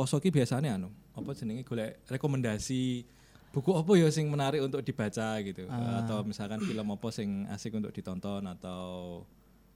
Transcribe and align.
poso 0.00 0.16
ki 0.16 0.32
biasanya 0.32 0.74
anu 0.74 0.88
apa 1.12 1.36
jenenge 1.36 1.60
golek 1.62 2.00
rekomendasi 2.08 3.04
buku 3.50 3.70
apa 3.74 3.92
ya 3.94 4.08
sing 4.08 4.26
menarik 4.26 4.62
untuk 4.62 4.80
dibaca 4.80 5.36
gitu 5.42 5.68
Ah. 5.68 6.00
atau 6.00 6.24
misalkan 6.24 6.56
film 6.58 6.88
apa 6.88 7.08
sing 7.10 7.44
asik 7.46 7.74
untuk 7.74 7.90
ditonton 7.90 8.40
atau 8.46 8.80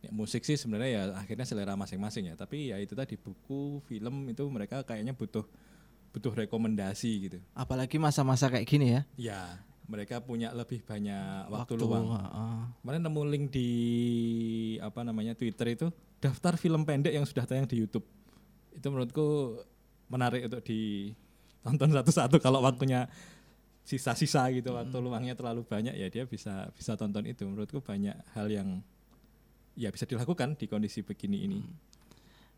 ya, 0.01 0.09
musik 0.11 0.41
sih 0.41 0.55
sebenarnya 0.55 0.89
ya 0.89 1.03
akhirnya 1.13 1.45
selera 1.45 1.75
masing-masing 1.75 2.31
ya 2.31 2.35
tapi 2.35 2.71
ya 2.71 2.79
itu 2.79 2.95
tadi 2.95 3.15
buku 3.15 3.85
film 3.85 4.31
itu 4.31 4.47
mereka 4.47 4.81
kayaknya 4.81 5.13
butuh 5.13 5.45
butuh 6.09 6.33
rekomendasi 6.39 7.11
gitu 7.29 7.39
Apalagi 7.53 7.99
masa-masa 7.99 8.47
kayak 8.47 8.65
gini 8.65 8.95
ya. 8.95 9.03
ya 9.19 9.41
mereka 9.85 10.17
punya 10.17 10.49
lebih 10.51 10.81
banyak 10.81 11.51
waktu, 11.51 11.75
Waktu, 11.75 11.85
luang 11.85 12.09
heeh. 12.09 12.57
kemarin 12.81 13.03
nemu 13.03 13.23
link 13.27 13.45
di 13.51 13.69
apa 14.81 15.03
namanya 15.03 15.35
Twitter 15.35 15.75
itu 15.75 15.87
daftar 16.17 16.57
film 16.57 16.87
pendek 16.87 17.13
yang 17.13 17.27
sudah 17.27 17.45
tayang 17.45 17.67
di 17.67 17.77
YouTube 17.77 18.07
itu 18.71 18.87
menurutku 18.87 19.61
menarik 20.09 20.47
untuk 20.49 20.63
ditonton 20.65 21.91
satu-satu 21.93 22.37
kalau 22.39 22.61
waktunya 22.61 23.09
sisa-sisa 23.85 24.49
gitu 24.49 24.73
waktu 24.73 24.97
luangnya 24.97 25.37
terlalu 25.37 25.61
banyak 25.69 25.93
ya 25.93 26.09
dia 26.09 26.25
bisa 26.25 26.73
bisa 26.73 26.97
tonton 26.97 27.29
itu. 27.29 27.45
Menurutku 27.45 27.85
banyak 27.85 28.17
hal 28.33 28.49
yang 28.49 28.81
ya 29.77 29.93
bisa 29.93 30.09
dilakukan 30.09 30.57
di 30.57 30.67
kondisi 30.71 31.05
begini 31.05 31.45
ini. 31.45 31.61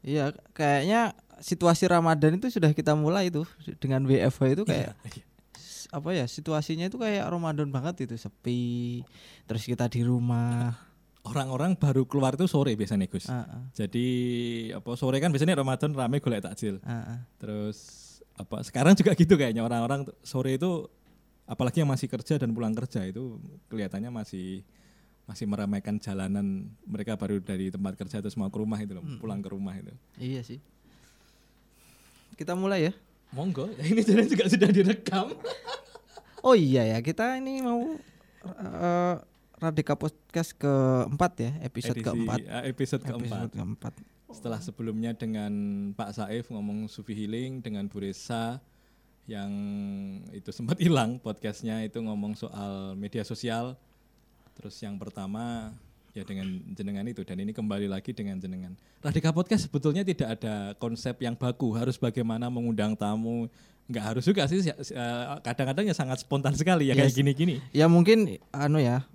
Iya, 0.07 0.31
kayaknya 0.55 1.19
situasi 1.43 1.91
Ramadan 1.91 2.39
itu 2.39 2.47
sudah 2.53 2.71
kita 2.71 2.95
mulai 2.95 3.33
tuh 3.33 3.49
dengan 3.83 4.07
WFH 4.07 4.43
itu 4.55 4.63
kayak 4.63 4.95
Iya, 5.03 5.11
iya. 5.19 5.25
apa 5.91 6.11
ya 6.15 6.27
situasinya 6.31 6.87
itu 6.87 6.99
kayak 6.99 7.27
Ramadan 7.27 7.71
banget 7.71 8.07
itu 8.07 8.15
sepi 8.15 9.03
terus 9.51 9.67
kita 9.67 9.87
di 9.91 10.07
rumah 10.07 10.75
orang-orang 11.27 11.75
baru 11.75 12.07
keluar 12.07 12.39
itu 12.39 12.47
sore 12.47 12.79
biasanya 12.79 13.11
Gus. 13.11 13.27
Ah, 13.27 13.43
ah, 13.45 13.63
jadi 13.75 14.07
apa 14.79 14.95
sore 14.95 15.19
kan 15.19 15.35
biasanya 15.35 15.59
Ramadan 15.59 15.91
rame 15.93 16.23
golek 16.23 16.47
takjil. 16.47 16.79
Ah, 16.87 17.19
ah. 17.19 17.21
Terus 17.43 17.79
apa 18.39 18.63
sekarang 18.63 18.95
juga 18.95 19.13
gitu 19.19 19.35
kayaknya. 19.35 19.67
Orang-orang 19.67 20.07
sore 20.23 20.55
itu 20.55 20.87
apalagi 21.47 21.83
yang 21.83 21.91
masih 21.91 22.07
kerja 22.07 22.39
dan 22.39 22.55
pulang 22.55 22.75
kerja 22.75 23.07
itu 23.07 23.39
kelihatannya 23.71 24.11
masih 24.11 24.63
masih 25.27 25.51
meramaikan 25.51 25.99
jalanan 25.99 26.71
mereka 26.87 27.19
baru 27.19 27.43
dari 27.43 27.67
tempat 27.75 27.99
kerja 27.99 28.23
terus 28.23 28.39
mau 28.39 28.47
ke 28.47 28.59
rumah 28.63 28.79
itu 28.79 28.95
loh, 28.95 29.03
pulang 29.19 29.43
ke 29.43 29.51
rumah 29.51 29.75
itu. 29.75 29.91
iya 30.23 30.47
sih. 30.47 30.63
Kita 32.39 32.55
mulai 32.55 32.91
ya. 32.91 32.93
Monggo, 33.35 33.67
ini 33.91 34.07
jalan 34.07 34.31
juga 34.31 34.47
sudah 34.47 34.71
direkam. 34.71 35.35
oh 36.47 36.55
iya 36.55 36.95
ya 36.95 36.99
kita 37.03 37.43
ini 37.43 37.59
mau 37.59 37.99
eh, 38.47 39.17
Radika 39.57 39.97
Podcast 39.97 40.53
keempat 40.55 41.33
ya 41.39 41.51
episode 41.61 41.97
Edisi- 41.97 42.05
keempat 42.05 42.39
ah, 42.47 42.63
episode 42.63 43.03
keempat. 43.03 43.25
episode 43.25 43.53
keempat 43.55 43.93
Setelah 44.27 44.61
sebelumnya 44.61 45.13
dengan 45.13 45.53
Pak 45.93 46.13
Saif 46.13 46.51
ngomong 46.51 46.91
Sufi 46.91 47.15
Healing 47.15 47.63
dengan 47.63 47.87
Bu 47.87 48.03
Resa 48.03 48.61
yang 49.25 49.49
itu 50.31 50.51
sempat 50.51 50.77
hilang 50.85 51.17
podcastnya 51.17 51.81
itu 51.83 51.97
ngomong 51.99 52.37
soal 52.37 52.93
media 52.95 53.23
sosial. 53.23 53.79
Terus 54.53 54.77
yang 54.79 54.97
pertama 54.97 55.73
ya 56.11 56.21
dengan 56.21 56.49
jenengan 56.71 57.05
itu 57.05 57.23
dan 57.23 57.39
ini 57.39 57.53
kembali 57.53 57.89
lagi 57.89 58.13
dengan 58.13 58.37
jenengan. 58.37 58.77
Radika 59.01 59.31
Podcast 59.31 59.69
sebetulnya 59.69 60.03
tidak 60.03 60.37
ada 60.37 60.75
konsep 60.75 61.17
yang 61.19 61.33
baku 61.33 61.73
harus 61.73 61.97
bagaimana 61.97 62.49
mengundang 62.49 62.93
tamu. 62.93 63.49
Nggak 63.87 64.05
harus 64.05 64.25
juga 64.27 64.45
sih 64.45 64.59
eh, 64.61 65.25
kadang-kadang 65.41 65.87
ya 65.87 65.95
sangat 65.95 66.21
spontan 66.21 66.53
sekali 66.53 66.91
ya 66.91 66.95
kayak 66.95 67.09
Yes. 67.09 67.17
gini-gini. 67.17 67.63
ya 67.71 67.87
mungkin 67.87 68.37
anu 68.51 68.83
ya 68.83 69.07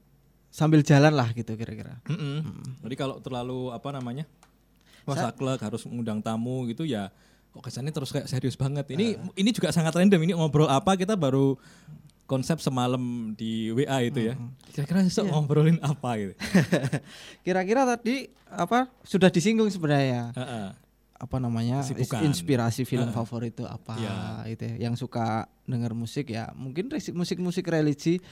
sambil 0.52 0.84
jalan 0.84 1.16
lah 1.16 1.32
gitu 1.32 1.56
kira-kira 1.56 2.04
Mm-mm. 2.06 2.44
Jadi 2.84 2.96
kalau 2.96 3.18
terlalu 3.18 3.72
apa 3.72 3.90
namanya? 3.90 4.28
Wah, 5.02 5.18
saklek 5.18 5.58
harus 5.58 5.82
mengundang 5.88 6.20
tamu 6.20 6.68
gitu 6.68 6.84
ya 6.84 7.10
kok 7.52 7.64
kesannya 7.64 7.92
terus 7.92 8.12
kayak 8.12 8.28
serius 8.28 8.56
banget. 8.56 8.88
Ini 8.88 9.16
ini 9.36 9.50
juga 9.52 9.72
sangat 9.72 9.92
random. 9.92 10.24
Ini 10.24 10.34
ngobrol 10.36 10.68
apa 10.68 10.96
kita 10.96 11.16
baru 11.16 11.60
konsep 12.24 12.64
semalam 12.64 13.02
di 13.34 13.68
WA 13.72 14.08
itu 14.08 14.24
ya. 14.24 14.40
Kira-kira 14.72 15.04
besok 15.04 15.28
ngobrolin 15.28 15.76
apa 15.84 16.16
gitu. 16.16 16.34
kira-kira 17.46 17.84
tadi 17.84 18.32
apa 18.48 18.88
sudah 19.04 19.28
disinggung 19.28 19.68
sebenarnya 19.68 20.32
Heeh. 20.32 20.68
apa 21.20 21.38
namanya 21.38 21.84
Kesibukan. 21.84 22.24
inspirasi 22.24 22.82
film 22.84 23.08
Heeh. 23.08 23.16
favorit 23.16 23.52
itu 23.52 23.68
apa 23.68 24.00
Iya. 24.00 24.16
itu 24.48 24.64
ya. 24.64 24.76
yang 24.88 24.96
suka 24.96 25.48
denger 25.68 25.92
musik 25.92 26.32
ya 26.32 26.56
mungkin 26.56 26.88
musik-musik 27.14 27.68
religi 27.68 28.24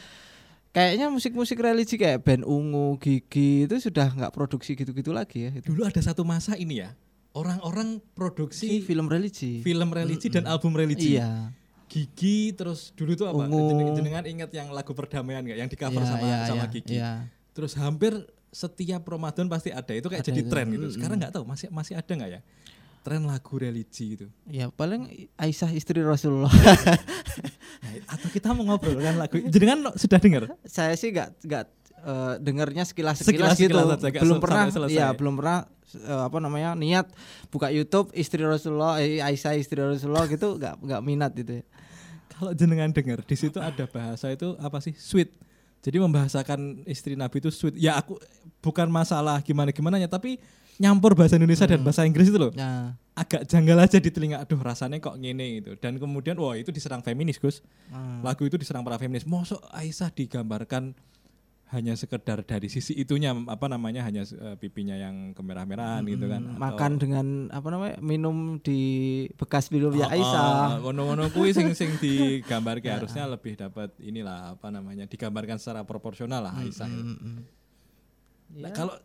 kayaknya 0.69 1.07
musik-musik 1.07 1.57
religi 1.57 1.95
kayak 1.95 2.21
band 2.21 2.43
ungu 2.43 2.95
gigi 2.97 3.65
itu 3.65 3.75
sudah 3.79 4.07
nggak 4.07 4.29
produksi 4.29 4.73
gitu-gitu 4.73 5.09
lagi 5.09 5.45
ya 5.45 5.51
itu 5.53 5.65
Dulu 5.67 5.83
ada 5.83 5.97
satu 5.99 6.21
masa 6.21 6.53
ini 6.53 6.79
ya. 6.79 6.93
Orang-orang 7.29 8.01
produksi 8.11 8.81
film 8.81 9.05
religi 9.05 9.61
film 9.61 9.89
religi 9.89 10.27
dan 10.27 10.45
album 10.45 10.73
religi. 10.73 11.15
iya 11.15 11.53
Gigi 11.85 12.53
terus 12.53 12.93
dulu 12.93 13.13
tuh 13.13 13.25
apa? 13.25 13.45
Ungu. 13.45 13.65
Jeneng- 13.67 13.95
Jenengan 13.95 14.23
ingat 14.23 14.49
yang 14.51 14.69
lagu 14.69 14.93
perdamaian 14.93 15.41
nggak? 15.41 15.57
Yang 15.57 15.69
di 15.73 15.77
cover 15.79 15.99
Iya, 15.99 16.07
sama 16.07 16.21
iya, 16.23 16.37
sama 16.45 16.57
iya, 16.59 16.69
Gigi. 16.69 16.95
iya. 16.95 17.11
Terus 17.49 17.73
hampir 17.73 18.13
setiap 18.49 19.01
Ramadan 19.03 19.45
pasti 19.45 19.69
ada. 19.69 19.89
Itu 19.89 20.05
kayak 20.05 20.21
Ada 20.21 20.29
jadi 20.29 20.41
itu. 20.41 20.49
tren 20.49 20.69
gitu. 20.69 20.85
Sekarang 20.93 21.17
nggak 21.17 21.33
tahu 21.33 21.45
masih 21.45 21.65
masih 21.69 21.97
ada 21.97 22.11
nggak 22.11 22.29
ya? 22.29 22.41
Tren 22.99 23.25
lagu 23.25 23.53
religi 23.55 24.05
itu. 24.13 24.27
ya 24.45 24.69
paling 24.69 25.09
Aisyah 25.33 25.71
istri 25.71 25.97
Rasulullah 25.99 26.51
kita 28.29 28.53
mau 28.53 28.63
ngobrol 28.63 28.97
kan 28.97 29.17
lagu 29.17 29.35
jenengan 29.45 29.91
sudah 29.93 30.17
dengar? 30.17 30.43
saya 30.63 30.93
sih 30.93 31.09
nggak 31.09 31.29
nggak 31.43 31.63
eh, 31.99 32.33
dengernya 32.39 32.83
sekilas 32.85 33.19
Sekilas- 33.19 33.53
sekilas, 33.53 33.57
gitu 33.59 33.75
sekilas 33.75 33.99
aja, 33.99 34.07
nggak 34.07 34.21
belum 34.23 34.37
pernah 34.39 34.63
ya 34.87 35.07
belum 35.11 35.33
pernah 35.35 35.57
eh, 35.91 36.21
apa 36.23 36.37
namanya 36.37 36.69
niat 36.73 37.09
buka 37.49 37.67
YouTube 37.69 38.13
istri 38.13 38.39
Rasulullah 38.41 38.97
eh, 38.97 39.19
Aisyah 39.19 39.57
istri 39.57 39.77
Rasulullah 39.77 40.25
gitu 40.25 40.55
nggak 40.55 40.79
nggak 40.79 41.01
minat 41.03 41.33
gitu 41.33 41.59
ya 41.59 41.65
Kalau 42.29 42.55
jenengan 42.55 42.87
dengar 42.95 43.19
di 43.19 43.35
situ 43.35 43.59
ada 43.59 43.83
bahasa 43.83 44.31
itu 44.31 44.55
apa 44.63 44.79
sih? 44.79 44.95
Sweet. 44.95 45.35
Jadi 45.83 45.99
membahasakan 45.99 46.87
istri 46.87 47.19
Nabi 47.19 47.43
itu 47.43 47.51
sweet. 47.51 47.75
Ya 47.75 47.99
aku 47.99 48.15
bukan 48.63 48.87
masalah 48.87 49.43
gimana 49.43 49.75
gimana 49.75 49.99
ya, 49.99 50.07
tapi 50.07 50.39
nyampur 50.79 51.11
bahasa 51.11 51.35
Indonesia 51.35 51.67
dan 51.67 51.83
bahasa 51.83 52.07
Inggris 52.07 52.31
itu 52.31 52.39
loh. 52.39 52.55
nah 52.55 52.95
Agak 53.19 53.43
janggal 53.51 53.75
aja 53.83 53.99
di 53.99 54.07
telinga. 54.15 54.39
Aduh 54.39 54.63
rasanya 54.63 54.95
kok 55.03 55.19
ngene 55.19 55.59
gitu. 55.59 55.75
Dan 55.75 55.99
kemudian 55.99 56.39
wah 56.39 56.55
itu 56.55 56.71
diserang 56.71 57.03
feminis 57.03 57.35
Gus. 57.35 57.59
hmm. 57.91 58.23
Lagu 58.23 58.47
itu 58.47 58.55
diserang 58.55 58.87
para 58.87 58.95
feminis. 58.95 59.27
Mosok 59.27 59.59
Aisyah 59.75 60.07
digambarkan 60.15 60.95
hanya 61.69 61.93
sekedar 61.93 62.41
dari 62.41 62.65
sisi 62.65 62.97
itunya 62.97 63.29
apa 63.45 63.69
namanya 63.69 64.01
hanya 64.01 64.25
eh, 64.25 64.55
pipinya 64.57 64.97
yang 64.97 65.35
kemerah-merahan 65.37 66.01
gitu 66.07 66.25
kan. 66.31 66.41
Hmm, 66.41 66.55
Atau- 66.55 66.63
makan 66.63 66.91
dengan 66.95 67.25
apa 67.51 67.67
namanya 67.69 67.95
minum 67.99 68.57
di 68.57 68.79
bekas 69.35 69.69
minum 69.69 69.91
ya 69.93 70.07
Oh, 70.09 70.15
Aisyah 70.15 70.47
oh, 70.79 70.89
ngono-ngono 70.89 71.29
kuwi 71.29 71.53
sing 71.53 71.75
sing 71.77 71.93
digambar 72.03 72.79
harusnya 72.81 73.27
lebih 73.29 73.53
dapat 73.59 73.93
inilah 74.01 74.55
apa 74.57 74.71
namanya 74.73 75.05
digambarkan 75.05 75.59
secara 75.61 75.83
proporsional 75.85 76.39
lah 76.41 76.55
Aisyah. 76.57 76.87
itu. 76.87 77.03
Hmm, 77.03 77.17
hmm. 77.19 77.39
Nah, 78.63 78.71
kalau 78.73 78.95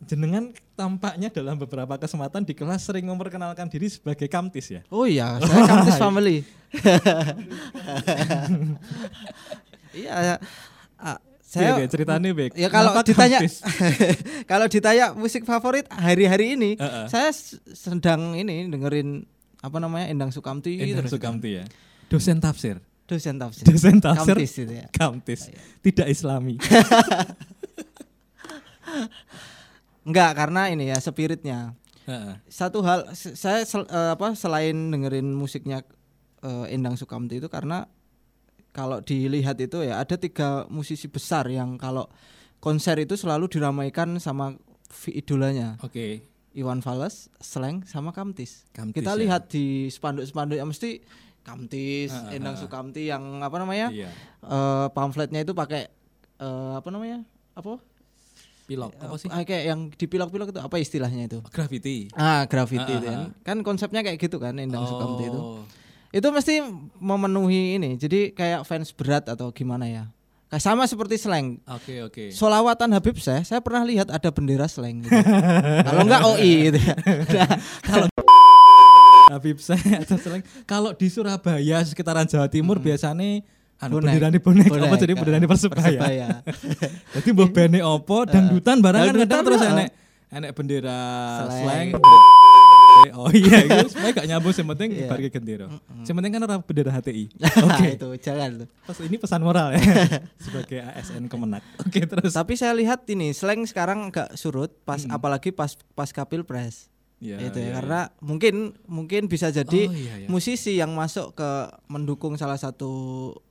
jenengan 0.00 0.54
tampaknya 0.72 1.26
dalam 1.28 1.58
beberapa 1.58 1.96
kesempatan 1.96 2.42
di 2.42 2.54
kelas 2.54 2.86
sering 2.86 3.02
memperkenalkan 3.02 3.66
diri 3.66 3.90
sebagai 3.90 4.30
kamtis 4.30 4.70
ya. 4.70 4.80
oh 4.88 5.02
iya 5.02 5.42
saya 5.42 5.66
Kamtis 5.66 5.96
family 6.04 6.36
iya 9.96 10.38
ah, 10.98 11.18
Saya 11.42 11.80
saya 11.80 11.88
ceritanya 11.88 12.28
Bek. 12.30 12.52
Ya 12.54 12.68
kalau 12.68 12.92
Kenapa 12.92 13.08
ditanya 13.08 13.38
kalau 14.52 14.66
ditanya 14.68 15.16
musik 15.16 15.48
favorit 15.48 15.88
hari-hari 15.88 16.52
ini, 16.54 16.76
Heeh. 16.76 17.08
saya 17.08 17.32
s- 17.32 17.56
sedang 17.72 18.36
ini 18.36 18.68
dengerin 18.68 19.24
apa 19.58 19.80
namanya 19.80 20.12
Endang 20.12 20.28
Sukamti 20.28 20.76
Endang 20.76 21.08
terus 21.08 21.16
Sukamti 21.16 21.56
ya. 21.56 21.64
Dosen 22.06 22.36
tafsir. 22.38 22.76
dosen 23.08 23.40
tafsir. 23.40 23.64
Dosen 23.64 23.96
tafsir. 23.98 24.36
Kamtis 24.36 24.52
itu 24.60 24.72
ya. 24.76 24.86
Kamtis. 24.92 25.40
Tidak 25.80 26.04
Islami. 26.04 26.60
Enggak, 30.08 30.32
karena 30.32 30.72
ini 30.72 30.88
ya 30.88 30.96
spiritnya. 30.96 31.76
Heeh. 32.08 32.40
Satu 32.48 32.80
hal 32.80 33.12
saya 33.12 33.60
sel- 33.68 33.84
eh, 33.84 34.16
apa 34.16 34.32
selain 34.32 34.72
dengerin 34.88 35.36
musiknya 35.36 35.84
eh, 36.40 36.72
Endang 36.72 36.96
Sukamti 36.96 37.36
itu 37.36 37.52
karena 37.52 37.84
kalau 38.72 39.04
dilihat 39.04 39.60
itu 39.60 39.84
ya 39.84 40.00
ada 40.00 40.16
tiga 40.16 40.64
musisi 40.72 41.10
besar 41.12 41.44
yang 41.52 41.76
kalau 41.76 42.08
konser 42.64 42.96
itu 42.96 43.20
selalu 43.20 43.52
diramaikan 43.52 44.16
sama 44.16 44.56
idolanya. 45.12 45.76
Oke. 45.84 46.24
Iwan 46.56 46.80
Fals, 46.80 47.28
Sleng 47.38 47.84
sama 47.84 48.10
Kamtis. 48.16 48.64
Kamtis 48.72 49.04
Kita 49.04 49.12
ya. 49.14 49.20
lihat 49.20 49.52
di 49.52 49.92
spanduk-spanduk 49.92 50.56
yang 50.56 50.72
mesti 50.72 51.04
Kamtis, 51.44 52.10
ah, 52.16 52.32
Endang. 52.32 52.56
Sukamti 52.56 53.12
yang 53.12 53.44
apa 53.44 53.60
namanya? 53.60 53.92
Iya. 53.92 54.08
eh, 54.42 54.86
pamfletnya 54.96 55.44
itu 55.44 55.52
pakai 55.52 55.92
eh, 56.40 56.72
apa 56.80 56.88
namanya? 56.88 57.22
Apa? 57.52 57.76
Pilok 58.68 58.92
apa 59.00 59.16
sih? 59.16 59.32
Ah, 59.32 59.40
kayak 59.42 59.64
yang 59.64 59.80
dipilok-pilok 59.88 60.52
itu 60.52 60.60
apa 60.60 60.76
istilahnya 60.76 61.24
itu? 61.24 61.40
Graffiti. 61.48 62.12
Ah, 62.12 62.44
graffiti 62.44 62.92
Ah, 62.92 63.00
ah, 63.00 63.00
kan. 63.00 63.16
ah. 63.16 63.28
Kan 63.40 63.56
konsepnya 63.64 64.04
kayak 64.04 64.20
gitu 64.20 64.36
kan 64.36 64.60
Endang 64.60 64.84
Sukamti 64.84 65.24
itu. 65.24 65.40
Oh. 65.40 65.64
Itu 66.12 66.28
mesti 66.28 66.60
memenuhi 67.00 67.80
ini. 67.80 67.96
Jadi 67.96 68.36
kayak 68.36 68.68
fans 68.68 68.92
berat 68.92 69.24
atau 69.24 69.48
gimana 69.56 69.88
ya? 69.88 70.04
Kayak 70.48 70.64
sama 70.64 70.84
seperti 70.84 71.16
Sleng. 71.16 71.64
Oke 71.64 72.04
oke. 72.04 72.24
Solawatan 72.28 72.92
Habib 72.92 73.16
saya, 73.16 73.40
saya 73.40 73.60
pernah 73.60 73.84
lihat 73.84 74.12
ada 74.12 74.28
bendera 74.28 74.68
Sleng 74.68 75.00
gitu. 75.04 75.16
Kalau 75.88 76.00
enggak 76.04 76.22
OI 76.24 76.52
gitu 76.68 76.78
ya. 76.80 76.96
Nah, 77.40 77.48
kalau 77.88 78.06
Habib 79.28 79.60
saya 79.60 80.00
aja 80.00 80.16
seleng. 80.16 80.40
Kalau 80.64 80.96
di 80.96 81.08
Surabaya 81.08 81.84
sekitaran 81.84 82.24
Jawa 82.24 82.48
Timur 82.48 82.80
biasanya 82.80 83.44
anu 83.78 83.92
Bonek. 83.94 84.10
benderane 84.10 84.38
bonek, 84.38 84.66
apa 84.66 84.74
Bonek, 84.74 84.98
jadi 84.98 85.12
ah. 85.12 85.18
benderane 85.18 85.46
Persebaya. 85.46 85.82
Persebaya. 86.00 86.28
Jadi 87.14 87.28
mbah 87.30 87.48
bene 87.48 87.78
opo 87.80 88.22
dangdutan 88.24 88.78
barang 88.78 89.00
kan 89.04 89.14
kadang 89.22 89.40
terus 89.44 89.62
enek 89.62 89.88
enek 90.28 90.50
bendera 90.52 90.98
Slang. 91.48 91.88
Oh 93.14 93.30
iya, 93.30 93.62
itu 93.78 93.94
sebenarnya 93.94 94.10
gak 94.12 94.26
nyambung 94.26 94.50
yang 94.52 94.68
penting 94.74 94.88
Iya. 94.90 95.06
bar 95.06 95.18
gendera. 95.22 95.66
Yang 96.02 96.14
penting 96.18 96.32
kan 96.34 96.42
orang 96.42 96.60
bendera 96.66 96.90
HTI. 96.90 97.24
Oke 97.30 97.62
Oke. 97.62 97.86
itu 97.94 98.08
jangan 98.18 98.50
tuh. 98.58 98.68
Pas 98.82 98.98
ini 98.98 99.16
pesan 99.16 99.40
moral 99.40 99.68
ya 99.70 99.80
sebagai 100.34 100.82
ASN 100.82 101.30
Kemenak. 101.30 101.62
Oke, 101.78 102.02
terus. 102.02 102.34
Tapi 102.34 102.58
saya 102.58 102.74
lihat 102.74 103.06
ini 103.06 103.30
slang 103.30 103.62
sekarang 103.62 104.10
agak 104.10 104.34
surut 104.34 104.74
pas 104.82 104.98
Hmm. 104.98 105.14
apalagi 105.14 105.54
pas 105.54 105.78
pasca 105.94 106.26
pilpres. 106.26 106.90
Ya, 107.18 107.34
itu 107.40 107.58
ya, 107.58 107.66
ya 107.66 107.72
karena 107.74 108.00
mungkin 108.18 108.54
mungkin 108.84 109.26
bisa 109.26 109.50
ya. 109.50 109.60
jadi 109.60 109.80
Oh, 109.84 109.92
iya, 109.92 110.14
iya. 110.22 110.28
musisi 110.28 110.74
yang 110.74 110.94
masuk 110.94 111.34
ke 111.34 111.50
mendukung 111.86 112.34
salah 112.34 112.54
satu 112.54 112.90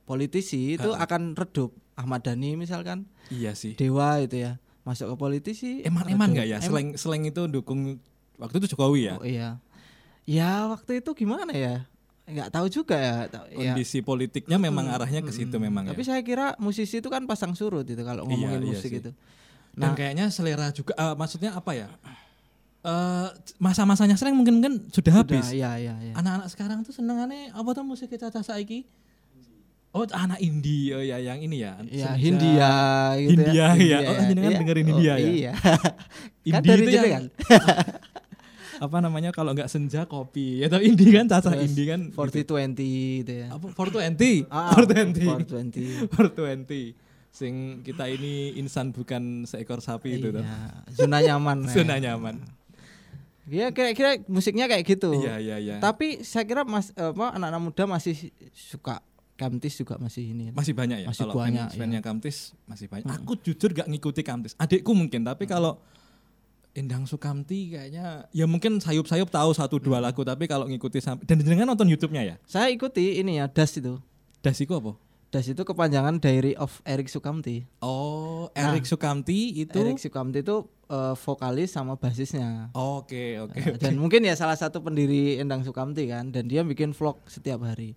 politisi 0.02 0.74
itu 0.74 0.88
Ha-ha. 0.88 1.04
akan 1.04 1.36
redup. 1.36 1.76
Ahmad 1.92 2.22
Dhani 2.22 2.54
misalkan, 2.54 3.04
Iya 3.28 3.52
sih. 3.52 3.74
Dewa 3.74 4.16
itu 4.18 4.40
ya 4.40 4.56
masuk 4.82 5.12
ke 5.12 5.16
politisi. 5.18 5.70
Eman-eman 5.82 6.16
redup. 6.26 6.32
enggak 6.32 6.46
ya? 6.48 6.58
Slang 6.60 6.94
slang 6.94 7.22
itu 7.22 7.44
dukung 7.44 8.00
waktu 8.36 8.56
itu 8.56 8.72
Jokowi 8.72 9.00
ya. 9.04 9.14
Oh 9.14 9.26
iya. 9.26 9.60
Ya 10.24 10.64
waktu 10.66 11.00
itu 11.00 11.10
gimana 11.12 11.52
ya? 11.52 11.84
Nggak 12.24 12.48
tahu 12.50 12.66
juga 12.68 12.96
ya. 12.96 13.14
Ya. 13.50 13.72
Kondisi 13.74 14.00
politiknya 14.00 14.56
memang 14.56 14.84
Mm, 14.86 14.94
arahnya 14.94 15.20
ke 15.20 15.28
situ 15.30 15.52
mm, 15.52 15.62
memang 15.62 15.84
Tapi 15.86 16.00
ya. 16.00 16.06
saya 16.06 16.20
kira 16.22 16.56
musisi 16.56 17.00
itu 17.00 17.08
kan 17.08 17.24
pasang 17.24 17.52
surut 17.52 17.84
itu 17.84 18.00
kalau 18.00 18.24
Iya, 18.24 18.32
ngomongin 18.32 18.60
iya 18.62 18.68
musik 18.70 18.88
sih. 18.88 19.00
itu. 19.00 19.10
Dan 19.72 19.80
Nah, 19.82 19.92
kayaknya 19.92 20.28
selera 20.28 20.68
juga 20.70 20.92
eh, 20.94 21.14
maksudnya 21.14 21.52
apa 21.52 21.72
ya? 21.72 21.88
Eh 22.88 23.28
masa-masanya 23.60 24.16
slang 24.16 24.32
mungkin 24.32 24.64
kan 24.64 24.72
sudah 24.88 25.12
habis. 25.20 25.44
Udah, 25.44 25.52
ya, 25.52 25.72
ya, 25.76 25.94
ya. 26.00 26.12
Anak-anak 26.16 26.48
sekarang 26.48 26.78
tuh 26.80 26.96
senengannya 26.96 27.52
apa 27.52 27.68
tuh 27.76 27.84
musik 27.84 28.08
caca 28.08 28.40
saiki? 28.40 28.88
Oh, 29.92 30.04
anak 30.08 30.40
indie. 30.40 30.92
Oh 30.92 31.00
ya, 31.00 31.16
yang 31.20 31.40
ini 31.40 31.64
ya. 31.64 31.76
Ya 31.84 32.12
Senja. 32.12 32.16
Hindia 32.16 32.72
gitu 33.18 33.30
Hindia, 33.34 33.52
ya. 33.52 33.68
iya. 33.76 33.98
Oh, 34.08 34.14
jenengan 34.24 34.52
dengerin 34.56 34.86
Hindia 34.88 35.14
ya? 35.16 35.28
Iya. 35.28 35.52
kan 35.58 35.80
Indie 36.44 36.64
dari 36.64 36.84
itu 36.84 36.96
yang- 36.96 37.08
kan. 37.08 37.24
Apa 38.88 39.02
namanya 39.02 39.34
kalau 39.34 39.58
nggak 39.58 39.66
senja 39.66 40.06
kopi. 40.06 40.62
Atau 40.62 40.78
indie 40.78 41.10
kan 41.10 41.26
caca 41.26 41.50
indie 41.58 41.88
kan. 41.88 42.14
4020 42.14 42.78
gitu 43.20 43.32
ya. 43.34 43.46
Apa 43.50 43.74
420? 43.74 44.46
Ah, 44.48 44.70
420. 44.70 46.06
420. 46.06 46.14
420. 46.14 46.94
Sing 47.28 47.82
kita 47.82 48.06
ini 48.06 48.54
insan 48.54 48.94
bukan 48.94 49.44
seekor 49.44 49.82
sapi 49.82 50.16
itu 50.16 50.30
tuh. 50.30 50.42
Iya, 50.42 50.58
zona 50.94 51.18
nyaman. 51.20 51.58
ya. 51.66 51.72
Zona 51.76 51.94
nyaman. 51.98 52.57
Iya 53.48 53.72
kira-kira 53.72 54.20
musiknya 54.28 54.68
kayak 54.68 54.84
gitu. 54.84 55.10
Iya, 55.16 55.40
iya, 55.40 55.56
iya. 55.56 55.74
Tapi 55.80 56.20
saya 56.20 56.44
kira 56.44 56.68
mas 56.68 56.92
apa 56.92 57.32
anak-anak 57.32 57.60
muda 57.64 57.84
masih 57.88 58.30
suka 58.52 59.00
Kamtis 59.38 59.78
juga 59.78 59.94
masih 60.02 60.34
ini. 60.34 60.50
Masih 60.50 60.74
banyak 60.74 61.06
ya 61.06 61.08
Masih 61.08 61.22
kalau 61.24 61.34
banyak, 61.38 61.70
fans 61.70 61.78
fan 61.78 61.88
iya. 61.88 61.94
yang 61.96 62.04
Kamtis 62.04 62.36
masih 62.66 62.86
banyak. 62.90 63.06
Aku 63.06 63.38
jujur 63.38 63.70
gak 63.70 63.86
ngikuti 63.86 64.26
Kamtis. 64.26 64.58
Adikku 64.58 64.92
mungkin, 64.92 65.22
tapi 65.22 65.46
kalau 65.46 65.78
Endang 66.76 67.08
Sukamti 67.08 67.74
kayaknya 67.74 68.28
ya 68.30 68.44
mungkin 68.46 68.78
sayup-sayup 68.78 69.32
tahu 69.32 69.50
satu 69.50 69.82
dua 69.82 69.98
lagu 69.98 70.22
tapi 70.22 70.46
kalau 70.46 70.68
ngikuti 70.68 71.02
sampai 71.02 71.26
dan 71.26 71.40
jenengan 71.42 71.70
nonton 71.70 71.88
YouTube-nya 71.90 72.22
ya. 72.22 72.36
Saya 72.46 72.70
ikuti 72.70 73.18
ini 73.18 73.40
ya 73.40 73.50
Das 73.50 73.74
itu. 73.74 73.98
Dasiku 74.44 74.78
apa? 74.78 74.94
Das 75.28 75.44
itu 75.44 75.60
kepanjangan 75.60 76.24
Diary 76.24 76.56
of 76.56 76.80
Eric 76.88 77.12
Sukamti. 77.12 77.68
Oh, 77.84 78.28
Nah, 78.56 78.72
Erik 78.72 78.88
Sukamti 78.88 79.52
itu 79.60 79.76
Eric 79.76 80.00
Sukamti 80.00 80.40
itu 80.40 80.64
eh, 80.88 81.14
vokalis 81.14 81.76
sama 81.76 82.00
basisnya. 82.00 82.72
Oke, 82.72 83.36
oke. 83.38 83.54
Nah, 83.60 83.76
dan 83.76 83.94
mungkin 84.00 84.24
ya 84.24 84.34
salah 84.34 84.56
satu 84.56 84.80
pendiri 84.80 85.36
Endang 85.36 85.62
Sukamti 85.62 86.08
kan 86.08 86.32
dan 86.32 86.48
dia 86.48 86.64
bikin 86.64 86.96
vlog 86.96 87.20
setiap 87.28 87.60
hari. 87.60 87.92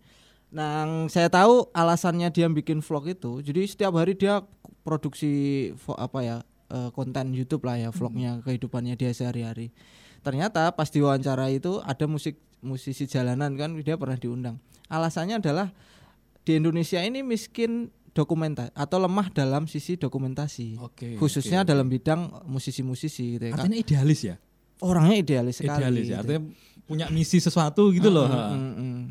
Nah, 0.52 1.08
saya 1.08 1.32
tahu 1.32 1.72
alasannya 1.72 2.28
dia 2.36 2.52
bikin 2.52 2.84
vlog 2.84 3.08
itu, 3.08 3.40
jadi 3.40 3.64
setiap 3.64 3.96
hari 3.96 4.20
dia 4.20 4.44
produksi 4.84 5.72
apa 5.88 6.20
ya 6.20 6.38
eh, 6.68 6.90
konten 6.92 7.32
YouTube 7.32 7.64
lah 7.64 7.80
ya 7.80 7.90
vlognya 7.96 8.44
kehidupannya 8.44 9.00
dia 9.00 9.16
sehari-hari. 9.16 9.72
Ternyata 10.22 10.70
pas 10.76 10.92
diwawancara 10.92 11.50
itu 11.50 11.80
ada 11.82 12.06
musik 12.06 12.38
musisi 12.62 13.10
jalanan 13.10 13.56
kan 13.58 13.74
dia 13.80 13.98
pernah 13.98 14.20
diundang. 14.20 14.60
Alasannya 14.92 15.40
adalah 15.40 15.72
di 16.42 16.52
Indonesia 16.58 17.00
ini 17.02 17.22
miskin 17.22 17.94
dokumenta 18.12 18.70
atau 18.76 19.00
lemah 19.00 19.32
dalam 19.32 19.66
sisi 19.66 19.96
dokumentasi. 19.96 20.80
Oke. 20.84 21.16
Khususnya 21.16 21.64
oke, 21.64 21.70
dalam 21.72 21.88
bidang 21.88 22.44
musisi-musisi 22.48 23.40
gitu 23.40 23.46
ya. 23.50 23.54
Artinya 23.56 23.80
idealis 23.80 24.22
ya? 24.28 24.36
Orangnya 24.84 25.16
idealis 25.22 25.64
sekali. 25.64 25.80
Idealis 25.80 26.06
ya. 26.06 26.10
gitu. 26.10 26.20
Artinya 26.20 26.42
punya 26.84 27.06
misi 27.08 27.40
sesuatu 27.40 27.88
gitu 27.96 28.12
loh. 28.12 28.28
Mm, 28.28 28.36
ha. 28.36 28.46
mm, 28.52 28.74
mm. 28.76 29.02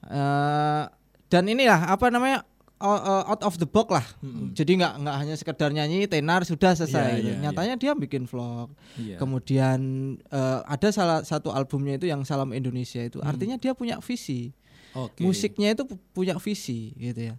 Eh, 0.00 0.84
dan 1.30 1.44
inilah 1.46 1.92
apa 1.92 2.08
namanya 2.10 2.46
out 2.80 3.42
of 3.44 3.60
the 3.60 3.68
box 3.68 3.88
lah. 3.92 4.06
Mm-mm. 4.24 4.56
Jadi 4.56 4.80
nggak 4.80 4.94
nggak 5.04 5.16
hanya 5.20 5.34
sekedar 5.36 5.68
nyanyi 5.68 6.08
tenar 6.08 6.48
sudah 6.48 6.72
selesai. 6.72 7.20
Iya, 7.20 7.20
gitu. 7.20 7.30
iya, 7.36 7.42
Nyatanya 7.44 7.74
dia 7.76 7.92
bikin 7.92 8.24
vlog. 8.24 8.72
Iya. 8.96 9.20
Kemudian 9.20 9.80
eh, 10.16 10.60
ada 10.64 10.88
salah 10.88 11.20
satu 11.20 11.52
albumnya 11.52 12.00
itu 12.00 12.08
yang 12.08 12.24
Salam 12.24 12.56
Indonesia 12.56 13.04
itu. 13.04 13.20
Hmm. 13.20 13.28
Artinya 13.28 13.60
dia 13.60 13.76
punya 13.76 14.00
visi. 14.00 14.56
Oke. 14.92 15.20
Musiknya 15.20 15.72
itu 15.72 15.84
pu- 15.84 16.00
punya 16.12 16.34
visi 16.36 16.92
gitu 16.94 17.20
ya. 17.22 17.34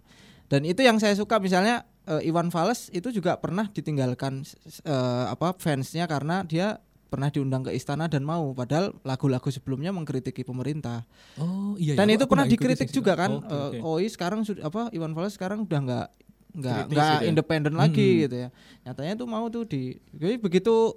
Dan 0.46 0.62
itu 0.62 0.78
yang 0.78 0.96
saya 0.96 1.12
suka 1.12 1.36
misalnya 1.36 1.82
eh, 2.04 2.24
Iwan 2.24 2.48
Fals 2.48 2.88
itu 2.88 3.08
juga 3.10 3.36
pernah 3.36 3.66
ditinggalkan 3.66 4.44
eh, 4.82 5.24
apa 5.26 5.54
fansnya 5.54 6.04
karena 6.04 6.42
dia 6.42 6.80
pernah 7.06 7.28
diundang 7.28 7.60
ke 7.60 7.70
istana 7.70 8.06
dan 8.06 8.22
mau 8.22 8.50
padahal 8.50 8.96
lagu-lagu 9.02 9.44
sebelumnya 9.46 9.90
mengkritiki 9.90 10.42
pemerintah. 10.42 11.04
Oh, 11.36 11.76
iya 11.76 11.92
Dan 11.92 12.08
ya. 12.08 12.16
itu 12.16 12.24
pernah 12.24 12.44
dikritik 12.46 12.88
sih. 12.88 12.96
juga 12.96 13.12
kan. 13.14 13.36
Oke, 13.38 13.48
eh, 13.48 13.68
oke. 13.74 13.78
OI 13.82 14.08
sekarang 14.08 14.40
sudah 14.42 14.64
apa 14.64 14.88
Iwan 14.90 15.12
Fals 15.12 15.32
sekarang 15.32 15.62
udah 15.62 15.80
nggak 15.82 16.06
nggak 16.52 16.80
nggak 16.86 17.08
gitu 17.10 17.24
ya. 17.24 17.28
independen 17.28 17.74
lagi 17.74 18.08
Hmm. 18.08 18.20
gitu 18.22 18.36
ya. 18.38 18.48
Nyatanya 18.82 19.14
tuh 19.14 19.26
mau 19.26 19.44
tuh 19.46 19.64
di 19.64 19.82
jadi 20.10 20.36
begitu 20.36 20.96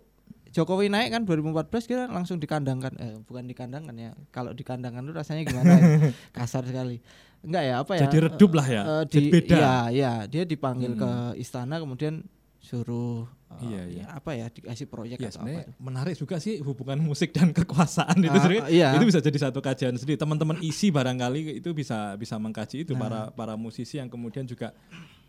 Jokowi 0.55 0.87
naik 0.87 1.11
kan 1.11 1.21
2014 1.21 1.67
kita 1.83 2.03
langsung 2.07 2.39
dikandangkan 2.39 2.95
eh 2.95 3.19
bukan 3.19 3.43
dikandangkan 3.43 3.91
ya. 3.93 4.11
Kalau 4.31 4.49
dikandangkan 4.49 5.03
tuh 5.03 5.13
rasanya 5.13 5.43
gimana? 5.43 5.67
ya? 5.69 5.79
Kasar 6.35 6.63
sekali. 6.63 7.03
Enggak 7.43 7.61
ya 7.61 7.75
apa 7.77 7.91
ya? 7.93 8.01
Jadi 8.07 8.17
redup 8.23 8.51
lah 8.55 8.63
ya. 8.65 8.83
Jadi 9.03 9.19
di, 9.19 9.29
beda. 9.29 9.55
Iya, 9.55 9.75
iya, 9.91 10.13
dia 10.25 10.43
dipanggil 10.43 10.95
Hmm. 10.95 11.01
ke 11.01 11.09
istana 11.37 11.75
kemudian 11.75 12.23
suruh 12.57 13.27
eh, 13.53 13.67
Iya, 13.67 13.81
iya. 13.85 14.01
ya, 14.01 14.05
apa 14.15 14.31
ya 14.31 14.47
dikasih 14.47 14.87
proyek 14.87 15.17
Ya 15.17 15.29
atau 15.29 15.43
apa. 15.43 15.69
menarik 15.77 16.15
juga 16.15 16.39
sih 16.39 16.57
hubungan 16.57 16.97
musik 16.97 17.29
dan 17.29 17.53
kekuasaan 17.57 18.17
itu 18.17 18.31
Ah, 18.31 18.41
sebenarnya 18.41 18.65
iya. 18.69 18.89
itu 18.95 19.05
bisa 19.05 19.19
jadi 19.19 19.37
satu 19.37 19.59
kajian 19.59 19.93
sendiri 19.93 20.17
teman-teman 20.17 20.57
isi 20.59 20.89
barangkali 20.89 21.59
itu 21.59 21.69
bisa 21.71 22.15
bisa 22.15 22.35
mengkaji 22.35 22.81
itu 22.81 22.91
Nah. 22.91 23.01
para 23.01 23.19
para 23.29 23.53
musisi 23.55 23.95
yang 23.95 24.07
kemudian 24.07 24.43
juga 24.43 24.73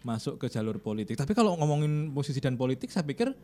masuk 0.00 0.38
ke 0.38 0.49
jalur 0.49 0.78
politik 0.78 1.12
tapi 1.14 1.35
kalau 1.35 1.52
ngomongin 1.56 2.09
musisi 2.09 2.38
dan 2.38 2.54
politik 2.54 2.88
saya 2.88 3.04
pikir 3.04 3.37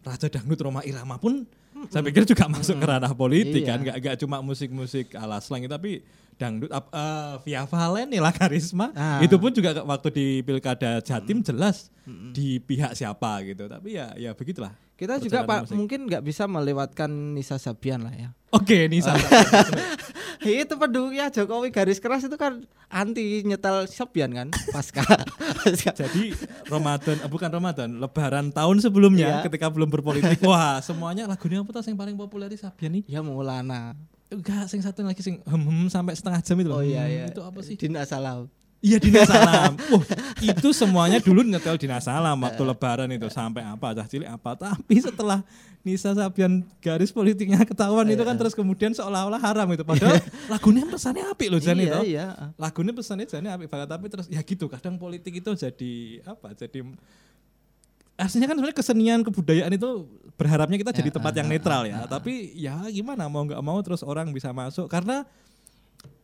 Raja 0.00 0.26
Dangdut 0.26 0.58
Roma 0.58 0.80
Irama 0.82 1.16
pun 1.16 1.44
saya 1.88 2.02
pikir 2.02 2.24
juga 2.24 2.44
masuk 2.46 2.76
ke 2.76 2.86
ranah 2.86 3.12
politik 3.12 3.62
Iya. 3.62 3.68
kan 3.68 3.78
nggak 3.80 3.96
nggak 3.98 4.16
cuma 4.18 4.36
musik-musik 4.40 5.12
ala 5.14 5.38
slang 5.38 5.64
tapi 5.64 6.04
dangdut 6.34 6.68
eh, 6.68 7.32
Via 7.42 7.64
Valen 7.64 8.08
Nila 8.08 8.32
Karisma 8.36 8.92
Ah. 8.92 9.20
itu 9.20 9.36
pun 9.36 9.48
juga 9.50 9.80
waktu 9.80 10.08
di 10.10 10.26
pilkada 10.40 11.00
Jatim 11.00 11.40
jelas 11.40 11.88
di 12.32 12.58
pihak 12.58 12.92
siapa 12.92 13.44
gitu 13.44 13.64
tapi 13.64 13.94
ya 13.94 14.12
ya 14.14 14.32
begitulah 14.32 14.72
Kita 14.92 15.16
juga 15.16 15.40
Pak 15.42 15.72
mungkin 15.72 16.04
nggak 16.04 16.20
bisa 16.20 16.44
melewatkan 16.44 17.08
Nisa 17.32 17.56
Sabian 17.56 18.04
lah 18.04 18.12
ya. 18.12 18.36
Oke, 18.50 18.90
Ah. 19.00 19.14
salah. 19.14 19.22
itu 20.40 20.74
pendukungnya 20.74 21.28
Jokowi 21.28 21.68
garis 21.68 22.00
keras 22.00 22.24
itu 22.24 22.34
kan 22.34 22.64
anti 22.88 23.44
nyetel 23.44 23.84
Sabian 23.86 24.32
kan 24.32 24.48
pasca. 24.72 25.04
Jadi 25.92 26.32
Ramadan, 26.66 27.20
eh, 27.20 27.28
bukan 27.28 27.46
Ramadan, 27.46 28.00
Lebaran 28.00 28.50
tahun 28.50 28.80
sebelumnya 28.80 29.40
Iya. 29.40 29.44
ketika 29.46 29.68
belum 29.68 29.86
berpolitik, 29.86 30.40
wah 30.42 30.80
semuanya 30.80 31.28
lagunya 31.28 31.60
apa 31.60 31.70
tuh 31.70 31.84
yang 31.84 32.00
paling 32.00 32.16
populer 32.16 32.48
di 32.48 32.58
nih? 32.90 33.02
ya 33.06 33.20
Maulana. 33.20 33.94
Enggak, 34.30 34.70
sing 34.70 34.78
satu 34.78 35.02
lagi 35.02 35.20
sing 35.20 35.42
hem 35.42 35.62
hem 35.62 35.90
sampai 35.90 36.14
setengah 36.14 36.40
jam 36.40 36.56
itu. 36.56 36.70
Oh 36.70 36.80
iya 36.80 37.02
Hmm, 37.02 37.12
iya. 37.12 37.24
Itu 37.34 37.42
apa 37.42 37.60
sih? 37.60 37.74
Salam. 38.06 38.46
Iya 38.80 38.96
Dina 38.96 39.28
Salam. 39.28 39.76
Wah, 39.92 40.04
itu 40.40 40.68
semuanya 40.72 41.20
dulu 41.20 41.44
nyetel 41.44 41.76
Dina 41.76 42.00
Salam 42.00 42.40
waktu 42.40 42.62
Lebaran 42.64 43.12
itu 43.12 43.28
sampai 43.28 43.60
apa 43.60 43.92
cah 43.92 44.08
cilik 44.08 44.24
apa. 44.24 44.56
Tapi 44.56 44.96
setelah 45.04 45.44
Nisa 45.84 46.16
Sabian 46.16 46.64
garis 46.80 47.12
politiknya 47.12 47.60
ketahuan 47.68 48.08
itu 48.08 48.24
kan 48.24 48.40
terus 48.40 48.56
kemudian 48.56 48.96
seolah-olah 48.96 49.36
haram 49.36 49.68
itu. 49.76 49.84
Padahal 49.84 50.16
lagunya 50.48 50.88
pesannya 50.88 51.28
apik 51.28 51.52
loh 51.52 51.60
Jan 51.60 51.76
iya 51.76 51.92
itu. 51.92 52.00
iya. 52.16 52.26
lagunya 52.56 52.96
pesannya 52.96 53.28
jane 53.28 53.52
apik 53.52 53.68
banget 53.68 53.88
tapi 53.88 54.06
terus 54.08 54.26
ya 54.32 54.40
gitu 54.40 54.64
kadang 54.72 54.96
politik 54.96 55.36
itu 55.36 55.50
jadi 55.52 55.94
apa 56.24 56.56
jadi 56.56 56.80
aslinya 58.20 58.48
kan 58.52 58.56
sebenarnya 58.60 58.76
kesenian 58.76 59.20
kebudayaan 59.24 59.72
itu 59.72 60.04
berharapnya 60.36 60.76
kita 60.76 60.92
jadi 60.92 61.10
tempat 61.12 61.32
yang 61.40 61.48
netral 61.48 61.88
ya 61.88 62.04
tapi 62.04 62.52
ya 62.52 62.76
gimana 62.92 63.28
mau 63.32 63.44
nggak 63.48 63.60
mau 63.64 63.80
terus 63.80 64.04
orang 64.04 64.28
bisa 64.32 64.52
masuk 64.52 64.88
karena 64.92 65.24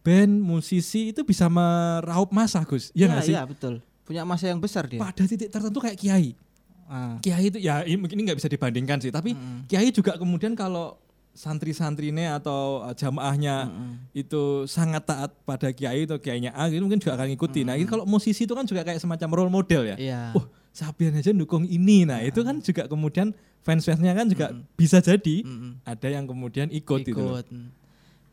band 0.06 0.38
musisi 0.38 1.10
itu 1.10 1.26
bisa 1.26 1.50
meraup 1.50 2.30
masa 2.30 2.62
Gus 2.62 2.94
ya 2.94 3.10
nggak 3.10 3.25
sih 3.26 3.34
Iya 3.34 3.42
betul. 3.42 3.82
Punya 4.06 4.22
masa 4.22 4.46
yang 4.46 4.62
besar 4.62 4.86
dia. 4.86 5.02
pada 5.02 5.26
titik 5.26 5.50
tertentu 5.50 5.82
kayak 5.82 5.98
kiai 5.98 6.38
Ah. 6.86 7.18
kiai 7.18 7.50
itu 7.50 7.58
ya 7.58 7.82
ini 7.82 7.98
mungkin 7.98 8.22
nggak 8.22 8.38
bisa 8.38 8.46
dibandingkan 8.46 9.02
sih 9.02 9.10
tapi 9.10 9.34
Mm. 9.34 9.66
kiai 9.66 9.90
juga 9.90 10.14
kemudian 10.14 10.54
kalau 10.54 10.94
santri-santrinya 11.36 12.38
atau 12.38 12.80
uh, 12.80 12.92
jamaahnya 12.92 13.68
itu 14.12 14.64
sangat 14.66 15.04
taat 15.04 15.30
pada 15.42 15.68
kiai 15.68 16.04
atau 16.04 16.16
kiainya 16.16 16.50
A 16.50 16.66
gitu 16.66 16.80
mungkin 16.80 16.96
juga 16.96 17.12
akan 17.14 17.28
ngikuti. 17.28 17.60
Nah, 17.60 17.76
itu 17.76 17.86
kalau 17.86 18.04
musisi 18.04 18.44
itu 18.44 18.52
kan 18.52 18.64
juga 18.64 18.82
kayak 18.82 18.96
semacam 18.96 19.28
role 19.32 19.52
model 19.52 19.82
ya. 19.84 19.96
Iya. 19.96 20.20
Wah, 20.32 20.46
Sabian 20.70 21.12
aja 21.12 21.32
dukung 21.32 21.64
ini. 21.64 22.04
Nah, 22.04 22.20
itu 22.20 22.40
kan 22.40 22.56
juga 22.60 22.84
kemudian 22.84 23.36
fans-fansnya 23.60 24.12
kan 24.12 24.26
juga 24.28 24.46
bisa 24.75 24.96
jadi 24.98 25.42
Mm-mm. 25.42 25.82
ada 25.82 26.08
yang 26.08 26.25
kemudian 26.25 26.68
ikut, 26.70 27.02
gitu 27.02 27.12
ikut. 27.12 27.44
Mm. 27.48 27.68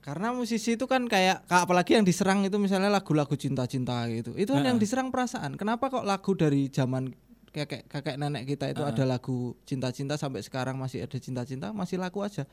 Karena 0.04 0.36
musisi 0.36 0.76
itu 0.76 0.84
kan 0.84 1.08
kayak 1.08 1.48
ka- 1.48 1.64
apalagi 1.64 1.96
yang 1.96 2.04
diserang 2.04 2.44
itu 2.44 2.60
misalnya 2.60 2.92
lagu-lagu 2.92 3.32
cinta-cinta 3.34 4.04
gitu. 4.12 4.36
Itu 4.36 4.52
kan 4.52 4.68
yang 4.68 4.76
diserang 4.76 5.16
perasaan. 5.16 5.56
Kenapa 5.56 5.88
kok 5.88 6.04
lagu 6.04 6.36
dari 6.36 6.68
zaman 6.68 7.16
kakek 7.54 7.88
kakek 7.88 8.20
nenek 8.20 8.44
kita 8.44 8.68
itu 8.68 8.84
ada 8.84 9.04
lagu 9.08 9.56
cinta-cinta 9.64 10.20
sampai 10.20 10.44
sekarang 10.44 10.76
masih 10.76 11.08
ada 11.08 11.16
cinta-cinta 11.16 11.72
masih 11.72 12.04
laku 12.04 12.20
aja. 12.20 12.44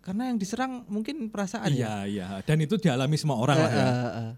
Karena 0.00 0.32
yang 0.32 0.40
diserang 0.40 0.88
mungkin 0.88 1.28
perasaan 1.28 1.68
ya. 1.68 1.76
Iya, 1.76 1.94
iya. 2.08 2.26
Dan 2.40 2.64
itu 2.64 2.80
dialami 2.80 3.20
semua 3.20 3.36
orang 3.36 3.56
lah 3.60 3.70
ya. 3.70 3.84
Eh, 3.84 4.08
eh. 4.08 4.32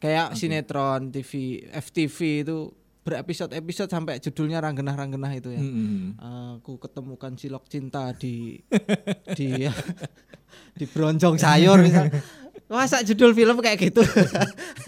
Kayak 0.00 0.26
sinetron 0.36 1.08
TV, 1.08 1.32
FTV 1.72 2.18
itu 2.44 2.58
berepisode-episode 3.00 3.88
sampai 3.88 4.20
judulnya 4.20 4.60
ranggenah-ranggenah 4.60 5.32
itu 5.32 5.48
ya. 5.50 5.60
Mm-mm. 5.60 6.20
Aku 6.60 6.76
ketemukan 6.76 7.32
cilok 7.32 7.64
cinta 7.66 8.12
di 8.12 8.60
di 9.38 9.64
di 10.78 10.84
bronjong 10.84 11.36
sayur 11.36 11.80
misal. 11.80 12.12
Masa 12.70 13.02
judul 13.02 13.34
film 13.34 13.58
kayak 13.58 13.90
gitu? 13.90 14.02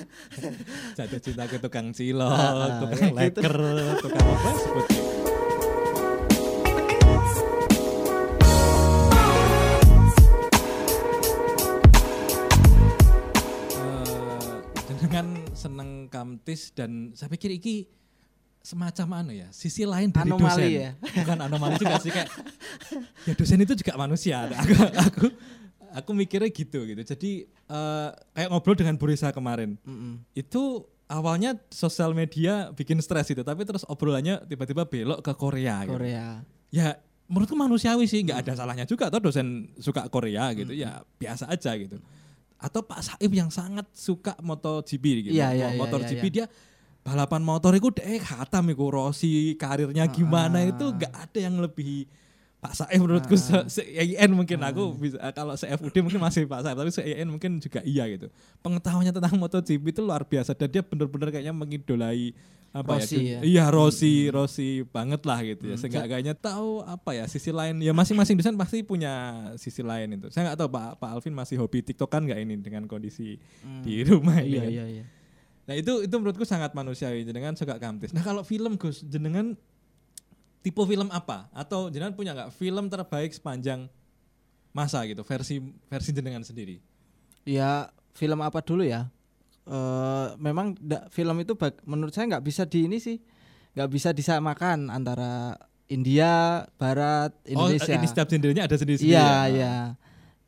Jatuh 0.97 1.19
cinta 1.19 1.51
ke 1.51 1.59
tukang 1.59 1.91
cilok, 1.91 2.31
Ah, 2.31 2.79
tukang 2.79 3.11
kayak 3.11 3.35
gitu. 3.35 3.41
leker, 3.43 3.57
tukang 3.99 4.23
apa 4.23 4.51
sebut. 4.55 4.87
Eh, 13.73 14.55
dengan 15.01 15.27
seneng 15.53 15.91
kamtis 16.09 16.73
dan 16.73 17.13
saya 17.13 17.29
pikir 17.29 17.53
iki 17.55 17.89
semacam 18.63 19.09
anu 19.19 19.33
ya 19.35 19.51
sisi 19.51 19.83
lain 19.83 20.15
dari 20.15 20.31
Anomali 20.31 20.71
dosen. 20.71 20.71
ya? 20.71 20.91
bukan 20.95 21.39
anomali 21.43 21.75
juga 21.83 21.99
sih 21.99 22.15
kayak 22.15 22.31
ya 23.29 23.33
dosen 23.35 23.59
itu 23.59 23.75
juga 23.75 23.93
manusia. 23.99 24.47
Aku 24.55 24.75
aku 24.97 25.27
aku 25.93 26.11
mikirnya 26.15 26.49
gitu 26.49 26.87
gitu. 26.87 27.03
Jadi 27.03 27.31
eh, 27.51 28.09
kayak 28.33 28.49
ngobrol 28.49 28.79
dengan 28.79 28.95
Bu 28.95 29.11
Risa 29.11 29.35
kemarin. 29.35 29.75
Mm-mm. 29.83 30.23
itu 30.33 30.87
awalnya 31.11 31.59
sosial 31.69 32.17
media 32.17 32.73
bikin 32.73 32.97
stres 33.03 33.29
itu 33.29 33.45
tapi 33.45 33.67
terus 33.69 33.85
obrolannya 33.85 34.41
tiba-tiba 34.47 34.87
belok 34.87 35.21
ke 35.21 35.33
Korea 35.37 35.85
gitu. 35.85 35.99
Korea. 35.99 36.41
ya 36.73 36.97
menurutku 37.29 37.53
manusiawi 37.53 38.09
sih 38.09 38.25
nggak 38.25 38.49
ada 38.49 38.53
salahnya 38.57 38.89
juga 38.89 39.11
atau 39.13 39.21
dosen 39.21 39.75
suka 39.77 40.07
Korea 40.09 40.55
gitu. 40.55 40.71
Ya 40.73 41.03
biasa 41.19 41.51
aja 41.51 41.75
gitu. 41.77 41.99
Atau 42.63 42.87
Pak 42.87 43.03
Saib 43.03 43.33
yang 43.35 43.51
sangat 43.51 43.91
suka 43.91 44.39
MotoGP 44.39 45.05
gitu. 45.29 45.35
Iya, 45.35 45.51
Mo- 45.51 45.57
iya, 45.59 45.67
iya, 45.75 45.79
MotoGP 45.83 46.23
iya, 46.23 46.31
dia 46.31 46.47
balapan 47.03 47.43
motor 47.43 47.75
itu 47.75 47.91
deh 47.91 48.19
khatam 48.19 48.71
iku 48.71 48.87
Rossi 48.89 49.55
karirnya 49.55 50.07
gimana 50.09 50.63
Ah. 50.63 50.71
itu 50.71 50.85
nggak 50.87 51.13
ada 51.13 51.39
yang 51.39 51.59
lebih 51.59 52.07
Pak 52.63 52.79
Saib 52.79 53.03
menurutku 53.03 53.35
se, 53.35 53.59
se 53.67 53.83
IAIN 53.83 54.31
mungkin 54.31 54.63
aku 54.63 54.95
bisa 54.95 55.19
kalau 55.35 55.59
se 55.59 55.67
FUD 55.67 55.99
mungkin 55.99 56.23
masih 56.23 56.47
Pak 56.47 56.63
Saib 56.63 56.79
tapi 56.79 56.95
se 56.95 57.03
IAIN 57.03 57.27
mungkin 57.27 57.59
juga 57.59 57.83
iya 57.83 58.07
gitu 58.07 58.31
pengetahuannya 58.63 59.11
tentang 59.11 59.35
MotoGP 59.35 59.83
itu 59.83 59.99
luar 59.99 60.23
biasa 60.23 60.55
dan 60.55 60.71
dia 60.71 60.79
benar-benar 60.79 61.35
kayaknya 61.35 61.51
mengidolai 61.51 62.31
apa 62.71 63.03
Rossi 63.03 63.19
ya, 63.19 63.37
ya. 63.37 63.39
iya 63.43 63.65
Rossi 63.67 64.31
Rossi 64.31 64.87
banget 64.87 65.27
lah 65.27 65.43
gitu 65.43 65.69
ya 65.69 65.77
seenggaknya 65.77 66.39
tahu 66.39 66.87
apa 66.87 67.13
ya 67.13 67.27
sisi 67.27 67.51
lain 67.51 67.83
ya 67.83 67.91
masing-masing 67.91 68.39
desain 68.39 68.55
pasti 68.55 68.87
punya 68.87 69.13
sisi 69.59 69.83
lain 69.83 70.15
itu 70.17 70.31
saya 70.31 70.49
nggak 70.49 70.59
tahu 70.63 70.69
Pak 70.71 71.03
Pak 71.03 71.11
Alvin 71.19 71.35
masih 71.35 71.59
hobi 71.59 71.83
TikTokan 71.83 72.31
nggak 72.31 72.41
ini 72.41 72.63
dengan 72.63 72.87
kondisi 72.87 73.43
di 73.83 74.07
rumah 74.07 74.39
Iya 74.39 74.63
kan? 74.63 74.71
iya 74.71 74.85
iya. 74.87 75.05
Nah 75.63 75.75
itu 75.79 76.03
itu 76.03 76.15
menurutku 76.19 76.43
sangat 76.43 76.75
manusiawi 76.75 77.23
jenengan 77.23 77.55
suka 77.55 77.79
kamtis. 77.79 78.11
Nah 78.11 78.21
kalau 78.21 78.43
film 78.43 78.75
Gus 78.75 79.07
jenengan 79.07 79.55
tipe 80.63 80.83
film 80.83 81.11
apa 81.11 81.51
atau 81.51 81.91
jenengan 81.91 82.15
punya 82.15 82.35
nggak 82.35 82.51
film 82.55 82.87
terbaik 82.87 83.31
sepanjang 83.35 83.87
masa 84.73 85.05
gitu 85.07 85.23
versi 85.23 85.63
versi 85.87 86.11
jenengan 86.11 86.43
sendiri? 86.43 86.83
Ya 87.47 87.91
film 88.15 88.43
apa 88.43 88.59
dulu 88.63 88.83
ya? 88.83 89.07
Eh 89.63 90.29
memang 90.39 90.75
da- 90.79 91.07
film 91.11 91.39
itu 91.39 91.55
bag- 91.55 91.83
menurut 91.87 92.11
saya 92.11 92.27
nggak 92.27 92.45
bisa 92.45 92.67
di 92.67 92.91
ini 92.91 92.99
sih, 92.99 93.23
nggak 93.79 93.91
bisa 93.91 94.11
disamakan 94.11 94.91
antara 94.91 95.55
India, 95.87 96.65
Barat, 96.81 97.37
Indonesia. 97.45 97.85
Oh 97.87 97.99
ini 98.01 98.07
setiap 98.09 98.27
gendernya 98.27 98.65
ada 98.67 98.75
sendiri-sendiri. 98.75 99.13
Iya 99.15 99.23
ya? 99.23 99.39
iya. 99.47 99.77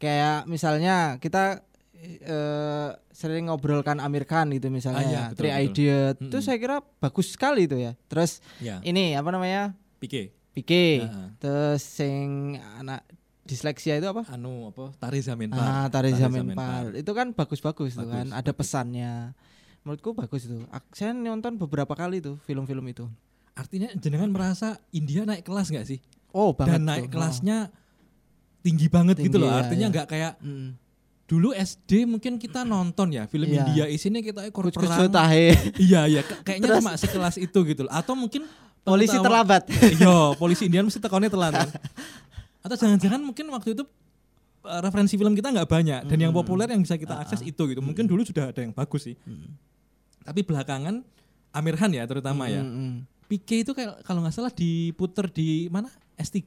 Kayak 0.00 0.38
misalnya 0.50 0.96
kita 1.22 1.62
eh, 2.04 2.90
sering 3.08 3.46
ngobrolkan 3.46 3.98
Amir 3.98 4.24
Khan 4.24 4.50
gitu 4.50 4.68
misalnya, 4.68 4.98
Ah, 4.98 5.04
iya, 5.04 5.22
betul, 5.26 5.36
Three 5.38 5.50
betul. 5.50 5.64
Idiot, 5.66 6.16
itu 6.18 6.28
Mm-mm. 6.32 6.44
saya 6.44 6.56
kira 6.56 6.76
bagus 6.98 7.26
sekali 7.28 7.64
itu 7.64 7.76
ya. 7.76 7.92
Terus 8.04 8.38
Ya. 8.58 8.78
ini 8.80 9.12
apa 9.12 9.28
namanya? 9.28 9.72
Pike. 9.96 10.32
Pique. 10.50 11.02
Ah, 11.02 11.34
Terus 11.36 11.82
sing 11.82 12.54
anak 12.76 13.02
disleksia 13.42 13.96
itu 13.96 14.06
apa? 14.06 14.22
anu 14.26 14.68
apa? 14.68 14.94
Tari 14.94 15.18
Zamin 15.18 15.50
Par. 15.50 15.60
Ah, 15.60 15.86
Tari 15.86 16.10
Tari 16.10 16.20
Zamin 16.20 16.40
Zamin 16.44 16.56
Par. 16.56 16.84
Itu 16.94 17.10
kan 17.10 17.30
bagus-bagus 17.30 17.92
tuh 17.92 18.02
Bagus, 18.02 18.14
kan, 18.14 18.26
ada 18.30 18.40
bagus. 18.46 18.58
pesannya. 18.62 19.34
Menurutku 19.80 20.12
bagus 20.12 20.46
itu. 20.46 20.64
Saya 20.90 21.12
nonton 21.12 21.58
beberapa 21.58 21.92
kali 21.92 22.18
tuh 22.18 22.40
film-film 22.40 22.86
itu. 22.86 23.04
Artinya 23.52 23.92
jenengan 23.94 24.28
merasa 24.28 24.80
India 24.90 25.22
naik 25.22 25.42
kelas 25.42 25.68
nggak 25.68 25.84
sih? 25.84 26.00
Oh, 26.30 26.50
banget 26.50 26.72
Dan 26.72 26.82
naik 26.84 27.04
tuh. 27.06 27.12
kelasnya 27.12 27.58
tinggi 28.60 28.88
banget 28.88 29.20
gitu 29.20 29.36
Tinggi, 29.36 29.42
loh. 29.42 29.50
ya, 29.50 29.60
Artinya 29.60 29.86
ya. 29.86 29.92
nggak 29.92 30.06
kayak 30.08 30.32
Oh. 30.38 30.48
Mm. 30.48 30.70
Dulu 31.24 31.50
SD 31.50 32.04
mungkin 32.04 32.36
kita 32.36 32.62
nonton 32.62 33.08
ya 33.08 33.24
film 33.24 33.48
Iya. 33.48 33.64
India 33.64 33.84
isinya 33.86 34.20
kita 34.20 34.44
ekor 34.44 34.68
Kus-kus 34.68 34.86
perang. 34.86 35.08
tahe. 35.08 35.56
Iya 35.88 36.04
iya 36.06 36.20
kayaknya 36.20 36.68
Terus- 36.68 36.78
cuma 36.84 36.92
sekelas 36.94 37.36
itu 37.38 37.58
gitu 37.64 37.84
loh. 37.84 37.92
Atau 37.92 38.12
mungkin 38.12 38.44
Polisi 38.84 39.16
pengetahuan- 39.16 39.24
terlambat. 39.48 39.62
Iya, 39.96 40.16
polisi 40.34 40.68
Indian 40.68 40.84
mesti 40.84 41.00
tekonnya 41.00 41.28
telat 41.28 41.52
kan. 41.54 41.68
Atau 42.60 42.76
jangan-jangan 42.76 43.20
mungkin 43.20 43.48
waktu 43.48 43.72
itu 43.72 43.84
uh, 44.62 44.80
referensi 44.80 45.16
film 45.16 45.32
kita 45.32 45.48
nggak 45.48 45.64
banyak 45.64 46.00
dan 46.04 46.18
yang 46.18 46.32
populer 46.32 46.68
yang 46.68 46.80
bisa 46.80 46.96
kita 46.96 47.16
akses 47.16 47.40
itu 47.40 47.62
gitu. 47.64 47.80
Mungkin 47.80 48.04
dulu 48.04 48.20
sudah 48.22 48.52
ada 48.52 48.60
yang 48.60 48.72
bagus 48.72 49.08
sih. 49.08 49.16
Tapi 50.20 50.40
belakangan 50.40 51.00
Amir 51.50 51.76
Khan 51.76 51.92
ya 51.92 52.04
terutama 52.04 52.48
ya. 52.48 52.60
Mm, 52.60 52.68
mm. 52.68 52.94
Pique 53.24 53.56
itu 53.58 53.72
kayak 53.72 54.04
kalau 54.04 54.20
nggak 54.20 54.36
salah 54.36 54.52
diputer 54.52 55.28
di 55.28 55.72
mana? 55.72 55.88
S3 56.14 56.44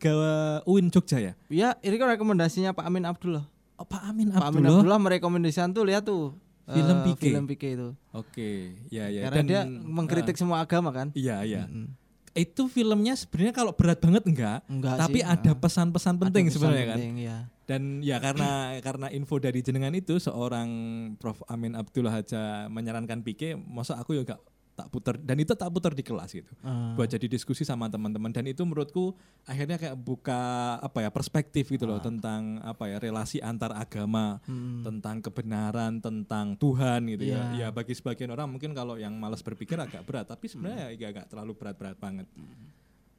UIN 0.64 0.88
Jogja 0.88 1.18
ya. 1.18 1.34
Ya, 1.50 1.74
ini 1.82 1.98
kan 1.98 2.08
rekomendasinya 2.08 2.72
Pak 2.72 2.86
Amin 2.86 3.04
Abdullah. 3.04 3.44
Oh, 3.78 3.86
Pak 3.86 4.02
Amin 4.10 4.34
Pak 4.34 4.42
Amin 4.50 4.66
Abdullah. 4.66 4.82
Abdullah 4.82 5.00
merekomendasikan 5.02 5.70
tuh 5.70 5.86
lihat 5.86 6.04
tuh 6.04 6.34
Film 6.68 6.98
eh, 7.00 7.04
Pique. 7.08 7.32
Film 7.32 7.46
Pique 7.48 7.70
itu. 7.80 7.90
Oke, 8.12 8.76
ya 8.92 9.08
ya. 9.08 9.32
Karena 9.32 9.44
dia 9.48 9.62
mengkritik 9.66 10.36
uh, 10.36 10.40
semua 10.44 10.60
agama 10.60 10.92
kan. 10.92 11.08
iya 11.16 11.40
iya. 11.48 11.64
Mm. 11.64 11.96
Itu 12.38 12.68
filmnya 12.70 13.16
sebenarnya 13.18 13.56
kalau 13.56 13.72
berat 13.74 13.98
banget 13.98 14.28
enggak, 14.28 14.60
Enggak 14.70 15.00
tapi 15.00 15.24
sih, 15.24 15.26
ada 15.26 15.52
pesan-pesan 15.58 16.14
Ada 16.20 16.22
penting 16.28 16.46
pesan 16.52 16.54
sebenarnya 16.60 16.86
kan. 16.86 16.98
penting, 17.00 17.16
ya. 17.24 17.38
Dan 17.66 17.82
ya 18.04 18.18
karena 18.20 18.78
karena 18.84 19.08
info 19.10 19.40
dari 19.42 19.60
jenengan 19.64 19.96
itu 19.96 20.20
seorang 20.22 20.70
Prof 21.18 21.42
Amin 21.50 21.74
Abdullah 21.74 22.20
aja 22.20 22.68
menyarankan 22.70 23.24
Pique, 23.26 23.56
masa 23.58 23.98
aku 23.98 24.14
juga 24.14 24.38
tak 24.78 24.94
putar 24.94 25.18
dan 25.18 25.42
itu 25.42 25.58
tak 25.58 25.74
putar 25.74 25.90
di 25.98 26.06
kelas 26.06 26.30
gitu. 26.38 26.54
Ah. 26.62 26.94
Buat 26.94 27.10
jadi 27.10 27.26
diskusi 27.26 27.66
sama 27.66 27.90
teman-teman 27.90 28.30
dan 28.30 28.46
itu 28.46 28.62
menurutku 28.62 29.18
akhirnya 29.50 29.82
kayak 29.82 29.98
buka 29.98 30.38
apa 30.78 31.02
ya 31.02 31.10
perspektif 31.10 31.66
gitu 31.74 31.90
loh 31.90 31.98
tentang 31.98 32.62
apa 32.62 32.86
ya 32.86 33.02
relasi 33.02 33.42
antar 33.42 33.74
agama, 33.74 34.38
Mm. 34.46 34.86
tentang 34.86 35.18
kebenaran, 35.26 35.98
tentang 35.98 36.54
Tuhan 36.62 37.10
gitu 37.10 37.26
ya. 37.26 37.58
Iya. 37.58 37.66
Ya 37.66 37.68
bagi 37.74 37.98
sebagian 37.98 38.30
orang 38.30 38.54
mungkin 38.54 38.78
kalau 38.78 39.02
yang 39.02 39.18
malas 39.18 39.42
berpikir 39.42 39.82
agak 39.82 40.06
berat, 40.06 40.30
tapi 40.30 40.46
sebenarnya 40.46 40.94
ya 40.94 41.10
agak 41.10 41.26
terlalu 41.26 41.58
berat-berat 41.58 41.98
banget. 41.98 42.30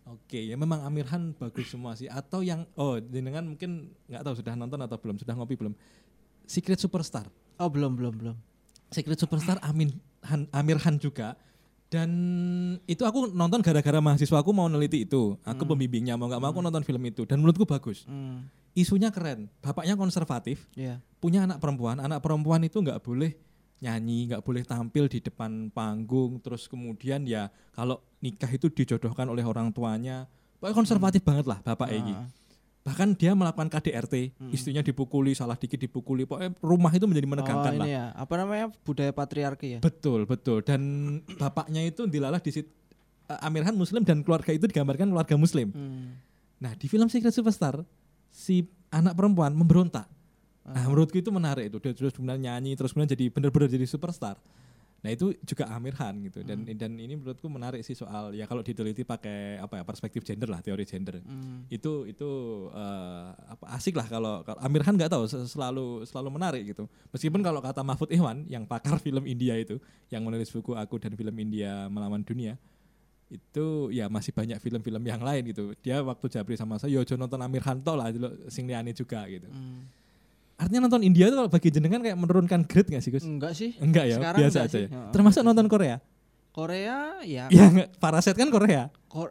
Oke, 0.09 0.41
ya 0.41 0.55
memang 0.55 0.87
Amir 0.87 1.05
Khan 1.05 1.35
bagus 1.37 1.69
semua 1.69 1.93
sih. 1.99 2.07
Atau 2.09 2.41
yang 2.41 2.65
oh 2.79 2.97
jenengan 3.03 3.45
mungkin 3.45 3.93
nggak 4.07 4.23
tahu 4.25 4.35
sudah 4.41 4.55
nonton 4.55 4.79
atau 4.79 4.97
belum, 4.97 5.19
sudah 5.19 5.35
ngopi 5.35 5.59
belum? 5.59 5.75
Secret 6.47 6.79
Superstar. 6.79 7.27
Oh, 7.59 7.67
belum 7.69 7.99
belum 7.99 8.15
belum. 8.15 8.37
Secret 8.89 9.21
Superstar 9.21 9.61
Amin 9.61 9.93
Han, 10.25 10.49
Amir 10.55 10.81
Khan 10.81 10.97
juga. 10.97 11.37
Dan 11.89 12.11
itu 12.85 13.01
aku 13.09 13.33
nonton 13.33 13.65
gara-gara 13.65 13.97
mahasiswa 14.05 14.37
aku 14.45 14.53
mau 14.53 14.69
neliti 14.69 15.09
itu. 15.09 15.41
Aku 15.41 15.65
pembimbingnya 15.65 16.21
mau 16.21 16.29
nggak 16.29 16.41
mau 16.41 16.53
aku 16.53 16.61
nonton 16.61 16.85
film 16.85 17.01
itu 17.09 17.25
dan 17.25 17.41
menurutku 17.41 17.65
bagus. 17.65 18.05
Mm. 18.05 18.45
Isunya 18.77 19.09
keren. 19.09 19.49
Bapaknya 19.65 19.97
konservatif, 19.97 20.69
Iya. 20.77 21.01
punya 21.19 21.49
anak 21.49 21.59
perempuan. 21.59 21.97
Anak 21.99 22.21
perempuan 22.21 22.61
itu 22.61 22.79
nggak 22.85 23.01
boleh 23.01 23.33
nyanyi, 23.81 24.29
nggak 24.29 24.45
boleh 24.45 24.63
tampil 24.69 25.09
di 25.09 25.25
depan 25.25 25.73
panggung. 25.73 26.37
Terus 26.45 26.69
kemudian 26.69 27.25
ya 27.25 27.49
kalau 27.73 28.05
nikah 28.21 28.53
itu 28.53 28.69
dijodohkan 28.69 29.25
oleh 29.33 29.43
orang 29.43 29.73
tuanya. 29.73 30.29
Pokoknya 30.61 30.77
konservatif 30.77 31.25
banget 31.25 31.49
lah 31.49 31.59
bapak 31.65 31.89
Egi. 31.89 32.13
Ah. 32.13 32.29
Bahkan 32.87 33.21
dia 33.21 33.37
melakukan 33.37 33.69
KDRT, 33.69 34.33
istrinya 34.49 34.81
dipukuli, 34.81 35.37
salah 35.37 35.61
dikit 35.61 35.77
dipukuli. 35.77 36.25
Pokoknya 36.25 36.57
rumah 36.65 36.89
itu 36.95 37.05
menjadi 37.05 37.29
menegangkan 37.29 37.73
oh, 37.77 37.81
lah. 37.85 37.87
ya. 37.87 38.05
Apa 38.17 38.41
namanya? 38.41 38.73
Budaya 38.87 39.13
patriarki 39.13 39.77
ya. 39.77 39.81
Betul, 39.85 40.25
betul. 40.25 40.65
Dan 40.65 40.81
bapaknya 41.43 41.85
itu 41.85 42.09
dilalah 42.09 42.41
di 42.41 42.55
situ. 42.55 42.71
Amir 43.45 43.61
Khan 43.61 43.77
Muslim 43.77 44.09
dan 44.09 44.25
keluarga 44.25 44.57
itu 44.57 44.65
digambarkan 44.65 45.13
keluarga 45.13 45.37
Muslim. 45.37 45.69
Hmm. 45.69 46.17
Nah 46.65 46.73
di 46.73 46.89
film 46.89 47.13
Secret 47.13 47.37
Superstar 47.37 47.85
si 48.33 48.65
anak 48.89 49.13
perempuan 49.21 49.53
memberontak. 49.53 50.09
Nah, 50.69 50.85
Ah. 50.85 50.85
menurutku 50.89 51.17
itu 51.21 51.29
menarik 51.29 51.73
itu. 51.73 51.77
Dia 51.81 51.93
terus 51.97 52.13
kemudian 52.13 52.41
nyanyi, 52.41 52.77
terus 52.77 52.93
kemudian 52.93 53.13
jadi 53.13 53.33
benar-benar 53.33 53.69
jadi 53.73 53.89
superstar. 53.89 54.37
Nah, 54.99 55.15
itu 55.15 55.31
juga 55.47 55.71
Amir 55.71 55.95
Khan 55.95 56.19
gitu. 56.27 56.43
Dan 56.43 56.67
Hmm. 56.67 56.75
dan 56.75 56.99
ini 56.99 57.15
menurutku 57.15 57.47
menarik 57.47 57.87
sih 57.87 57.95
soal 57.95 58.35
ya 58.35 58.51
kalau 58.51 58.67
diteliti 58.67 59.07
pakai 59.07 59.57
apa 59.57 59.79
ya 59.79 59.85
perspektif 59.87 60.27
gender 60.27 60.51
lah, 60.51 60.59
teori 60.59 60.83
gender. 60.83 61.23
Hmm. 61.23 61.71
Itu 61.71 62.03
itu 62.03 62.31
eh, 62.75 63.27
apa 63.31 63.79
asik 63.79 63.95
lah 63.95 64.11
kalau, 64.11 64.43
kalau 64.43 64.59
Amir 64.59 64.83
Khan 64.83 64.99
nggak 64.99 65.15
tahu 65.15 65.31
se- 65.31 65.47
selalu 65.47 66.03
selalu 66.03 66.29
menarik 66.35 66.63
gitu. 66.67 66.91
Meskipun 67.15 67.47
kalau 67.47 67.63
kata 67.63 67.87
Mahfud 67.87 68.11
Ikhwan 68.11 68.43
yang 68.51 68.67
pakar 68.67 68.99
film 69.07 69.23
India 69.23 69.55
itu 69.55 69.79
yang 70.11 70.27
menulis 70.27 70.51
buku 70.51 70.75
Aku 70.75 70.99
dan 70.99 71.15
Film 71.15 71.35
India 71.39 71.87
Melawan 71.87 72.27
Dunia 72.27 72.59
itu 73.29 73.93
ya 73.93 74.09
masih 74.09 74.33
banyak 74.33 74.57
film-film 74.59 75.05
yang 75.05 75.21
lain 75.21 75.45
gitu. 75.53 75.77
Dia 75.85 76.01
waktu 76.01 76.33
Jabri 76.33 76.57
sama 76.57 76.81
saya, 76.81 76.97
yo 76.97 77.05
nonton 77.15 77.37
Amir 77.39 77.61
Khan 77.61 77.85
lah, 77.85 78.09
sing 78.49 78.65
liyane 78.65 78.97
juga 78.97 79.29
gitu. 79.29 79.47
Hmm. 79.47 79.85
Artinya 80.59 80.81
nonton 80.85 81.01
India 81.01 81.31
itu 81.31 81.35
kalau 81.35 81.47
bagi 81.47 81.71
jenengan 81.71 82.03
kayak 82.03 82.19
menurunkan 82.19 82.67
grade 82.67 82.91
gak 82.91 83.01
sih 83.01 83.11
Gus? 83.11 83.23
Enggak 83.23 83.55
sih. 83.55 83.79
Enggak 83.79 84.05
ya, 84.05 84.17
Sekarang 84.19 84.39
biasa 84.43 84.59
aja 84.61 84.71
sih. 84.75 84.85
ya. 84.85 85.09
Termasuk 85.09 85.41
nonton 85.41 85.67
Korea. 85.67 85.97
Korea 86.51 87.23
ya 87.23 87.47
Ya 87.49 87.65
enggak, 87.65 87.89
Paraset 87.97 88.35
kan 88.35 88.51
Korea. 88.51 88.91
Kor 89.07 89.31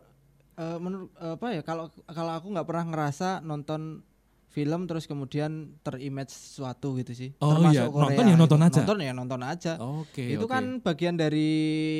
eh, 0.55 0.77
menurut 0.79 1.11
apa 1.13 1.47
ya 1.51 1.61
kalau 1.61 1.85
kalau 2.07 2.31
aku 2.33 2.47
nggak 2.49 2.63
pernah 2.63 2.85
ngerasa 2.87 3.43
nonton 3.43 4.01
film 4.47 4.87
terus 4.87 5.05
kemudian 5.05 5.75
terimage 5.83 6.31
sesuatu 6.31 6.95
gitu 6.95 7.11
sih. 7.11 7.29
Oh 7.37 7.53
Termasuk 7.53 7.75
iya, 7.75 7.83
Korea 7.85 8.07
nonton 8.07 8.23
ya 8.25 8.35
nonton 8.35 8.57
gitu. 8.57 8.65
aja. 8.65 8.79
Nonton 8.79 8.97
ya 8.97 9.11
nonton 9.13 9.41
aja. 9.43 9.73
Oke. 9.77 10.23
itu 10.31 10.41
oke. 10.41 10.49
kan 10.49 10.63
bagian 10.79 11.13
dari 11.13 11.49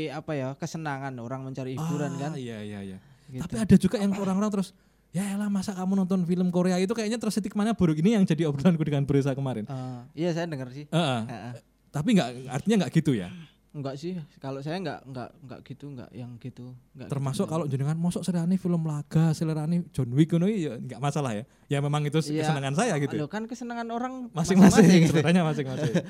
apa 0.10 0.32
ya 0.34 0.48
kesenangan 0.56 1.14
orang 1.20 1.44
mencari 1.44 1.76
hiburan 1.76 2.16
Ah, 2.16 2.20
kan. 2.20 2.32
Iya 2.34 2.58
iya 2.64 2.80
iya. 2.82 2.98
Gitu. 3.28 3.44
Tapi 3.44 3.56
ada 3.60 3.76
juga 3.76 4.00
yang 4.00 4.16
orang-orang 4.16 4.50
terus 4.50 4.72
ya 5.12 5.24
elah 5.34 5.48
masa 5.48 5.74
kamu 5.74 6.04
nonton 6.04 6.24
film 6.24 6.48
Korea 6.50 6.78
itu 6.78 6.92
kayaknya 6.92 7.18
tersetik 7.18 7.56
mana 7.56 7.74
buruk 7.74 7.98
ini 8.00 8.14
yang 8.14 8.24
jadi 8.24 8.46
obrolanku 8.46 8.84
dengan 8.84 9.04
Bresa 9.08 9.34
kemarin. 9.34 9.66
Eh, 9.66 10.02
iya 10.26 10.30
saya 10.36 10.46
dengar 10.46 10.70
sih. 10.70 10.86
Heeh. 10.88 11.22
Heeh. 11.26 11.54
Tapi 11.90 12.10
nggak 12.14 12.30
artinya 12.52 12.76
nggak 12.86 12.92
gitu 12.94 13.16
ya. 13.16 13.32
Enggak 13.78 13.94
sih, 13.94 14.18
kalau 14.42 14.58
saya 14.58 14.82
enggak 14.82 15.06
enggak 15.06 15.30
enggak 15.38 15.60
gitu, 15.70 15.86
enggak 15.94 16.10
yang 16.10 16.32
gitu. 16.42 16.74
Enggak 16.98 17.14
Termasuk 17.14 17.46
gitu, 17.46 17.54
kalau 17.54 17.66
jenengan 17.70 17.94
mosok 17.94 18.26
selerane 18.26 18.58
film 18.58 18.82
laga, 18.82 19.38
selerane 19.38 19.86
John 19.94 20.10
Wick 20.18 20.34
ngono 20.34 20.50
ya 20.50 20.82
nggak 20.82 20.98
masalah 20.98 21.38
ya. 21.38 21.44
Ya 21.70 21.78
memang 21.78 22.02
itu 22.02 22.18
Iya. 22.26 22.42
kesenangan 22.42 22.74
saya 22.74 22.98
gitu. 22.98 23.14
Loh, 23.22 23.30
kan 23.30 23.46
kesenangan 23.46 23.86
orang 23.94 24.34
Masing-masing 24.34 24.86
gitu. 25.06 25.14
seleranya 25.14 25.46
masing-masing. 25.46 25.94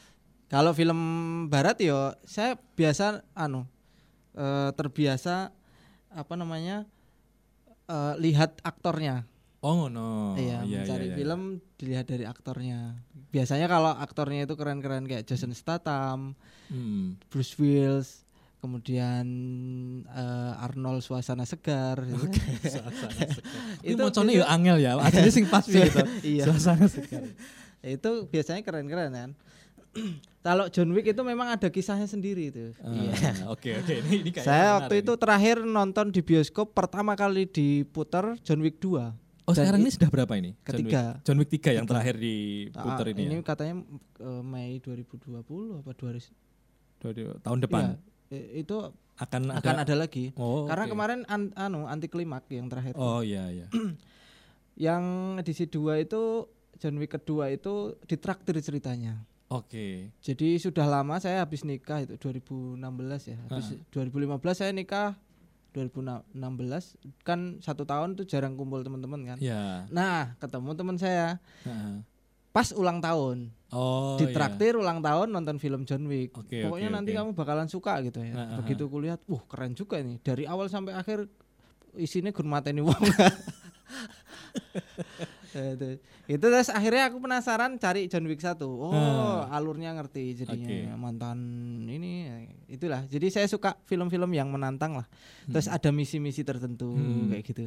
Kalau 0.52 0.72
film 0.72 0.98
barat 1.48 1.76
yo 1.82 2.14
saya 2.24 2.56
biasa 2.76 3.20
anu 3.36 3.68
eh, 4.32 4.70
terbiasa 4.72 5.52
apa 6.08 6.34
namanya 6.38 6.86
eh, 7.86 8.14
lihat 8.18 8.60
aktornya. 8.60 9.24
Oh 9.60 9.88
no. 9.88 10.36
iya, 10.36 10.60
mencari 10.60 11.08
film 11.10 11.40
dilihat 11.74 12.04
dari 12.04 12.22
aktornya. 12.22 13.00
Biasanya 13.30 13.64
kalau 13.64 13.90
aktornya 13.90 14.44
itu 14.44 14.54
keren-keren 14.54 15.04
kayak 15.04 15.24
Jason 15.24 15.52
Statham, 15.52 16.36
Hmm. 16.64 17.20
Bruce 17.28 17.56
Willis, 17.56 18.24
kemudian 18.58 19.24
eh, 20.02 20.52
Arnold 20.58 21.00
suasana 21.00 21.44
segar. 21.44 22.04
gitu. 22.04 22.24
itu 23.82 23.96
Itu 23.96 24.00
mocone 24.00 24.32
biasa- 24.32 24.40
ya 24.40 24.46
angel 24.48 24.76
ya. 24.78 24.92
Aslinya 24.96 25.28
sing 25.30 25.46
pas 25.46 25.64
piye 25.68 25.84
itu. 25.84 26.02
Iya. 26.22 26.44
Suasana 26.44 26.84
segar. 26.86 27.24
itu 27.96 28.10
biasanya 28.26 28.60
keren-keren 28.60 29.12
kan. 29.12 29.30
kalau 30.46 30.66
John 30.68 30.90
Wick 30.90 31.06
itu 31.06 31.22
memang 31.22 31.48
ada 31.50 31.68
kisahnya 31.68 32.04
sendiri 32.04 32.50
itu. 32.50 32.74
Ah, 32.78 33.50
Oke 33.54 33.74
oke 33.74 33.94
ini 34.04 34.20
ini 34.20 34.30
kayak 34.30 34.44
Saya 34.44 34.66
waktu 34.76 35.00
itu 35.00 35.12
terakhir 35.14 35.62
nonton 35.62 36.08
di 36.08 36.20
bioskop 36.20 36.72
pertama 36.72 37.14
kali 37.14 37.46
diputar 37.46 38.36
John 38.42 38.60
Wick 38.60 38.78
2. 38.78 39.14
Oh 39.44 39.52
dan 39.52 39.68
sekarang 39.68 39.80
ini 39.80 39.90
sudah 39.92 40.08
berapa 40.08 40.32
ini? 40.34 40.50
John 40.56 40.64
Ketiga. 40.64 41.02
Wick, 41.14 41.22
John 41.22 41.36
Wick 41.36 41.50
3 41.52 41.76
yang 41.76 41.86
terakhir 41.86 42.14
diputar 42.16 43.04
Ah, 43.04 43.12
ini, 43.12 43.22
ini 43.24 43.36
ya. 43.36 43.42
katanya 43.42 43.74
eh, 44.18 44.42
Mei 44.42 44.80
2020 44.80 45.80
apa 45.80 45.90
2000 45.92 46.32
Dua- 46.96 47.12
dua- 47.12 47.36
tahun 47.40 47.60
depan 47.60 47.82
Iya, 48.32 48.64
itu 48.64 48.76
akan 49.14 49.42
ada 49.52 49.60
akan 49.60 49.76
ada 49.78 49.94
lagi. 49.94 50.32
Oh, 50.34 50.64
Karena 50.64 50.84
oke. 50.84 50.90
kemarin 50.90 51.20
an- 51.28 51.52
anu 51.54 51.84
anti 51.84 52.08
klimak 52.08 52.48
yang 52.48 52.66
terakhir. 52.66 52.96
Oh 52.96 53.20
iya 53.20 53.46
iya. 53.48 53.66
Yang 54.76 55.04
edisi 55.38 55.64
2 55.68 56.02
itu 56.02 56.22
John 56.74 56.98
Wick 56.98 57.14
kedua 57.14 57.46
itu 57.46 57.94
ditraktir 58.04 58.58
ceritanya. 58.58 59.22
Oke. 59.54 60.10
Jadi 60.18 60.58
sudah 60.58 60.82
lama 60.90 61.22
saya 61.22 61.46
habis 61.46 61.62
nikah 61.62 62.02
itu 62.02 62.18
2016 62.18 62.80
ya. 63.30 63.38
Habis 63.46 63.78
2015 63.94 64.34
saya 64.50 64.74
nikah 64.74 65.14
2016 65.74 66.34
kan 67.26 67.58
satu 67.58 67.82
tahun 67.82 68.14
tuh 68.14 68.26
jarang 68.26 68.58
kumpul 68.58 68.82
teman-teman 68.82 69.34
kan. 69.34 69.38
Ya. 69.38 69.86
Nah, 69.90 70.34
ketemu 70.38 70.70
teman 70.74 70.96
saya 70.98 71.38
Heeh. 71.62 72.02
pas 72.50 72.70
ulang 72.74 72.98
tahun. 72.98 73.50
Oh 73.74 74.14
ditraktir 74.14 74.78
ulang 74.78 75.02
tahun 75.02 75.34
nonton 75.34 75.58
film 75.58 75.82
John 75.82 76.06
Wick. 76.06 76.30
Oke, 76.38 76.62
Pokoknya 76.62 76.90
oke, 76.90 76.96
nanti 76.98 77.10
oke. 77.10 77.18
kamu 77.18 77.30
bakalan 77.34 77.66
suka 77.66 77.98
gitu 78.06 78.22
ya. 78.22 78.34
Nah, 78.38 78.62
Begitu 78.62 78.86
kulihat, 78.86 79.18
wah 79.26 79.42
keren 79.50 79.74
juga 79.74 79.98
ini. 79.98 80.22
Dari 80.22 80.46
awal 80.46 80.70
sampai 80.70 80.94
akhir 80.94 81.26
isinya 81.98 82.30
gur 82.30 82.46
mateni 82.46 82.82
wong. 82.82 82.94
Itu. 85.54 85.86
itu 86.26 86.44
terus 86.44 86.68
akhirnya 86.68 87.06
aku 87.06 87.18
penasaran 87.18 87.78
cari 87.78 88.10
John 88.10 88.26
Wick 88.26 88.42
1. 88.42 88.58
Oh, 88.66 88.90
Ah. 88.90 89.46
alurnya 89.50 89.94
ngerti 89.94 90.34
jadinya 90.36 90.66
Oke. 90.66 90.98
mantan 90.98 91.38
ini 91.84 92.26
itulah. 92.66 93.06
Jadi 93.06 93.30
saya 93.30 93.46
suka 93.46 93.78
film-film 93.84 94.30
yang 94.30 94.50
menantang 94.50 94.98
lah. 94.98 95.06
Terus 95.46 95.66
Hmm. 95.66 95.76
ada 95.76 95.90
misi-misi 95.90 96.42
tertentu 96.42 96.90
Hmm. 96.90 97.30
kayak 97.30 97.44
gitu. 97.44 97.64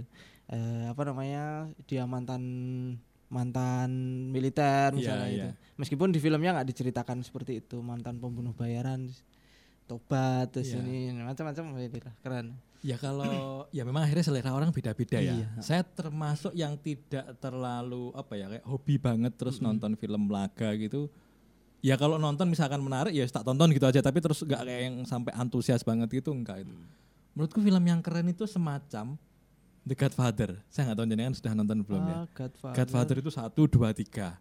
Eh, 0.47 0.85
apa 0.85 1.01
namanya? 1.03 1.67
Dia 1.85 2.03
mantan 2.03 2.43
mantan 3.27 3.91
militer 4.31 4.91
Iya, 4.91 4.95
misalnya 4.95 5.27
iya. 5.27 5.35
itu. 5.35 5.49
Meskipun 5.77 6.15
di 6.15 6.19
filmnya 6.19 6.55
nggak 6.55 6.67
diceritakan 6.67 7.19
seperti 7.21 7.59
itu, 7.59 7.83
mantan 7.83 8.23
pembunuh 8.23 8.55
bayaran, 8.55 9.11
tobat 9.83 10.47
terus 10.49 10.71
Iya. 10.71 10.79
ini 10.79 10.97
macam-macam 11.19 11.75
itulah 11.77 12.15
keren. 12.19 12.55
Ya 12.85 12.97
kalau 13.01 13.65
ya 13.73 13.81
memang 13.81 14.05
akhirnya 14.05 14.25
selera 14.25 14.53
orang 14.53 14.69
beda-beda 14.69 15.17
ya. 15.17 15.33
Iya. 15.33 15.47
Saya 15.61 15.81
termasuk 15.81 16.53
yang 16.53 16.77
tidak 16.77 17.37
terlalu 17.41 18.13
apa 18.13 18.33
ya 18.37 18.45
kayak 18.47 18.65
hobi 18.65 18.95
banget 19.01 19.33
terus 19.35 19.57
nonton 19.59 19.97
film 19.97 20.29
laga 20.29 20.73
gitu. 20.77 21.09
Ya 21.81 21.97
kalau 21.97 22.17
nonton 22.17 22.49
misalkan 22.49 22.81
menarik 22.81 23.13
ya 23.13 23.25
tak 23.29 23.45
tonton 23.45 23.69
gitu 23.73 23.85
aja 23.85 24.01
tapi 24.01 24.21
terus 24.21 24.41
nggak 24.41 24.61
kayak 24.65 24.81
yang 24.89 24.95
sampai 25.05 25.33
antusias 25.37 25.81
banget 25.81 26.21
gitu 26.21 26.33
enggak 26.33 26.65
itu. 26.65 26.73
Menurutku 27.33 27.61
film 27.61 27.83
yang 27.85 28.01
keren 28.01 28.29
itu 28.29 28.45
semacam 28.49 29.17
The 29.87 29.95
Godfather. 29.95 30.57
Saya 30.67 30.89
nggak 30.89 30.97
tahu 30.97 31.07
jenengan 31.07 31.33
sudah 31.37 31.51
nonton 31.53 31.79
belum 31.85 32.01
ya. 32.01 32.15
Ah, 32.21 32.25
Godfather. 32.33 32.75
Godfather 32.75 33.15
itu 33.21 33.31
satu 33.33 33.61
dua 33.69 33.89
tiga. 33.93 34.37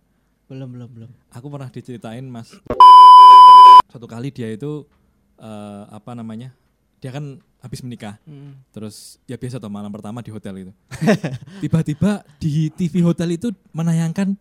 Belum 0.48 0.68
belum 0.70 0.88
belum. 0.92 1.10
Aku 1.32 1.46
pernah 1.48 1.68
diceritain 1.68 2.24
mas 2.24 2.52
satu 3.96 4.04
kali 4.04 4.28
dia 4.28 4.52
itu 4.52 4.84
eh, 5.40 5.84
apa 5.88 6.12
namanya 6.12 6.52
dia 7.00 7.14
kan 7.14 7.40
habis 7.66 7.82
menikah. 7.82 8.14
Mm. 8.22 8.54
terus 8.70 9.18
ya 9.24 9.34
biasa 9.34 9.58
tuh 9.58 9.68
malam 9.68 9.90
pertama 9.90 10.22
di 10.22 10.30
hotel 10.30 10.54
itu. 10.62 10.72
Tiba-tiba 11.62 12.22
di 12.38 12.70
TV 12.70 13.02
hotel 13.02 13.34
itu 13.34 13.50
menayangkan 13.70 14.32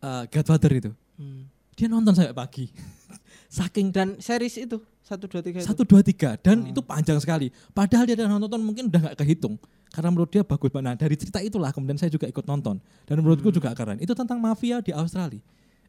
eh, 0.00 0.24
Godfather 0.28 0.72
itu. 0.74 0.90
Hmm. 1.14 1.46
dia 1.72 1.86
nonton 1.86 2.12
sampai 2.12 2.34
pagi. 2.34 2.66
Saking 3.52 3.88
Dan 3.88 4.08
series 4.18 4.58
itu? 4.58 4.80
Satu 5.02 5.26
dua 5.28 5.42
tiga 5.44 5.60
satu 5.60 5.82
dua 5.84 6.00
tiga. 6.00 6.36
Dan 6.36 6.64
Hmm. 6.64 6.70
itu 6.72 6.80
panjang 6.80 7.18
sekali. 7.18 7.48
Padahal 7.70 8.04
dia 8.04 8.16
udah 8.16 8.28
nonton 8.28 8.60
mungkin 8.60 8.88
udah 8.88 9.00
nggak 9.10 9.16
kehitung. 9.18 9.56
Karena 9.92 10.08
menurut 10.08 10.32
dia 10.32 10.40
bagus 10.40 10.72
banget. 10.72 10.86
Nah, 10.88 10.96
dari 10.96 11.14
cerita 11.20 11.38
itulah 11.38 11.68
kemudian 11.68 12.00
saya 12.00 12.08
juga 12.08 12.24
ikut 12.24 12.44
nonton. 12.44 12.80
Dan 13.04 13.20
menurutku 13.20 13.52
Hmm. 13.52 13.56
juga 13.60 13.70
keren. 13.76 14.00
Itu 14.00 14.16
tentang 14.16 14.40
mafia 14.40 14.80
di 14.80 14.92
Australia. 14.92 15.40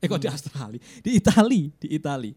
Eh 0.04 0.08
kok 0.12 0.20
di 0.20 0.28
Australia? 0.28 0.80
Di 1.00 1.10
Itali. 1.16 1.72
Di 1.80 1.88
Itali 1.96 2.32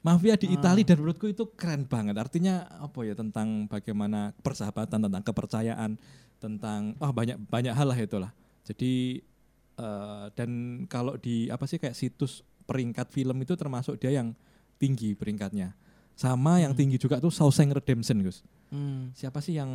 mafia 0.00 0.34
di 0.34 0.48
Ah. 0.48 0.54
Itali 0.56 0.82
dan 0.82 0.96
menurutku 0.96 1.26
itu 1.26 1.44
keren 1.52 1.84
banget 1.84 2.16
artinya 2.16 2.64
apa 2.72 3.04
ya 3.04 3.12
tentang 3.12 3.66
bagaimana 3.66 4.32
persahabatan 4.38 5.04
tentang 5.04 5.22
kepercayaan 5.22 6.00
tentang 6.36 6.96
wah 6.96 7.12
banyak 7.12 7.36
banyak 7.44 7.70
hal 7.70 7.86
lah 7.86 7.98
itulah 7.98 8.32
jadi 8.64 9.20
eh, 9.76 10.24
dan 10.32 10.50
kalau 10.86 11.16
di 11.16 11.48
apa 11.48 11.64
sih 11.64 11.76
kayak 11.76 11.92
situs 11.92 12.40
peringkat 12.64 13.08
film 13.08 13.36
itu 13.38 13.52
termasuk 13.54 13.96
dia 13.96 14.12
yang 14.12 14.32
tinggi 14.76 15.12
peringkatnya 15.12 15.76
sama 16.14 16.58
yang 16.58 16.72
Hmm. 16.72 16.80
tinggi 16.80 16.96
juga 16.96 17.16
tuh 17.16 17.28
Shawshank 17.28 17.72
Redemption 17.74 18.20
Gus 18.20 18.40
Hmm. 18.68 19.10
siapa 19.12 19.40
sih 19.40 19.56
yang 19.56 19.68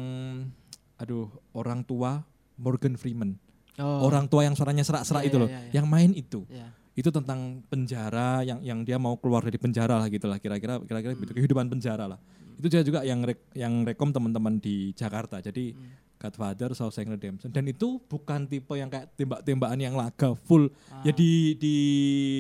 aduh 0.96 1.28
orang 1.52 1.84
tua 1.84 2.24
Morgan 2.56 2.96
Freeman 2.96 3.36
Oh. 3.76 4.08
orang 4.08 4.26
tua 4.26 4.42
yang 4.42 4.56
suaranya 4.56 4.82
serak-serak 4.82 5.22
Iya, 5.22 5.28
itu 5.28 5.36
iya, 5.36 5.44
loh 5.44 5.50
iya, 5.52 5.60
iya. 5.60 5.72
yang 5.74 5.86
main 5.86 6.12
itu 6.12 6.48
Ya. 6.48 6.72
Itu 6.96 7.10
tentang 7.10 7.40
penjara 7.66 8.40
yang 8.42 8.60
yang 8.62 8.80
dia 8.82 8.96
mau 8.96 9.16
keluar 9.16 9.40
dari 9.42 9.56
penjara 9.56 9.96
lah 9.96 10.08
gitulah 10.08 10.36
kira-kira 10.38 10.80
kira-kira 10.80 11.12
begitu, 11.12 11.36
kehidupan 11.36 11.68
penjara 11.68 12.08
lah 12.08 12.20
itu 12.56 12.68
juga 12.70 12.84
juga 12.84 13.00
yang 13.04 13.20
rek, 13.22 13.52
yang 13.54 13.84
rekom 13.84 14.10
teman-teman 14.10 14.58
di 14.58 14.92
Jakarta 14.92 15.40
jadi 15.40 15.72
Hmm. 15.72 16.04
Godfather 16.16 16.72
Shawshank 16.72 17.12
Redemption 17.12 17.52
dan 17.52 17.68
itu 17.68 18.00
bukan 18.02 18.48
tipe 18.48 18.72
yang 18.72 18.88
kayak 18.88 19.12
tembak-tembakan 19.14 19.76
yang 19.78 19.94
laga 19.94 20.32
full 20.40 20.72
ya 21.04 21.12
Ah. 21.12 21.14
di 21.14 21.30
di 21.54 21.76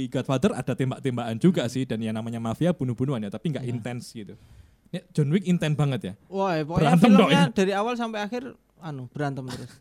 Godfather 0.07 0.55
ada 0.55 0.71
tembak-tembakan 0.71 1.35
juga 1.35 1.67
sih 1.67 1.83
dan 1.83 1.99
ya 1.99 2.09
namanya 2.09 2.39
mafia 2.39 2.71
bunuh-bunuhan 2.71 3.19
ya 3.19 3.29
tapi 3.29 3.51
nggak 3.51 3.61
Iya. 3.61 3.69
intens 3.69 4.09
gitu 4.09 4.33
ya, 4.89 5.03
John 5.11 5.27
Wick 5.27 5.43
intens 5.43 5.75
banget 5.75 6.01
ya 6.01 6.13
Wah, 6.27 6.55
pokoknya 6.57 6.95
Berantem 6.95 7.11
dong 7.13 7.29
ini. 7.29 7.43
dari 7.51 7.71
awal 7.75 7.93
sampai 7.93 8.19
akhir 8.21 8.55
anu 8.79 9.11
berantem 9.11 9.43
terus. 9.45 9.71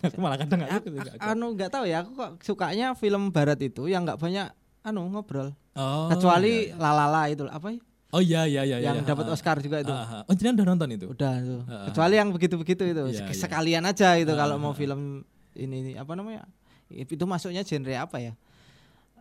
aku 0.06 0.18
malah 0.18 0.38
kadang 0.40 0.64
aku 0.64 0.88
A- 0.88 0.94
juga 0.96 1.10
a- 1.20 1.32
anu 1.36 1.52
nggak 1.52 1.70
tahu 1.70 1.84
ya 1.84 2.02
aku 2.04 2.10
kok 2.16 2.30
sukanya 2.40 2.96
film 2.96 3.28
barat 3.30 3.60
itu 3.60 3.86
yang 3.86 4.04
nggak 4.08 4.16
banyak 4.20 4.48
anu 4.80 5.04
ngobrol. 5.12 5.52
Oh, 5.76 6.08
kecuali 6.10 6.72
iya, 6.72 6.74
iya. 6.74 6.82
lalala 6.82 7.22
itu 7.30 7.44
apa 7.46 7.68
ya? 7.70 7.80
oh 8.10 8.18
iya 8.18 8.42
iya 8.42 8.62
iya 8.66 8.76
yang 8.82 9.00
iya, 9.00 9.06
dapat 9.06 9.30
Oscar 9.30 9.62
juga 9.62 9.80
itu. 9.84 9.92
Ah, 9.94 10.20
ah. 10.20 10.22
oh 10.26 10.34
jenengan 10.34 10.60
udah 10.60 10.66
nonton 10.74 10.88
itu? 10.98 11.06
Udah 11.06 11.32
itu. 11.38 11.56
Ah, 11.68 11.70
ah. 11.70 11.84
kecuali 11.92 12.14
yang 12.18 12.28
begitu-begitu 12.34 12.82
itu. 12.90 13.02
Iya, 13.14 13.22
iya. 13.30 13.34
sekalian 13.36 13.84
aja 13.86 14.18
itu 14.18 14.32
Ah, 14.34 14.38
kalau 14.40 14.58
ah, 14.58 14.62
mau 14.62 14.74
film 14.74 15.22
ini, 15.54 15.76
ini 15.86 15.92
apa 15.94 16.12
namanya? 16.18 16.42
Itu 16.90 17.22
masuknya 17.30 17.62
genre 17.62 17.94
apa 17.94 18.18
ya? 18.18 18.32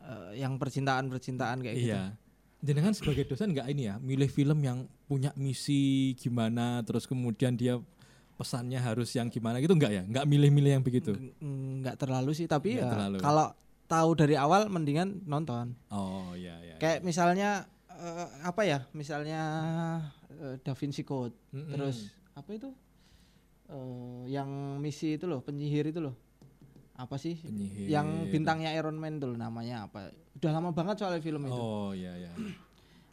Eh, 0.09 0.41
yang 0.41 0.57
percintaan 0.57 1.05
percintaan 1.05 1.61
kayak 1.61 1.75
gitu. 1.77 1.93
Iya. 1.93 2.17
Jenengan 2.59 2.91
sebagai 2.97 3.29
dosen 3.29 3.53
nggak 3.55 3.67
ini 3.71 3.87
ya 3.87 3.95
milih 4.01 4.27
film 4.27 4.59
yang 4.65 4.89
punya 5.07 5.31
misi 5.39 6.11
gimana 6.19 6.83
terus 6.83 7.07
kemudian 7.07 7.55
dia 7.55 7.79
pesannya 8.39 8.79
harus 8.79 9.11
yang 9.11 9.27
gimana 9.27 9.59
gitu 9.59 9.75
nggak 9.75 9.91
ya? 9.91 10.03
Nggak 10.07 10.25
milih-milih 10.31 10.71
yang 10.79 10.83
begitu? 10.83 11.11
Ng- 11.11 11.83
nggak 11.83 11.99
terlalu 11.99 12.31
sih 12.31 12.47
tapi 12.47 12.79
ya 12.79 12.87
terlalu. 12.87 13.19
kalau 13.19 13.51
tahu 13.91 14.09
dari 14.15 14.39
awal 14.39 14.71
mendingan 14.71 15.19
nonton. 15.27 15.75
Oh 15.91 16.31
iya 16.39 16.55
iya 16.63 16.75
kayak 16.79 17.03
misalnya 17.03 17.67
eh, 17.91 18.27
apa 18.47 18.63
ya? 18.63 18.87
Misalnya 18.95 19.41
eh, 20.31 20.55
Da 20.63 20.71
Vinci 20.71 21.03
Code. 21.03 21.35
Mm-mm. 21.51 21.75
terus 21.75 22.15
apa 22.31 22.49
itu? 22.55 22.71
Eh, 23.67 24.23
yang 24.31 24.79
misi 24.79 25.19
itu 25.19 25.27
loh 25.27 25.43
penyihir 25.43 25.91
itu 25.91 25.99
loh. 25.99 26.15
Apa 26.95 27.19
sih? 27.19 27.35
Penyihir. 27.43 27.91
yang 27.91 28.07
bintangnya 28.31 28.71
Iron 28.71 28.95
Man 28.95 29.19
tuh 29.19 29.35
namanya 29.35 29.91
apa? 29.91 30.15
Udah 30.39 30.51
lama 30.55 30.71
banget 30.71 31.03
soalnya 31.03 31.19
film 31.19 31.43
itu. 31.43 31.59
Oh 31.59 31.91
iya 31.91 32.15
iya. 32.15 32.31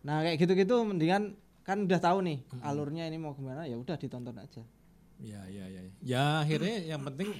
Nah 0.06 0.22
kayak 0.22 0.38
gitu-gitu 0.38 0.86
mendingan 0.86 1.34
kan 1.66 1.82
udah 1.82 1.98
tahu 1.98 2.22
nih 2.22 2.38
alurnya 2.62 3.10
ini 3.10 3.18
mau 3.18 3.34
gimana 3.34 3.66
ya 3.66 3.74
udah 3.74 3.98
ditonton 3.98 4.38
aja 4.38 4.62
Iya 5.18 5.42
iya 5.46 5.64
iya. 5.66 5.80
Ya 6.00 6.24
akhirnya 6.38 6.76
yang 6.86 7.02
penting 7.02 7.32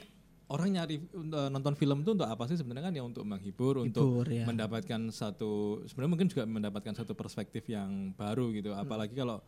orang 0.46 0.68
nyari 0.72 0.96
uh, 1.12 1.48
nonton 1.48 1.74
film 1.74 2.00
itu 2.00 2.12
untuk 2.12 2.24
apa 2.24 2.46
sih 2.46 2.54
sebenarnya 2.54 2.84
kan 2.84 2.94
ya 2.94 3.02
untuk 3.02 3.22
menghibur, 3.22 3.80
untuk 3.80 4.22
Hibur, 4.22 4.26
ya. 4.26 4.44
mendapatkan 4.44 5.00
satu 5.10 5.50
sebenarnya 5.84 6.10
mungkin 6.10 6.28
juga 6.28 6.42
mendapatkan 6.44 6.94
satu 6.94 7.12
perspektif 7.12 7.66
yang 7.66 8.12
baru 8.12 8.50
gitu. 8.50 8.70
Hmm. 8.70 8.80
Apalagi 8.80 9.12
kalau 9.12 9.42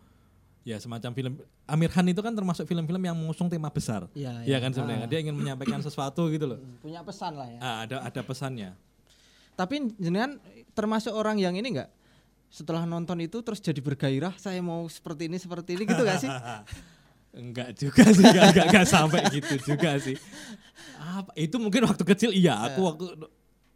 ya 0.62 0.76
semacam 0.76 1.10
film 1.12 1.32
Amir 1.64 1.88
Khan 1.88 2.04
itu 2.04 2.18
kan 2.18 2.34
termasuk 2.34 2.66
film-film 2.66 3.00
yang 3.00 3.14
mengusung 3.14 3.46
tema 3.46 3.70
besar. 3.70 4.10
Iya, 4.12 4.42
Iya 4.42 4.44
iya. 4.44 4.58
kan 4.58 4.70
sebenarnya 4.70 5.06
dia 5.06 5.20
ingin 5.20 5.32
menyampaikan 5.32 5.80
sesuatu 5.80 6.28
gitu 6.28 6.44
loh. 6.46 6.58
punya 6.78 7.00
pesan 7.00 7.32
lah 7.34 7.48
ya 7.48 7.58
Ah, 7.58 7.76
ada 7.82 7.96
ada 8.02 8.20
pesannya. 8.20 8.74
tapi 9.54 9.90
jenengan 9.96 10.38
termasuk 10.70 11.10
orang 11.10 11.34
yang 11.34 11.54
ini 11.54 11.72
enggak 11.72 11.90
setelah 12.48 12.84
nonton 12.84 13.18
itu 13.18 13.40
terus 13.40 13.58
jadi 13.58 13.76
bergairah 13.76 14.30
saya 14.36 14.60
mau 14.60 14.86
seperti 14.86 15.26
ini 15.26 15.34
seperti 15.36 15.74
ini 15.74 15.82
gitu 15.84 16.00
gak 16.00 16.18
sih 16.18 16.30
Enggak 17.34 17.76
juga 17.76 18.02
sih, 18.08 18.24
enggak, 18.24 18.44
enggak, 18.50 18.66
enggak 18.72 18.86
sampai 18.88 19.20
gitu 19.30 19.54
juga 19.74 20.00
sih. 20.00 20.16
Apa 20.98 21.30
itu 21.36 21.56
mungkin 21.60 21.84
waktu 21.84 22.04
kecil 22.04 22.30
iya, 22.32 22.56
aku 22.56 22.80
waktu 22.88 23.04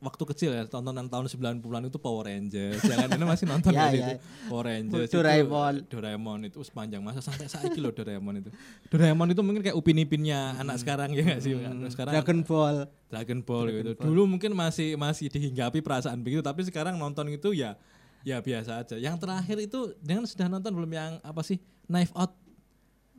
waktu 0.03 0.25
kecil 0.35 0.51
ya 0.51 0.67
tontonan 0.67 1.07
tahun 1.07 1.31
90-an 1.31 1.83
itu 1.87 1.99
Power 2.03 2.27
Rangers. 2.27 2.83
Jangan 2.83 3.15
ini 3.15 3.23
masih 3.23 3.47
nonton 3.47 3.71
Ya, 3.71 3.87
ya, 3.87 3.95
ya. 3.95 3.95
itu. 3.95 4.13
Power 4.51 4.67
Rangers 4.67 5.07
itu, 5.07 5.17
Doraemon. 5.23 5.75
Doraemon 5.87 6.41
itu 6.51 6.59
sepanjang 6.67 6.99
masa 7.07 7.23
sampai 7.23 7.47
saat 7.47 7.71
loh 7.79 7.95
Doraemon 7.95 8.43
itu. 8.43 8.51
Doraemon 8.91 9.31
itu 9.31 9.41
mungkin 9.47 9.63
kayak 9.63 9.79
upin-ipinnya 9.79 10.59
anak 10.59 10.83
sekarang 10.83 11.15
ya 11.15 11.23
enggak 11.23 11.41
sih? 11.41 11.55
Kan 11.55 11.87
Sekarang 11.87 12.13
Dragon 12.19 12.41
Ball 12.43 12.77
Dragon 13.07 13.41
Ball 13.47 13.67
gitu. 13.71 13.91
Dulu 14.03 14.23
mungkin 14.27 14.51
masih 14.59 14.99
masih 14.99 15.31
dihinggapi 15.31 15.79
perasaan 15.79 16.19
begitu, 16.27 16.43
tapi 16.43 16.67
sekarang 16.67 16.99
nonton 16.99 17.31
itu 17.31 17.55
ya 17.55 17.79
ya 18.27 18.43
biasa 18.43 18.83
aja. 18.83 18.99
Yang 18.99 19.23
terakhir 19.23 19.57
itu 19.63 19.95
dengan 20.03 20.27
sudah 20.27 20.51
nonton 20.51 20.75
belum 20.75 20.91
yang 20.91 21.13
apa 21.23 21.47
sih? 21.47 21.63
Knife 21.87 22.11
Out. 22.19 22.35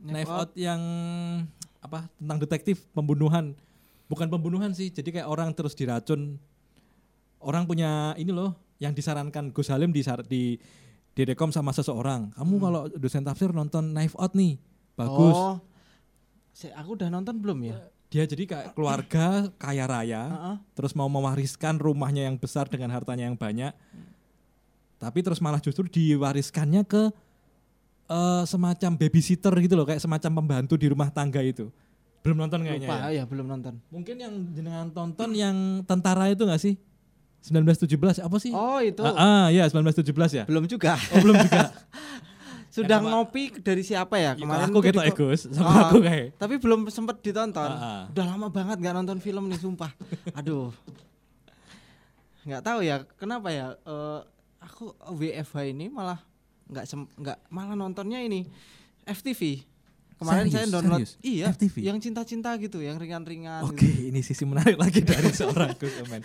Knife, 0.04 0.28
Out. 0.28 0.50
yang 0.54 0.80
apa? 1.80 2.08
Tentang 2.20 2.38
detektif 2.44 2.84
pembunuhan. 2.92 3.56
Bukan 4.04 4.28
pembunuhan 4.28 4.76
sih, 4.76 4.92
jadi 4.92 5.20
kayak 5.20 5.28
orang 5.28 5.56
terus 5.56 5.72
diracun. 5.72 6.36
Orang 7.40 7.64
punya 7.64 8.12
ini 8.20 8.32
loh 8.32 8.52
yang 8.76 8.92
disarankan 8.92 9.48
Gus 9.52 9.72
Halim 9.72 9.92
di 9.92 10.04
di 10.28 10.42
direkom 11.16 11.48
sama 11.48 11.72
seseorang. 11.72 12.32
Kamu 12.36 12.54
kalau 12.60 12.82
dosen 12.92 13.24
tafsir 13.24 13.48
nonton 13.52 13.96
Knife 13.96 14.16
Out 14.20 14.36
nih. 14.36 14.60
Bagus. 14.94 15.34
oh 15.34 15.58
aku 16.62 16.94
udah 16.94 17.10
nonton 17.10 17.34
belum 17.42 17.58
ya 17.66 17.76
Dia 18.14 18.30
jadi 18.30 18.46
kayak 18.46 18.78
keluarga 18.78 19.50
kaya 19.58 19.90
raya 19.90 20.22
Heeh. 20.30 20.56
terus 20.78 20.94
mau 20.94 21.10
mewariskan 21.10 21.82
rumahnya 21.82 22.30
yang 22.30 22.38
besar 22.38 22.70
dengan 22.70 22.94
hartanya 22.94 23.26
yang 23.26 23.34
banyak 23.34 23.74
tapi 25.02 25.18
terus 25.20 25.42
malah 25.42 25.58
justru 25.58 25.90
diwariskannya 25.90 26.86
ke 26.86 27.10
eh, 28.06 28.42
semacam 28.44 28.90
babysitter 28.96 29.54
gitu 29.62 29.74
loh 29.74 29.86
kayak 29.88 30.02
semacam 30.02 30.30
pembantu 30.42 30.74
di 30.76 30.86
rumah 30.90 31.08
tangga 31.08 31.40
itu. 31.40 31.68
Belum 32.24 32.40
nonton 32.40 32.64
kayaknya 32.64 32.88
lupa 32.88 32.96
ya? 33.12 33.20
ya 33.20 33.24
belum 33.28 33.46
nonton. 33.46 33.74
Mungkin 33.92 34.16
yang 34.16 34.32
jenengan 34.56 34.88
tonton 34.88 35.30
yang 35.36 35.84
tentara 35.84 36.32
itu 36.32 36.48
gak 36.48 36.56
sih? 36.56 36.80
1917 37.44 38.24
apa 38.24 38.36
sih? 38.40 38.48
Oh 38.56 38.80
itu. 38.80 39.04
Ah, 39.04 39.44
ah 39.44 39.46
ya 39.52 39.68
1917 39.68 40.08
ya? 40.32 40.44
Belum 40.48 40.64
juga. 40.64 40.96
Oh, 41.12 41.20
belum 41.20 41.36
juga. 41.44 41.68
Sudah 42.74 42.98
Yang 42.98 43.06
ngopi 43.06 43.42
dari 43.62 43.86
siapa 43.86 44.18
ya? 44.18 44.34
Kemarin 44.34 44.66
aku 44.66 44.82
gitu 44.82 44.98
di- 44.98 45.06
ya 45.06 45.14
Gus 45.14 45.46
sama 45.46 45.68
Ah, 45.68 45.78
aku 45.86 46.02
kayak. 46.02 46.34
tapi 46.34 46.58
belum 46.58 46.90
sempat 46.90 47.22
ditonton. 47.22 47.70
Ah, 47.70 47.78
ah. 47.78 48.02
udah 48.10 48.24
lama 48.34 48.48
banget 48.50 48.82
nggak 48.82 48.94
nonton 48.98 49.18
film 49.22 49.46
nih 49.46 49.60
sumpah. 49.62 49.92
Aduh. 50.40 50.74
Nggak 52.42 52.62
tahu 52.66 52.80
ya 52.82 53.06
kenapa 53.14 53.52
ya? 53.54 53.76
Eh, 53.78 54.20
aku 54.58 54.90
WFH 55.12 55.70
ini 55.70 55.86
malah 55.86 56.18
nggak 56.66 56.84
nggak 57.14 57.38
malah 57.48 57.74
nontonnya 57.74 58.18
ini 58.18 58.48
FTV 59.04 59.60
kemarin 60.14 60.46
Serius? 60.46 60.54
saya 60.54 60.66
download 60.70 61.00
Serius? 61.02 61.12
iya 61.20 61.44
FTV? 61.50 61.74
yang 61.82 61.98
cinta-cinta 61.98 62.50
gitu 62.56 62.78
yang 62.78 62.96
ringan-ringan 62.96 63.66
Oke, 63.66 63.82
gitu. 63.82 64.08
ini 64.08 64.20
sisi 64.20 64.44
menarik 64.44 64.74
lagi 64.74 65.00
dari 65.00 65.28
seorang 65.36 65.74
Gus 65.74 65.92
Omen. 66.00 66.22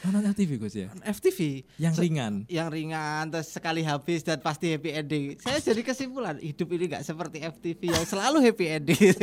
Nonton 0.00 0.32
FTV 0.32 0.50
Gus 0.56 0.74
ya? 0.74 0.88
FTV 1.02 1.60
Yang 1.76 1.94
Se- 1.94 2.00
ringan. 2.00 2.32
yang 2.46 2.68
ringan 2.68 3.28
terus 3.28 3.50
sekali 3.50 3.82
habis 3.82 4.22
dan 4.22 4.38
pasti 4.38 4.72
happy 4.72 4.90
ending. 4.94 5.24
Saya 5.36 5.58
jadi 5.58 5.82
kesimpulan 5.82 6.38
hidup 6.38 6.68
ini 6.70 6.84
nggak 6.88 7.04
seperti 7.04 7.42
FTV 7.42 7.80
yang 7.90 8.04
selalu 8.04 8.40
happy 8.40 8.66
ending. 8.70 8.96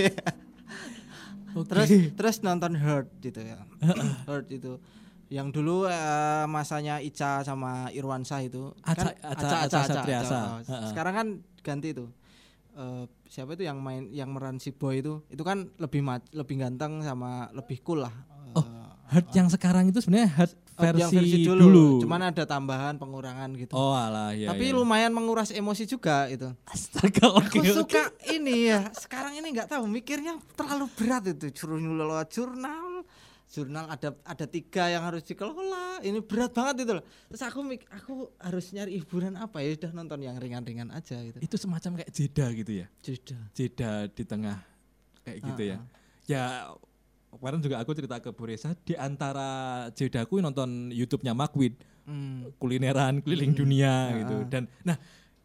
Oke. 1.55 1.65
terus 1.65 1.89
terus 2.13 2.35
nonton 2.41 2.77
Hurt 2.77 3.09
gitu 3.17 3.41
ya. 3.41 3.57
Hurt 4.29 4.45
itu 4.51 4.77
yang 5.27 5.49
dulu 5.49 5.85
eh, 5.85 6.45
masanya 6.45 6.97
Ica 6.97 7.41
sama 7.41 7.87
Irwansyah 7.89 8.41
itu 8.41 8.71
Aca- 8.79 9.15
Aca- 9.19 9.61
Aca 9.65 9.79
Satriasa. 9.83 10.37
oh. 10.37 10.47
Heeh. 10.63 10.87
Sekarang 10.87 11.13
kan 11.13 11.27
ganti 11.59 11.91
itu. 11.91 12.07
Eh, 12.73 13.03
siapa 13.25 13.53
itu 13.53 13.63
yang 13.63 13.77
main 13.77 14.07
yang 14.09 14.29
meran 14.29 14.55
si 14.55 14.69
Boy 14.69 15.01
itu 15.01 15.19
itu 15.27 15.41
kan 15.41 15.67
lebih 15.75 15.99
mat, 15.99 16.23
lebih 16.31 16.57
ganteng 16.57 17.01
sama 17.01 17.49
lebih 17.51 17.81
cool 17.81 18.01
lah. 18.01 18.13
Oh, 18.53 18.61
Eh, 18.61 18.85
Heart 19.07 19.27
yang 19.33 19.47
sekarang 19.47 19.87
itu 19.87 19.99
sebenarnya 19.99 20.31
Heart 20.33 20.53
Oh, 20.77 20.85
versi, 20.85 21.01
yang 21.01 21.09
versi 21.09 21.39
dulu. 21.41 21.61
dulu. 21.63 21.87
Cuman 22.05 22.21
ada 22.21 22.45
tambahan 22.45 22.95
pengurangan 22.95 23.49
gitu. 23.57 23.73
oh 23.73 23.97
alah 23.97 24.29
ya. 24.29 24.53
Tapi 24.53 24.69
ya. 24.69 24.77
lumayan 24.77 25.09
menguras 25.09 25.49
emosi 25.49 25.89
juga 25.89 26.29
itu. 26.29 26.53
Astaga, 26.63 27.33
oke. 27.33 27.49
Aku 27.49 27.65
oke. 27.65 27.73
suka 27.73 28.13
ini 28.29 28.69
ya. 28.69 28.85
Sekarang 28.93 29.33
ini 29.33 29.49
nggak 29.49 29.73
tahu 29.73 29.89
mikirnya 29.89 30.37
terlalu 30.53 30.85
berat 30.93 31.25
itu. 31.25 31.49
Jurnal 31.49 32.21
jurnal 32.29 32.86
jurnal 33.47 33.87
ada 33.87 34.11
ada 34.27 34.45
tiga 34.45 34.91
yang 34.91 35.03
harus 35.07 35.23
dikelola. 35.23 36.03
Ini 36.03 36.19
berat 36.23 36.51
banget 36.51 36.83
itu 36.83 36.91
loh. 36.99 37.05
Terus 37.31 37.41
aku 37.47 37.59
aku 37.89 38.13
harus 38.37 38.65
nyari 38.75 38.99
hiburan 38.99 39.39
apa 39.39 39.63
ya? 39.63 39.73
Udah 39.79 39.91
nonton 39.95 40.19
yang 40.21 40.35
ringan-ringan 40.35 40.91
aja 40.91 41.15
gitu. 41.23 41.39
Itu 41.39 41.55
semacam 41.55 42.03
kayak 42.03 42.11
jeda 42.11 42.45
gitu 42.51 42.71
ya. 42.83 42.85
Sudah. 42.99 43.41
Jeda 43.55 43.91
di 44.11 44.23
tengah 44.27 44.57
kayak 45.23 45.39
gitu 45.47 45.61
ya. 45.63 45.77
Ya 46.27 46.43
kemarin 47.31 47.59
juga 47.63 47.79
aku 47.79 47.91
cerita 47.95 48.19
ke 48.19 48.29
Bu 48.35 48.47
Reza 48.47 48.75
di 48.83 48.95
antara 48.99 49.87
jedaku 49.95 50.39
nonton 50.43 50.91
YouTube-nya 50.91 51.31
Makwid 51.35 51.75
Hmm. 52.07 52.55
kulineran 52.55 53.19
keliling 53.19 53.51
dunia 53.51 54.15
gitu 54.23 54.47
dan 54.47 54.63
nah 54.79 54.95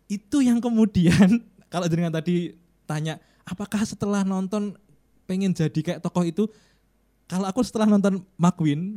itu 0.07 0.47
yang 0.47 0.63
kemudian 0.63 1.43
kalau 1.75 1.91
dengan 1.91 2.15
tadi 2.15 2.55
tanya 2.87 3.19
apakah 3.43 3.83
setelah 3.83 4.23
nonton 4.23 4.79
pengen 5.27 5.51
jadi 5.51 5.75
kayak 5.75 5.99
tokoh 5.99 6.23
itu 6.23 6.47
kalau 7.33 7.47
aku 7.49 7.61
setelah 7.65 7.89
nonton 7.89 8.21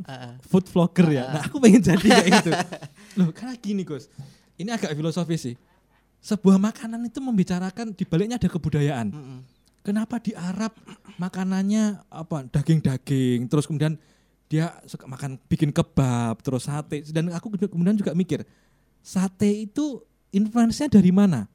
Ah, 0.04 0.12
ah. 0.12 0.32
food 0.44 0.68
vlogger 0.68 1.08
ya. 1.08 1.24
Nah 1.32 1.42
aku 1.48 1.56
pengen 1.56 1.80
jadi 1.80 2.04
kayak 2.04 2.28
gitu. 2.36 2.50
Loh 3.24 3.32
karena 3.32 3.56
gini 3.56 3.80
Gus. 3.80 4.12
Ini 4.60 4.76
agak 4.76 4.92
filosofis 4.92 5.40
sih. 5.40 5.56
Sebuah 6.20 6.60
makanan 6.60 7.00
itu 7.08 7.16
membicarakan 7.24 7.96
di 7.96 8.04
baliknya 8.04 8.36
ada 8.36 8.48
kebudayaan. 8.52 9.08
Mm-mm. 9.08 9.40
Kenapa 9.80 10.20
di 10.20 10.36
Arab 10.36 10.76
makanannya 11.16 12.04
apa 12.12 12.44
daging-daging 12.52 13.48
terus 13.48 13.64
kemudian 13.64 13.96
dia 14.52 14.76
suka 14.84 15.08
makan 15.08 15.40
bikin 15.48 15.72
kebab 15.72 16.36
terus 16.44 16.68
sate. 16.68 17.00
Dan 17.08 17.32
aku 17.32 17.48
kemudian 17.56 17.96
juga 17.96 18.12
mikir 18.12 18.44
sate 19.00 19.64
itu 19.64 20.04
influence-nya 20.28 20.92
dari 20.92 21.08
mana? 21.08 21.48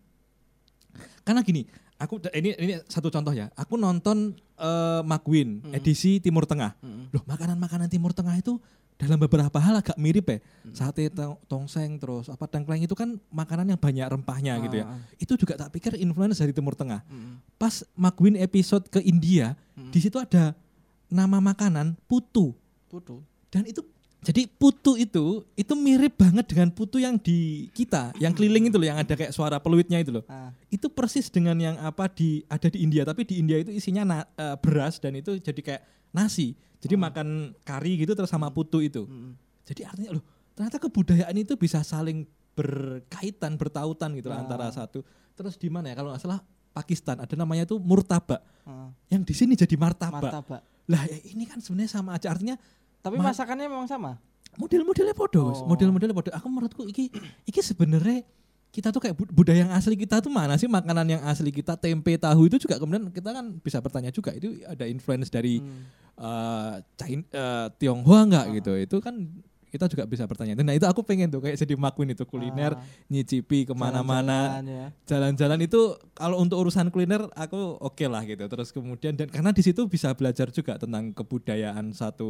Karena 1.22 1.46
gini, 1.46 1.62
aku 2.02 2.18
ini 2.34 2.58
ini 2.58 2.74
satu 2.86 3.08
contoh 3.08 3.30
ya. 3.30 3.54
Aku 3.54 3.78
nonton 3.78 4.34
eh, 4.58 5.02
Magwin 5.02 5.62
edisi 5.72 6.18
Timur 6.18 6.44
Tengah. 6.44 6.74
Mm-mm. 6.78 7.14
Loh, 7.14 7.24
makanan-makanan 7.24 7.88
Timur 7.88 8.12
Tengah 8.12 8.34
itu 8.36 8.58
dalam 8.98 9.18
beberapa 9.18 9.58
hal 9.58 9.78
agak 9.78 9.98
mirip 9.98 10.26
ya. 10.26 10.38
Sate 10.72 11.10
tong- 11.10 11.38
tongseng 11.46 11.98
terus 11.98 12.26
apa 12.28 12.46
tengkleng 12.46 12.82
itu 12.82 12.94
kan 12.94 13.18
makanan 13.30 13.66
yang 13.68 13.80
banyak 13.80 14.06
rempahnya 14.08 14.58
gitu 14.62 14.78
ya. 14.78 14.86
Ah, 14.86 14.94
ah. 14.94 15.02
Itu 15.18 15.34
juga 15.36 15.54
tak 15.56 15.70
pikir 15.72 15.98
influence 15.98 16.38
dari 16.38 16.52
Timur 16.52 16.74
Tengah 16.74 17.02
Mm-mm. 17.04 17.42
pas 17.56 17.82
Magwin 17.94 18.36
episode 18.36 18.86
ke 18.88 18.98
India 19.00 19.54
Hmm. 19.72 19.88
di 19.88 19.98
situ 19.98 20.20
ada 20.20 20.52
nama 21.08 21.40
makanan 21.40 21.96
putu 22.06 22.52
Putu. 22.86 23.24
dan 23.48 23.64
itu 23.64 23.80
jadi 24.22 24.46
putu 24.46 24.94
itu 24.96 25.42
itu 25.58 25.74
mirip 25.74 26.14
banget 26.14 26.46
dengan 26.46 26.70
putu 26.70 27.02
yang 27.02 27.18
di 27.18 27.66
kita 27.74 28.14
yang 28.22 28.32
keliling 28.32 28.70
itu 28.70 28.78
loh 28.78 28.86
yang 28.86 29.02
ada 29.02 29.18
kayak 29.18 29.34
suara 29.34 29.58
peluitnya 29.58 29.98
itu 29.98 30.14
loh. 30.14 30.24
Ah, 30.30 30.54
itu 30.70 30.86
persis 30.88 31.26
dengan 31.28 31.58
yang 31.58 31.76
apa 31.82 32.06
di 32.06 32.46
ada 32.46 32.70
di 32.70 32.86
India 32.86 33.02
tapi 33.02 33.26
di 33.26 33.42
India 33.42 33.58
itu 33.58 33.74
isinya 33.74 34.06
na- 34.06 34.30
eh, 34.32 34.56
beras 34.62 35.02
dan 35.02 35.18
itu 35.18 35.34
jadi 35.36 35.58
kayak 35.58 35.82
nasi. 36.14 36.54
Jadi 36.78 36.94
makan 36.96 37.58
kari 37.62 37.98
gitu 37.98 38.14
terus 38.14 38.30
sama 38.30 38.50
putu 38.50 38.82
itu. 38.82 39.06
Mm, 39.06 39.34
jadi 39.66 39.82
artinya 39.86 40.12
loh 40.14 40.24
ternyata 40.54 40.78
kebudayaan 40.78 41.36
itu 41.36 41.58
bisa 41.58 41.82
saling 41.82 42.26
berkaitan 42.54 43.58
bertautan 43.58 44.14
gitu 44.14 44.30
Ah. 44.30 44.38
antara 44.38 44.70
satu. 44.70 45.02
Terus 45.34 45.58
di 45.58 45.68
mana 45.68 45.90
ya 45.90 45.96
kalau 45.96 46.14
nggak 46.14 46.22
salah 46.22 46.42
Pakistan 46.72 47.20
ada 47.20 47.34
namanya 47.34 47.66
itu 47.66 47.76
murtaba 47.78 48.40
ah. 48.64 48.94
yang 49.10 49.26
di 49.26 49.34
sini 49.34 49.58
jadi 49.58 49.74
martabak. 49.76 50.22
Martabak. 50.24 50.62
lah 50.86 51.04
ya 51.06 51.18
ini 51.26 51.44
kan 51.44 51.58
sebenarnya 51.58 51.92
sama 51.92 52.14
aja. 52.14 52.30
Artinya 52.30 52.54
Tapi 53.02 53.16
Ma- 53.16 53.30
masakannya 53.30 53.66
memang 53.66 53.86
sama. 53.86 54.18
model-modelnya 54.54 55.14
podo. 55.14 55.48
Oh. 55.50 55.64
model-modelnya 55.66 56.12
podo 56.12 56.30
aku 56.30 56.46
menurutku 56.46 56.84
iki 56.84 57.08
iki 57.46 57.60
sebenarnya 57.60 58.28
kita 58.70 58.88
tuh 58.90 59.00
kayak 59.00 59.16
bud- 59.16 59.32
budaya 59.34 59.64
yang 59.64 59.72
asli 59.72 59.96
kita 59.96 60.20
tuh 60.20 60.28
mana 60.30 60.56
sih 60.56 60.68
makanan 60.68 61.08
yang 61.10 61.22
asli 61.24 61.50
kita 61.50 61.76
tempe 61.76 62.16
tahu 62.16 62.46
itu 62.46 62.58
juga 62.58 62.76
kemudian 62.76 63.08
kita 63.10 63.32
kan 63.32 63.48
bisa 63.58 63.80
bertanya 63.80 64.10
juga 64.10 64.32
itu 64.32 64.60
ada 64.66 64.84
influence 64.86 65.28
dari 65.28 65.60
Hmm. 65.60 65.88
eh 66.18 66.74
China, 66.94 67.24
eh, 67.26 67.68
Tionghoa 67.74 68.20
nggak 68.26 68.46
Ah. 68.46 68.54
gitu 68.54 68.74
itu 68.78 68.98
kan 69.00 69.16
kita 69.72 69.88
juga 69.88 70.04
bisa 70.04 70.28
bertanya. 70.28 70.52
Nah 70.60 70.76
itu 70.76 70.84
aku 70.84 71.00
pengen 71.02 71.32
tuh 71.32 71.40
kayak 71.40 71.56
jadi 71.56 71.80
makuin 71.80 72.12
itu 72.12 72.28
kuliner 72.28 72.76
Ah, 72.76 72.84
nyicipi 73.08 73.64
ke 73.64 73.72
mana-mana. 73.72 74.60
Jalan-jalan 75.08 75.64
ya. 75.64 75.66
itu 75.66 75.96
kalau 76.12 76.44
untuk 76.44 76.60
urusan 76.60 76.92
kuliner 76.92 77.24
aku 77.32 77.80
oke 77.80 78.06
lah 78.12 78.20
gitu. 78.28 78.44
Terus 78.52 78.76
kemudian 78.76 79.16
dan 79.16 79.32
karena 79.32 79.56
di 79.56 79.64
situ 79.64 79.88
bisa 79.88 80.12
belajar 80.12 80.52
juga 80.52 80.76
tentang 80.76 81.16
kebudayaan 81.16 81.96
satu 81.96 82.28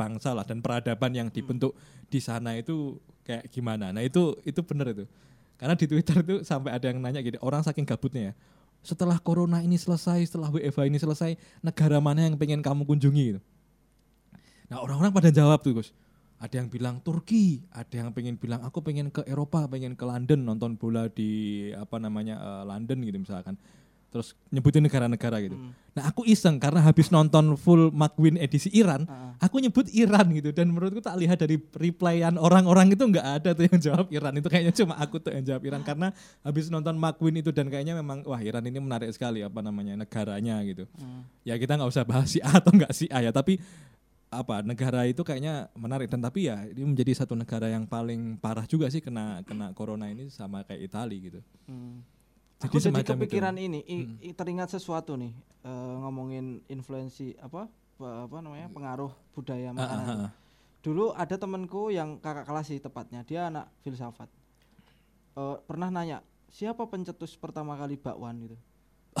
bangsa 0.00 0.32
lah 0.32 0.48
dan 0.48 0.64
peradaban 0.64 1.12
yang 1.12 1.28
dibentuk 1.28 1.76
di 2.08 2.24
sana 2.24 2.56
itu 2.56 2.96
kayak 3.28 3.52
gimana. 3.52 3.92
Nah 3.92 4.00
itu 4.00 4.32
itu 4.48 4.64
bener 4.64 4.96
itu. 4.96 5.04
Karena 5.60 5.76
di 5.76 5.84
Twitter 5.84 6.16
itu 6.24 6.36
sampai 6.40 6.72
ada 6.72 6.88
yang 6.88 7.04
nanya 7.04 7.20
gitu 7.20 7.36
orang 7.44 7.60
saking 7.60 7.84
gabutnya 7.84 8.32
ya 8.32 8.34
setelah 8.78 9.18
corona 9.18 9.58
ini 9.58 9.74
selesai 9.74 10.30
setelah 10.30 10.48
WFH 10.54 10.86
ini 10.86 10.98
selesai 11.02 11.34
negara 11.60 11.98
mana 11.98 12.24
yang 12.30 12.38
pengen 12.38 12.62
kamu 12.62 12.86
kunjungi? 12.86 13.24
Gitu. 13.34 13.40
Nah 14.70 14.78
orang-orang 14.80 15.10
pada 15.12 15.28
jawab 15.34 15.60
tuh 15.60 15.82
Gus 15.82 15.90
ada 16.38 16.54
yang 16.54 16.70
bilang 16.70 17.02
Turki, 17.02 17.66
ada 17.74 17.90
yang 17.90 18.14
pengen 18.14 18.38
bilang 18.38 18.62
aku 18.62 18.78
pengen 18.78 19.10
ke 19.10 19.26
Eropa, 19.26 19.66
pengen 19.66 19.98
ke 19.98 20.04
London 20.06 20.46
nonton 20.46 20.78
bola 20.78 21.10
di 21.10 21.66
apa 21.74 21.98
namanya 21.98 22.38
eh, 22.38 22.62
London 22.66 22.98
gitu 23.02 23.18
misalkan. 23.18 23.58
Terus 24.08 24.32
nyebutin 24.48 24.80
negara-negara 24.80 25.36
gitu. 25.44 25.52
Hmm. 25.52 25.76
Nah 25.92 26.08
aku 26.08 26.24
iseng 26.24 26.56
karena 26.56 26.80
habis 26.80 27.12
nonton 27.12 27.60
full 27.60 27.92
McQueen 27.92 28.40
edisi 28.40 28.72
Iran, 28.72 29.04
Ah, 29.04 29.36
aku 29.44 29.60
nyebut 29.60 29.84
Iran 29.92 30.32
gitu 30.32 30.48
dan 30.48 30.72
menurutku 30.72 31.04
tak 31.04 31.20
lihat 31.20 31.36
dari 31.36 31.60
replyan 31.60 32.40
orang-orang 32.40 32.96
itu 32.96 33.04
nggak 33.04 33.26
ada 33.42 33.50
tuh 33.52 33.68
yang 33.68 33.78
jawab 33.84 34.06
Iran 34.08 34.32
itu 34.40 34.48
kayaknya 34.48 34.72
cuma 34.72 34.96
aku 34.96 35.20
tuh 35.20 35.36
yang 35.36 35.44
jawab 35.44 35.62
Iran 35.68 35.82
karena 35.84 36.08
habis 36.40 36.72
nonton 36.72 36.96
McQueen 36.96 37.44
itu 37.44 37.52
dan 37.52 37.68
kayaknya 37.68 38.00
memang 38.00 38.24
wah 38.24 38.40
Iran 38.40 38.64
ini 38.64 38.80
menarik 38.80 39.12
sekali 39.12 39.44
apa 39.44 39.60
namanya 39.60 40.00
negaranya 40.00 40.56
gitu 40.64 40.88
hmm. 40.88 41.44
ya 41.44 41.60
kita 41.60 41.76
nggak 41.76 41.90
usah 41.92 42.08
bahas 42.08 42.32
si 42.32 42.40
A 42.40 42.56
atau 42.64 42.72
nggak 42.72 42.92
si 42.96 43.06
A 43.12 43.20
ya 43.20 43.28
tapi 43.28 43.60
apa 44.28 44.60
negara 44.60 45.02
itu 45.02 45.20
kayaknya 45.20 45.72
menarik 45.72 46.06
dan 46.06 46.20
tapi 46.20 46.44
ya 46.44 46.60
ini 46.62 46.84
menjadi 46.86 47.16
satu 47.16 47.32
negara 47.32 47.64
yang 47.66 47.84
paling 47.84 48.36
parah 48.36 48.64
juga 48.64 48.86
sih 48.86 49.00
kena 49.00 49.40
kena 49.42 49.72
corona 49.72 50.04
ini 50.06 50.28
sama 50.28 50.62
kayak 50.62 50.84
Italia 50.84 51.18
gitu 51.18 51.40
Hmm. 51.64 52.00
Jadi 52.58 52.64
Aku 52.66 52.76
jadi 52.76 52.84
semacam 52.84 52.98
itu. 52.98 53.06
Hmm. 53.06 53.20
kepikiran 53.22 53.54
ini, 53.56 53.80
i- 53.82 54.08
i- 54.20 54.34
teringat 54.34 54.68
sesuatu 54.68 55.14
nih 55.14 55.30
eh, 55.60 55.94
ngomongin 55.98 56.58
influensi 56.66 57.32
apa 57.36 57.70
apa 57.96 58.36
namanya 58.36 58.66
pengaruh 58.68 59.10
budaya 59.32 59.70
Ah, 59.70 59.72
makanan. 59.72 60.04
ah, 60.04 60.18
ah. 60.24 60.30
Dulu 60.78 61.10
ada 61.12 61.34
temanku 61.34 61.88
yang 61.88 62.16
kakak 62.16 62.44
kelas 62.44 62.66
sih 62.66 62.78
tepatnya, 62.78 63.22
dia 63.22 63.46
anak 63.46 63.70
filsafat. 63.80 64.26
Eh, 65.34 65.56
pernah 65.62 65.88
nanya 65.88 66.18
siapa 66.48 66.82
pencetus 66.84 67.34
pertama 67.34 67.74
kali 67.74 67.94
bakwan 67.94 68.38
gitu. 68.40 68.58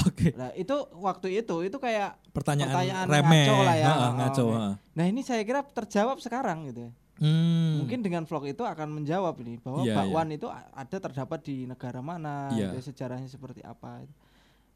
Oke 0.00 0.28
Nah 0.32 0.50
itu 0.52 0.72
waktu 0.94 1.28
itu 1.36 1.56
itu 1.62 1.76
kayak 1.76 2.16
pertanyaan, 2.30 2.70
Pertanyaan 2.70 3.06
remeh 3.06 3.44
ngaco 3.44 3.56
lah 3.60 3.74
ya. 3.74 3.84
Ah, 3.84 3.90
ah, 3.90 3.98
Oh, 3.98 4.12
ngaco 4.14 4.44
oke. 4.44 4.56
ah. 4.56 4.72
Nah 4.92 5.04
ini 5.04 5.20
saya 5.20 5.42
kira 5.42 5.60
terjawab 5.62 6.18
sekarang 6.18 6.66
gitu 6.66 6.86
ya. 6.86 6.92
Hmm. 7.18 7.82
Mungkin 7.82 7.98
dengan 7.98 8.22
vlog 8.22 8.46
itu 8.46 8.62
akan 8.62 8.94
menjawab 8.94 9.34
ini 9.38 9.58
bahwa 9.58 9.82
Iya, 9.82 9.90
bakwan 9.92 10.30
itu 10.30 10.46
a- 10.46 10.70
ada 10.72 10.96
terdapat 10.96 11.42
di 11.42 11.66
negara 11.66 11.98
mana, 11.98 12.46
Iya. 12.48 12.70
gitu, 12.72 12.88
sejarahnya 12.88 13.26
seperti 13.26 13.58
apa. 13.60 14.06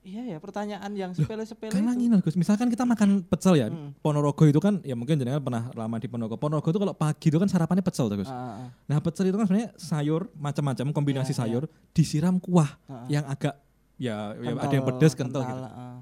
Iya 0.03 0.27
ya 0.27 0.39
pertanyaan 0.39 0.91
yang 0.91 1.15
sepele-sepele 1.15 1.71
karena 1.71 1.95
itu. 1.95 2.19
Gus 2.21 2.35
misalkan 2.35 2.67
kita 2.67 2.83
makan 2.83 3.23
pecel 3.23 3.55
ya 3.55 3.71
Hmm. 3.71 3.95
Ponorogo 3.97 4.43
itu 4.43 4.59
kan 4.59 4.83
ya 4.83 4.99
mungkin 4.99 5.15
jenengan 5.15 5.39
pernah 5.39 5.71
lama 5.73 5.95
di 5.97 6.11
Ponorogo 6.11 6.35
Ponorogo 6.35 6.67
itu 6.67 6.75
kalau 6.77 6.91
pagi 6.91 7.31
itu 7.31 7.39
kan 7.39 7.47
sarapannya 7.47 7.87
pecel 7.87 8.11
tuh 8.11 8.19
Gus 8.19 8.27
Ah, 8.27 8.67
ah, 8.67 8.69
nah 8.85 8.99
pecel 8.99 9.31
itu 9.31 9.39
kan 9.39 9.47
sebenarnya 9.47 9.71
sayur 9.79 10.27
macam-macam 10.35 10.91
kombinasi 10.91 11.31
Iya, 11.31 11.39
iya. 11.39 11.43
sayur 11.47 11.63
disiram 11.93 12.35
kuah 12.37 12.75
ah, 12.83 12.93
ah. 12.97 13.07
yang 13.07 13.23
agak 13.25 13.55
ya, 14.03 14.35
ya 14.35 14.51
ada 14.59 14.67
Kental, 14.67 14.75
yang 14.75 14.87
pedes 14.91 15.13
kental, 15.15 15.43
gitu. 15.47 15.63
ah, 15.63 15.99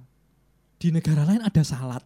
di 0.80 0.88
negara 0.88 1.22
lain 1.28 1.44
ada 1.44 1.62
salad. 1.62 2.04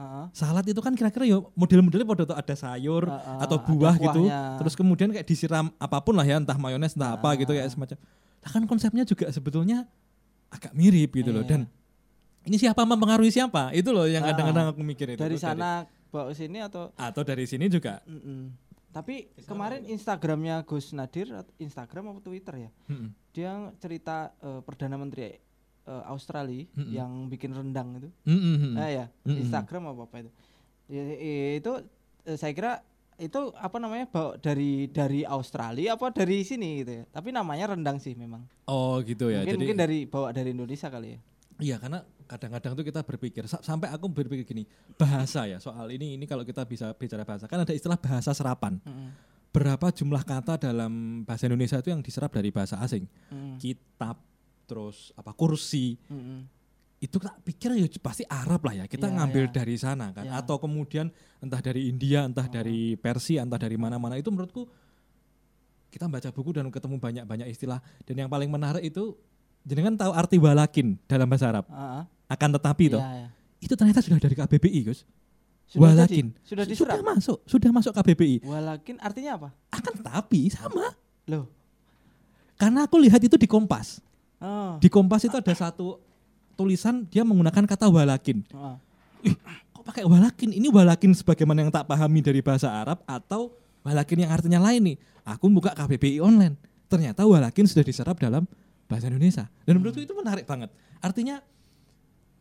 Ah. 0.00 0.32
salad 0.32 0.64
itu 0.64 0.80
kan 0.80 0.96
kira-kira 0.96 1.28
ya 1.28 1.44
model-modelnya 1.52 2.08
pada 2.08 2.24
tuh 2.24 2.32
ada 2.32 2.54
sayur 2.56 3.04
ah, 3.04 3.44
atau 3.44 3.60
buah 3.60 4.00
gitu. 4.00 4.32
terus 4.56 4.72
kemudian 4.72 5.12
kayak 5.12 5.28
disiram 5.28 5.68
apa 5.76 6.00
pun 6.00 6.16
lah 6.16 6.24
ya 6.24 6.40
entah 6.40 6.56
mayones 6.56 6.96
entah 6.96 7.20
apa 7.20 7.36
gitu 7.36 7.52
kayak 7.52 7.68
semacam. 7.68 8.00
Nah 8.40 8.50
kan 8.50 8.62
konsepnya 8.64 9.04
juga 9.04 9.28
sebetulnya 9.28 9.84
agak 10.48 10.72
mirip 10.72 11.12
gitu 11.12 11.30
loh. 11.30 11.44
Iya. 11.44 11.52
dan 11.52 11.60
ini 12.48 12.56
siapa 12.56 12.80
mempengaruhi 12.88 13.28
siapa? 13.28 13.76
Itu 13.76 13.92
loh 13.92 14.08
yang 14.08 14.24
kadang-kadang 14.24 14.72
aku 14.72 14.80
mikir 14.80 15.12
itu 15.12 15.20
dari 15.20 15.36
sana 15.36 15.84
bawa 16.08 16.32
ke 16.32 16.34
sini 16.40 16.58
atau 16.64 16.88
atau 16.96 17.22
dari 17.22 17.44
sini 17.44 17.68
juga. 17.68 18.00
Mm-mm. 18.08 18.69
Tapi 18.90 19.30
kemarin 19.46 19.86
Instagramnya 19.86 20.66
Gus 20.66 20.90
Nadir 20.90 21.30
Instagram 21.62 22.10
apa 22.10 22.20
Twitter 22.20 22.54
ya? 22.66 22.70
Mm-mm. 22.90 23.08
dia 23.30 23.52
cerita 23.78 24.34
eh, 24.42 24.60
perdana 24.66 24.98
menteri 24.98 25.30
eh, 25.30 26.04
Australia 26.10 26.66
Mm-mm. 26.74 26.90
yang 26.90 27.10
bikin 27.30 27.54
rendang 27.54 28.02
itu. 28.02 28.10
Mm-mm. 28.26 28.74
ah 28.74 28.90
ya 28.90 29.06
Mm-mm. 29.22 29.42
Instagram 29.46 29.94
apa 29.94 30.02
apa 30.10 30.16
itu. 30.26 30.30
Ya, 30.90 31.02
itu 31.54 31.72
eh, 32.26 32.36
saya 32.36 32.50
kira 32.50 32.72
itu 33.20 33.52
apa 33.52 33.76
namanya 33.76 34.08
bawa 34.08 34.40
dari 34.40 34.88
dari 34.88 35.22
Australia 35.28 35.94
apa 35.94 36.10
dari 36.10 36.42
sini 36.42 36.82
gitu 36.82 36.92
ya. 36.98 37.04
Tapi 37.14 37.30
namanya 37.30 37.78
rendang 37.78 38.02
sih 38.02 38.18
memang. 38.18 38.42
Oh 38.66 38.98
gitu 39.06 39.30
ya. 39.30 39.46
Mungkin 39.46 39.54
jadi 39.54 39.58
mungkin 39.60 39.78
dari 39.78 39.98
bawa 40.10 40.34
dari 40.34 40.50
Indonesia 40.50 40.90
kali 40.90 41.14
ya 41.14 41.20
iya 41.60 41.76
karena 41.76 42.00
kadang-kadang 42.24 42.72
tuh 42.72 42.84
kita 42.84 43.00
berpikir 43.00 43.44
sa- 43.44 43.60
sampai 43.60 43.88
aku 43.88 44.06
berpikir 44.06 44.44
gini 44.44 44.64
bahasa 44.94 45.44
ya 45.44 45.58
soal 45.58 45.88
ini 45.88 46.14
ini 46.14 46.24
kalau 46.24 46.42
kita 46.42 46.62
bisa 46.62 46.90
bicara 46.92 47.22
bahasa 47.22 47.44
kan 47.44 47.60
ada 47.60 47.70
istilah 47.70 47.96
bahasa 47.96 48.30
serapan 48.30 48.78
Mm-mm. 48.80 49.08
berapa 49.50 49.90
jumlah 49.90 50.22
kata 50.22 50.56
dalam 50.56 51.22
bahasa 51.22 51.44
Indonesia 51.44 51.76
itu 51.76 51.90
yang 51.90 52.00
diserap 52.00 52.30
dari 52.30 52.48
bahasa 52.48 52.78
asing 52.78 53.04
Mm-mm. 53.28 53.58
kitab 53.58 54.18
terus 54.64 55.10
apa 55.14 55.32
kursi 55.32 55.98
Mm-mm. 56.06 56.46
itu 57.00 57.16
tak 57.16 57.40
pikir 57.42 57.74
ya 57.74 57.88
pasti 57.98 58.22
Arab 58.24 58.60
lah 58.62 58.74
ya 58.74 58.84
kita 58.84 59.08
Iya, 59.08 59.14
ngambil 59.18 59.44
iya. 59.48 59.52
dari 59.56 59.74
sana 59.74 60.12
kan 60.12 60.24
Iya. 60.24 60.38
atau 60.38 60.56
kemudian 60.56 61.08
entah 61.38 61.58
dari 61.58 61.88
India 61.88 62.22
entah 62.22 62.44
Oh. 62.44 62.52
dari 62.52 62.94
Persia 62.94 63.42
entah 63.42 63.56
dari 63.56 63.74
mana-mana 63.74 64.14
itu 64.14 64.28
menurutku 64.28 64.68
kita 65.90 66.06
baca 66.06 66.30
buku 66.30 66.54
dan 66.54 66.70
ketemu 66.70 66.96
banyak-banyak 66.96 67.50
istilah 67.50 67.82
dan 68.04 68.14
yang 68.14 68.30
paling 68.30 68.46
menarik 68.46 68.84
itu 68.84 69.18
jenengan 69.62 69.94
tahu 69.96 70.12
arti 70.12 70.36
walakin 70.36 70.96
dalam 71.04 71.26
bahasa 71.28 71.50
Arab? 71.50 71.64
Ah, 71.68 72.02
ah. 72.02 72.04
akan 72.30 72.48
tetapi 72.56 72.84
toh 72.90 73.02
Iya, 73.02 73.10
iya. 73.14 73.28
itu 73.60 73.74
ternyata 73.76 74.00
sudah 74.00 74.18
dari 74.18 74.34
KBBI 74.34 74.80
Gus. 74.86 75.02
Sudah 75.70 75.94
walakin. 75.94 76.34
Jadi? 76.34 76.46
sudah 76.48 76.64
Su- 76.66 76.70
diserap? 76.70 76.98
sudah 76.98 77.00
masuk 77.06 77.38
sudah 77.46 77.70
masuk 77.70 77.92
KBBI 77.94 78.36
walakin 78.42 78.96
artinya 78.98 79.30
apa? 79.36 79.48
Akan 79.70 79.92
tetapi 79.94 80.40
sama. 80.50 80.94
Loh. 81.28 81.46
Karena 82.56 82.84
aku 82.84 83.00
lihat 83.00 83.20
itu 83.22 83.36
di 83.36 83.48
Kompas. 83.48 84.02
Oh. 84.40 84.80
di 84.80 84.88
Kompas 84.88 85.20
itu 85.24 85.36
ada 85.36 85.52
satu 85.52 86.00
tulisan 86.56 87.04
dia 87.08 87.24
menggunakan 87.24 87.64
kata 87.64 87.88
walakin. 87.88 88.40
Ah. 88.52 88.76
kok 89.72 89.84
pakai 89.84 90.04
walakin? 90.04 90.52
Ini 90.52 90.68
walakin 90.68 91.12
sebagaimana 91.12 91.64
yang 91.64 91.72
tak 91.72 91.84
pahami 91.84 92.20
dari 92.20 92.40
bahasa 92.40 92.68
Arab 92.72 93.00
atau 93.04 93.52
walakin 93.80 94.24
yang 94.24 94.32
artinya 94.32 94.60
lain 94.60 94.92
nih? 94.92 94.96
Aku 95.24 95.48
buka 95.52 95.72
KBBI 95.72 96.20
online. 96.20 96.56
Ternyata 96.90 97.22
walakin 97.22 97.64
sudah 97.68 97.84
diserap 97.84 98.18
dalam 98.18 98.44
bahasa 98.90 99.06
Indonesia. 99.06 99.46
Dan 99.62 99.78
menurutku 99.78 100.02
itu 100.02 100.10
menarik 100.18 100.42
banget. 100.42 100.74
Artinya 100.98 101.38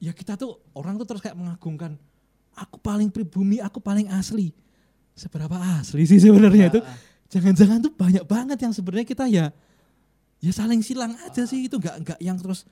ya 0.01 0.09
kita 0.09 0.33
tuh 0.33 0.57
orang 0.73 0.97
tuh 0.97 1.05
terus 1.05 1.21
kayak 1.21 1.38
mengagungkan 1.38 1.93
aku 2.57 2.81
paling 2.81 3.13
pribumi 3.13 3.62
aku 3.62 3.77
paling 3.77 4.09
asli. 4.09 4.49
Seberapa 5.13 5.53
asli 5.77 6.09
sih 6.09 6.17
sebenarnya 6.17 6.73
itu? 6.73 6.81
Jangan-jangan 7.29 7.85
tuh 7.85 7.93
banyak 7.93 8.25
banget 8.25 8.57
yang 8.65 8.73
sebenarnya 8.73 9.05
kita 9.05 9.29
ya 9.29 9.53
ya 10.41 10.51
saling 10.55 10.81
silang 10.81 11.13
aja 11.21 11.45
sih 11.45 11.69
itu. 11.69 11.77
Nggak 11.77 11.95
nggak 12.01 12.19
yang 12.25 12.41
terus 12.41 12.65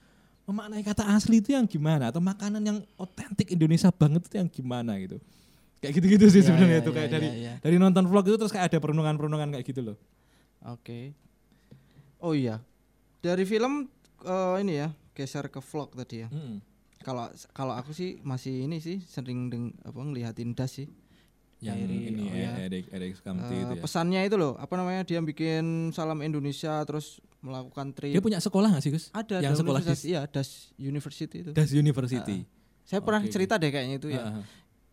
memaknai 0.50 0.82
kata 0.82 1.06
asli 1.14 1.38
itu 1.38 1.54
yang 1.54 1.70
gimana? 1.70 2.10
Atau 2.10 2.24
makanan 2.24 2.64
yang 2.66 2.78
otentik 2.98 3.54
Indonesia 3.54 3.94
banget 3.94 4.26
itu 4.26 4.36
yang 4.42 4.50
gimana 4.50 4.98
gitu? 4.98 5.22
Kayak 5.78 5.94
gitu-gitu 6.02 6.26
sih 6.34 6.42
Iya, 6.42 6.48
sebenarnya 6.50 6.78
iya, 6.82 6.86
itu 6.88 6.92
kayak 6.92 7.06
iya, 7.06 7.14
dari 7.14 7.28
iya, 7.30 7.38
iya. 7.38 7.54
dari 7.62 7.78
nonton 7.78 8.10
vlog 8.10 8.26
itu 8.26 8.38
terus 8.42 8.50
kayak 8.50 8.74
ada 8.74 8.78
perenungan-perenungan 8.82 9.50
kayak 9.54 9.66
gitu 9.68 9.82
loh. 9.94 9.98
Oke. 10.66 11.14
Oh 12.18 12.34
iya. 12.34 12.58
Dari 13.20 13.44
film 13.44 13.90
eh, 14.24 14.56
ini 14.62 14.74
ya, 14.78 14.90
geser 15.12 15.50
ke 15.50 15.60
vlog 15.60 15.94
tadi 15.94 16.26
ya. 16.26 16.30
Mm-mm. 16.30 16.62
Kalau 17.02 17.30
kalau 17.54 17.74
aku 17.74 17.94
sih 17.94 18.20
masih 18.22 18.68
ini 18.68 18.78
sih 18.78 19.00
sering 19.02 19.48
deng, 19.48 19.72
apa 19.82 19.98
ngeliatin 19.98 20.52
das 20.52 20.78
sih. 20.78 20.90
yang 21.58 21.74
Eri, 21.74 22.14
ini 22.14 22.22
oh 22.30 22.38
ya, 22.38 22.54
ya. 22.54 22.70
Erik 22.70 23.18
Sukamti 23.18 23.50
Eh, 23.50 23.66
itu 23.66 23.74
ya. 23.74 23.82
pesannya 23.82 24.22
itu 24.30 24.38
loh, 24.38 24.54
apa 24.62 24.78
namanya 24.78 25.02
dia 25.02 25.18
bikin 25.18 25.90
salam 25.90 26.22
Indonesia 26.22 26.86
terus 26.86 27.18
melakukan 27.42 27.98
trip. 27.98 28.14
Dia 28.14 28.22
punya 28.22 28.38
sekolah 28.38 28.78
nggak 28.78 28.84
sih 28.86 28.94
Gus? 28.94 29.10
ada 29.10 29.42
yang 29.42 29.58
ada 29.58 29.66
sekolah 29.66 29.82
iya 30.06 30.22
das 30.30 30.70
University 30.78 31.42
itu. 31.42 31.52
Das 31.58 31.74
University. 31.74 32.46
Saya 32.86 33.02
pernah 33.02 33.26
Oke, 33.26 33.34
cerita 33.34 33.58
deh 33.58 33.74
kayaknya 33.74 33.98
itu 33.98 34.14
ya. 34.14 34.22
Ah, 34.22 34.30
ah, 34.38 34.44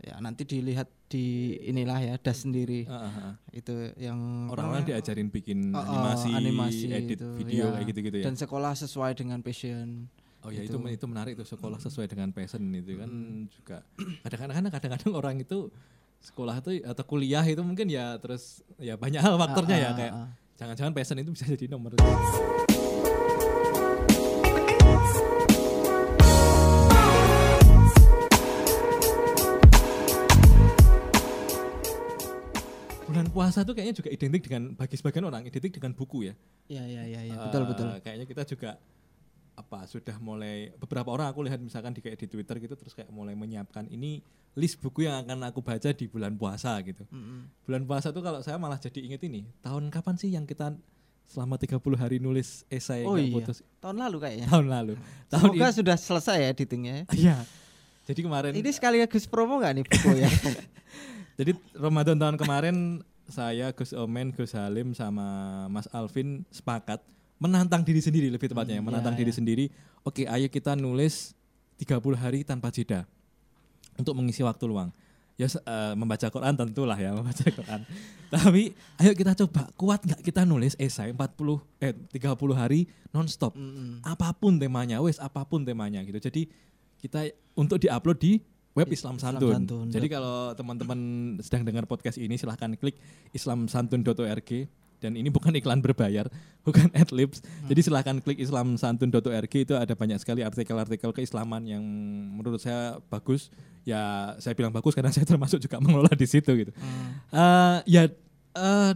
Ya 0.05 0.21
nanti 0.21 0.45
dilihat 0.45 0.85
di 1.09 1.57
inilah 1.65 1.97
ya 1.97 2.15
das 2.21 2.45
sendiri 2.45 2.85
ah, 2.85 3.09
ah. 3.09 3.33
itu 3.51 3.73
yang 3.97 4.53
Orang-orang 4.53 4.85
diajarin 4.85 5.33
bikin 5.33 5.73
Oh, 5.73 5.81
oh, 5.81 5.85
animasi, 5.89 6.29
animasi 6.29 6.85
edit 6.93 7.17
itu, 7.17 7.29
video 7.35 7.73
ya. 7.73 7.81
kayak 7.81 7.87
gitu-gitu 7.89 8.17
ya. 8.21 8.25
dan 8.29 8.37
sekolah 8.37 8.77
sesuai 8.77 9.17
dengan 9.17 9.41
passion. 9.41 10.13
Oh 10.45 10.53
ya 10.53 10.61
itu 10.61 10.77
Itu. 10.77 10.93
itu 10.93 11.05
menarik 11.09 11.33
tuh 11.35 11.49
sekolah 11.49 11.81
sesuai 11.81 12.05
dengan 12.05 12.29
passion 12.29 12.61
itu 12.69 13.01
kan 13.01 13.09
juga 13.49 13.81
kadang-kadang 14.21 14.69
kadang-kadang 14.69 15.13
orang 15.17 15.41
itu 15.41 15.73
sekolah 16.21 16.61
tuh 16.61 16.85
atau 16.85 17.05
kuliah 17.09 17.41
itu 17.41 17.65
mungkin 17.65 17.89
ya 17.89 18.21
terus 18.21 18.61
ya 18.77 19.01
banyak 19.01 19.25
hal 19.25 19.41
faktornya 19.41 19.77
ya 19.77 19.85
Ah, 19.85 19.89
ah, 19.89 19.97
kayak 19.97 20.13
ah. 20.13 20.29
jangan-jangan 20.61 20.93
passion 20.93 21.17
itu 21.17 21.33
bisa 21.33 21.49
jadi 21.49 21.65
nomor 21.73 21.97
puasa 33.35 33.67
tuh 33.67 33.75
kayaknya 33.75 33.99
juga 33.99 34.09
identik 34.09 34.43
dengan 34.47 34.73
bagi 34.73 34.95
sebagian 34.95 35.27
orang 35.27 35.43
identik 35.43 35.75
dengan 35.75 35.91
buku 35.93 36.31
ya 36.31 36.35
Iya 36.65 36.83
iya 36.87 37.03
iya 37.05 37.21
ya, 37.29 37.37
betul 37.45 37.69
betul. 37.69 37.87
Kayaknya 38.01 38.25
kita 38.25 38.43
juga 38.47 38.71
apa 39.55 39.87
sudah 39.87 40.17
mulai 40.19 40.73
beberapa 40.75 41.11
orang 41.11 41.31
aku 41.31 41.47
lihat 41.47 41.61
misalkan 41.61 41.93
di 41.93 42.01
kayak 42.01 42.17
di 42.17 42.27
Twitter 42.27 42.57
gitu 42.59 42.75
terus 42.75 42.91
kayak 42.91 43.07
mulai 43.11 43.37
menyiapkan 43.37 43.87
ini 43.87 44.19
list 44.55 44.81
buku 44.81 45.05
yang 45.05 45.21
akan 45.21 45.47
aku 45.47 45.61
baca 45.61 45.91
di 45.91 46.07
bulan 46.07 46.35
puasa 46.35 46.75
gitu. 46.81 47.05
Mm-mm. 47.07 47.51
Bulan 47.63 47.83
puasa 47.85 48.11
tuh 48.11 48.23
kalau 48.23 48.41
saya 48.41 48.57
malah 48.57 48.79
jadi 48.79 49.03
inget 49.03 49.23
ini. 49.27 49.45
Tahun 49.61 49.85
kapan 49.91 50.15
sih 50.17 50.31
yang 50.31 50.43
kita 50.43 50.75
selama 51.25 51.55
30 51.57 51.77
hari 51.95 52.17
nulis 52.19 52.63
esai 52.67 53.03
Oh 53.03 53.15
iya. 53.15 53.31
putus? 53.31 53.61
Tahun 53.79 53.95
lalu 53.95 54.17
kayaknya. 54.21 54.47
Tahun 54.49 54.67
lalu. 54.67 54.95
Tahun 55.29 55.51
Semoga 55.53 55.67
ini. 55.67 55.77
sudah 55.77 55.97
selesai 55.99 56.37
ya 56.39 56.49
editingnya. 56.49 56.95
ya. 56.95 57.05
Iya. 57.13 57.37
Jadi 58.05 58.21
kemarin 58.21 58.53
Ini 58.53 58.71
sekaligus 58.71 59.25
promo 59.25 59.59
nggak 59.59 59.73
nih 59.75 59.85
buku 59.85 60.09
ya? 60.19 60.31
Jadi 61.39 61.51
Ramadan 61.75 62.17
tahun 62.17 62.37
kemarin 62.39 62.77
saya 63.29 63.73
Gus 63.73 63.93
Omen, 63.93 64.31
Gus 64.31 64.53
Halim 64.53 64.93
sama 64.93 65.25
Mas 65.69 65.89
Alvin 65.91 66.45
sepakat 66.49 67.01
menantang 67.37 67.83
diri 67.83 67.99
sendiri 67.99 68.29
lebih 68.31 68.49
tepatnya, 68.49 68.79
Hmm, 68.79 68.87
menantang 68.87 69.15
ya, 69.17 69.21
diri 69.21 69.33
ya. 69.33 69.37
sendiri. 69.37 69.65
Oke, 70.03 70.25
ayo 70.25 70.47
kita 70.49 70.77
nulis 70.77 71.33
30 71.77 72.15
hari 72.15 72.41
tanpa 72.43 72.71
jeda 72.71 73.05
untuk 73.97 74.15
mengisi 74.15 74.41
waktu 74.41 74.65
luang. 74.65 74.93
Ya 75.35 75.51
eh, 75.51 75.95
membaca 75.99 76.31
Quran 76.31 76.55
tentulah 76.55 76.95
ya, 76.95 77.11
membaca 77.19 77.43
Quran. 77.43 77.81
Tapi 78.31 78.71
ayo 79.03 79.13
kita 79.13 79.35
coba 79.35 79.67
kuat 79.75 80.07
nggak 80.07 80.23
kita 80.23 80.47
nulis 80.47 80.79
esai 80.79 81.11
40 81.11 81.59
eh 81.83 81.91
30 82.15 82.55
hari 82.55 82.87
nonstop 83.11 83.51
Mm-mm. 83.55 83.99
apa 84.07 84.31
pun 84.31 84.55
temanya, 84.57 85.03
wes 85.03 85.19
apa 85.19 85.43
pun 85.43 85.67
temanya 85.67 86.07
gitu. 86.07 86.23
Jadi 86.23 86.47
kita 87.03 87.29
untuk 87.59 87.83
diupload 87.83 88.19
di 88.23 88.33
web 88.75 88.89
Islam 88.91 89.17
Islam 89.17 89.39
Santun. 89.39 89.55
Santun. 89.55 89.87
Jadi 89.91 90.07
kalau 90.11 90.51
teman-teman 90.59 90.99
sedang 91.39 91.63
dengar 91.63 91.87
podcast 91.87 92.19
ini 92.19 92.35
silahkan 92.35 92.75
klik 92.75 92.99
islamsantun.org 93.31 94.51
dan 95.03 95.21
ini 95.21 95.29
bukan 95.29 95.53
iklan 95.55 95.85
berbayar, 95.85 96.27
bukan 96.67 96.91
adlibs. 96.97 97.45
Jadi 97.71 97.81
silahkan 97.81 98.19
klik 98.19 98.43
islamsantun.org 98.43 99.53
itu 99.55 99.75
ada 99.79 99.95
banyak 99.95 100.19
sekali 100.19 100.43
artikel-artikel 100.43 101.15
keislaman 101.15 101.63
yang 101.65 101.85
menurut 102.35 102.59
saya 102.59 102.99
bagus. 103.09 103.49
Ya 103.87 104.35
saya 104.41 104.57
bilang 104.59 104.73
bagus 104.73 104.97
karena 104.97 105.13
saya 105.15 105.29
termasuk 105.29 105.63
juga 105.63 105.79
mengelola 105.79 106.11
di 106.17 106.27
situ 106.27 106.51
gitu. 106.57 106.73
Hmm. 106.75 107.21
Eh, 107.31 107.79
ya 107.87 108.03
eh 108.55 108.93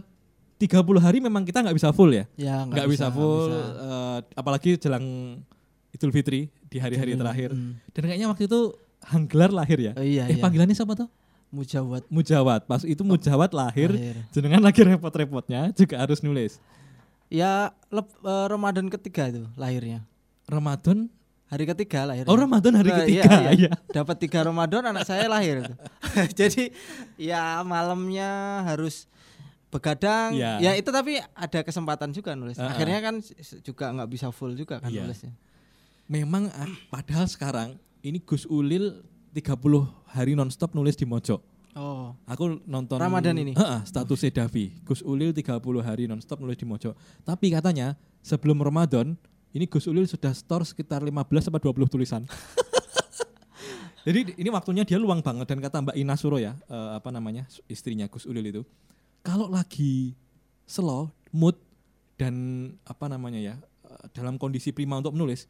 30 0.59 0.99
hari 0.99 1.23
memang 1.23 1.47
kita 1.47 1.63
nggak 1.63 1.71
bisa 1.71 1.95
full 1.95 2.11
ya 2.11 2.27
Ya 2.35 2.67
nggak 2.67 2.91
bisa, 2.91 3.07
nggak 3.07 3.15
full 3.15 3.47
bisa. 3.47 3.63
eh, 3.79 4.19
apalagi 4.35 4.69
jelang 4.75 5.05
Idul 5.95 6.11
Fitri 6.11 6.51
di 6.67 6.77
hari-hari 6.77 7.15
terakhir 7.15 7.49
mm. 7.49 7.95
dan 7.95 8.03
kayaknya 8.05 8.27
waktu 8.29 8.45
itu 8.45 8.77
Hanggelar 9.01 9.49
lahir 9.49 9.79
ya 9.79 9.93
Oh 9.93 10.01
iya 10.01 10.25
eh 10.25 10.35
iya. 10.35 10.41
panggilannya 10.41 10.73
siapa 10.73 10.93
tuh 10.93 11.07
Mujawat 11.49 12.05
Mujawat 12.07 12.61
pas 12.63 12.83
itu 12.83 13.01
Mujawat 13.01 13.51
lahir 13.51 13.89
lahir. 13.89 14.15
jenengan 14.29 14.59
lagi 14.59 14.81
repot-repotnya 14.81 15.71
juga 15.71 15.97
harus 15.97 16.19
nulis 16.19 16.59
Ya 17.27 17.69
lep- 17.87 18.19
eh, 18.19 18.45
Ramadan 18.47 18.89
ketiga 18.89 19.29
itu 19.29 19.45
lahirnya. 19.53 20.01
Ramadan 20.45 21.05
Hari 21.45 21.65
ketiga 21.67 22.05
lahirnya. 22.05 22.25
oh 22.25 22.37
Ramadan 22.37 22.73
hari 22.75 22.89
Nah, 22.89 22.97
ketiga 22.99 23.21
iya, 23.25 23.37
iya. 23.39 23.51
iya. 23.55 23.71
Dapat 23.87 24.17
tiga 24.19 24.41
Ramadan 24.43 24.85
anak 24.87 25.01
saya 25.03 25.25
lahir. 25.25 25.65
Jadi 26.35 26.69
ya 27.15 27.61
malamnya 27.63 28.29
harus 28.63 29.09
begadang. 29.67 30.33
Iya. 30.33 30.57
Ya 30.59 30.71
itu 30.73 30.89
tapi 30.89 31.17
ada 31.21 31.59
kesempatan 31.61 32.09
juga 32.09 32.33
nulis. 32.33 32.53
Ah, 32.55 32.65
ah. 32.65 32.73
Akhirnya 32.73 32.99
kan 32.99 33.15
juga 33.61 33.85
nggak 33.91 34.09
bisa 34.09 34.29
full 34.29 34.53
juga 34.53 34.77
kan 34.77 34.89
Iya. 34.89 35.05
nulisnya. 35.05 35.33
memang 36.05 36.49
ah, 36.49 36.65
padahal 36.89 37.25
sekarang 37.25 37.77
ini 38.03 38.23
Gus 38.23 38.47
Ulil 38.47 39.03
30 39.35 39.55
hari 40.09 40.33
nonstop 40.33 40.73
nulis 40.73 40.97
di 40.97 41.05
Mojok 41.05 41.59
Oh. 41.77 42.17
Aku 42.25 42.59
nonton 42.65 42.97
Ramadan 42.97 43.37
ini? 43.37 43.53
Heeh, 43.53 43.79
statusnya 43.85 44.43
Davi. 44.43 44.73
Gus 44.83 45.05
Ulil 45.05 45.31
30 45.31 45.61
hari 45.79 46.09
nonstop 46.09 46.41
nulis 46.41 46.57
di 46.57 46.65
Mojo. 46.65 46.97
Tapi 47.23 47.53
katanya 47.53 47.93
sebelum 48.19 48.57
Ramadan 48.59 49.13
ini 49.53 49.63
Gus 49.69 49.85
Ulil 49.85 50.09
sudah 50.09 50.33
store 50.33 50.65
sekitar 50.65 51.05
15 51.05 51.13
sampai 51.39 51.61
20 51.61 51.87
tulisan. 51.87 52.21
Jadi 54.07 54.33
ini 54.39 54.49
waktunya 54.49 54.83
dia 54.87 54.97
luang 54.97 55.23
banget 55.23 55.45
dan 55.45 55.59
kata 55.63 55.77
Mbak 55.85 55.95
Ina 55.99 56.15
Suro 56.19 56.35
ya, 56.41 56.57
eh, 56.67 56.91
apa 56.97 57.13
namanya 57.13 57.45
istrinya 57.69 58.07
Gus 58.09 58.25
Ulil 58.25 58.47
itu, 58.47 58.61
kalau 59.21 59.51
lagi 59.51 60.15
slow, 60.63 61.11
mood 61.35 61.59
dan 62.15 62.33
apa 62.87 63.11
namanya 63.11 63.37
ya 63.37 63.55
eh, 63.85 64.05
dalam 64.15 64.39
kondisi 64.39 64.71
prima 64.71 64.97
untuk 64.97 65.13
menulis, 65.13 65.45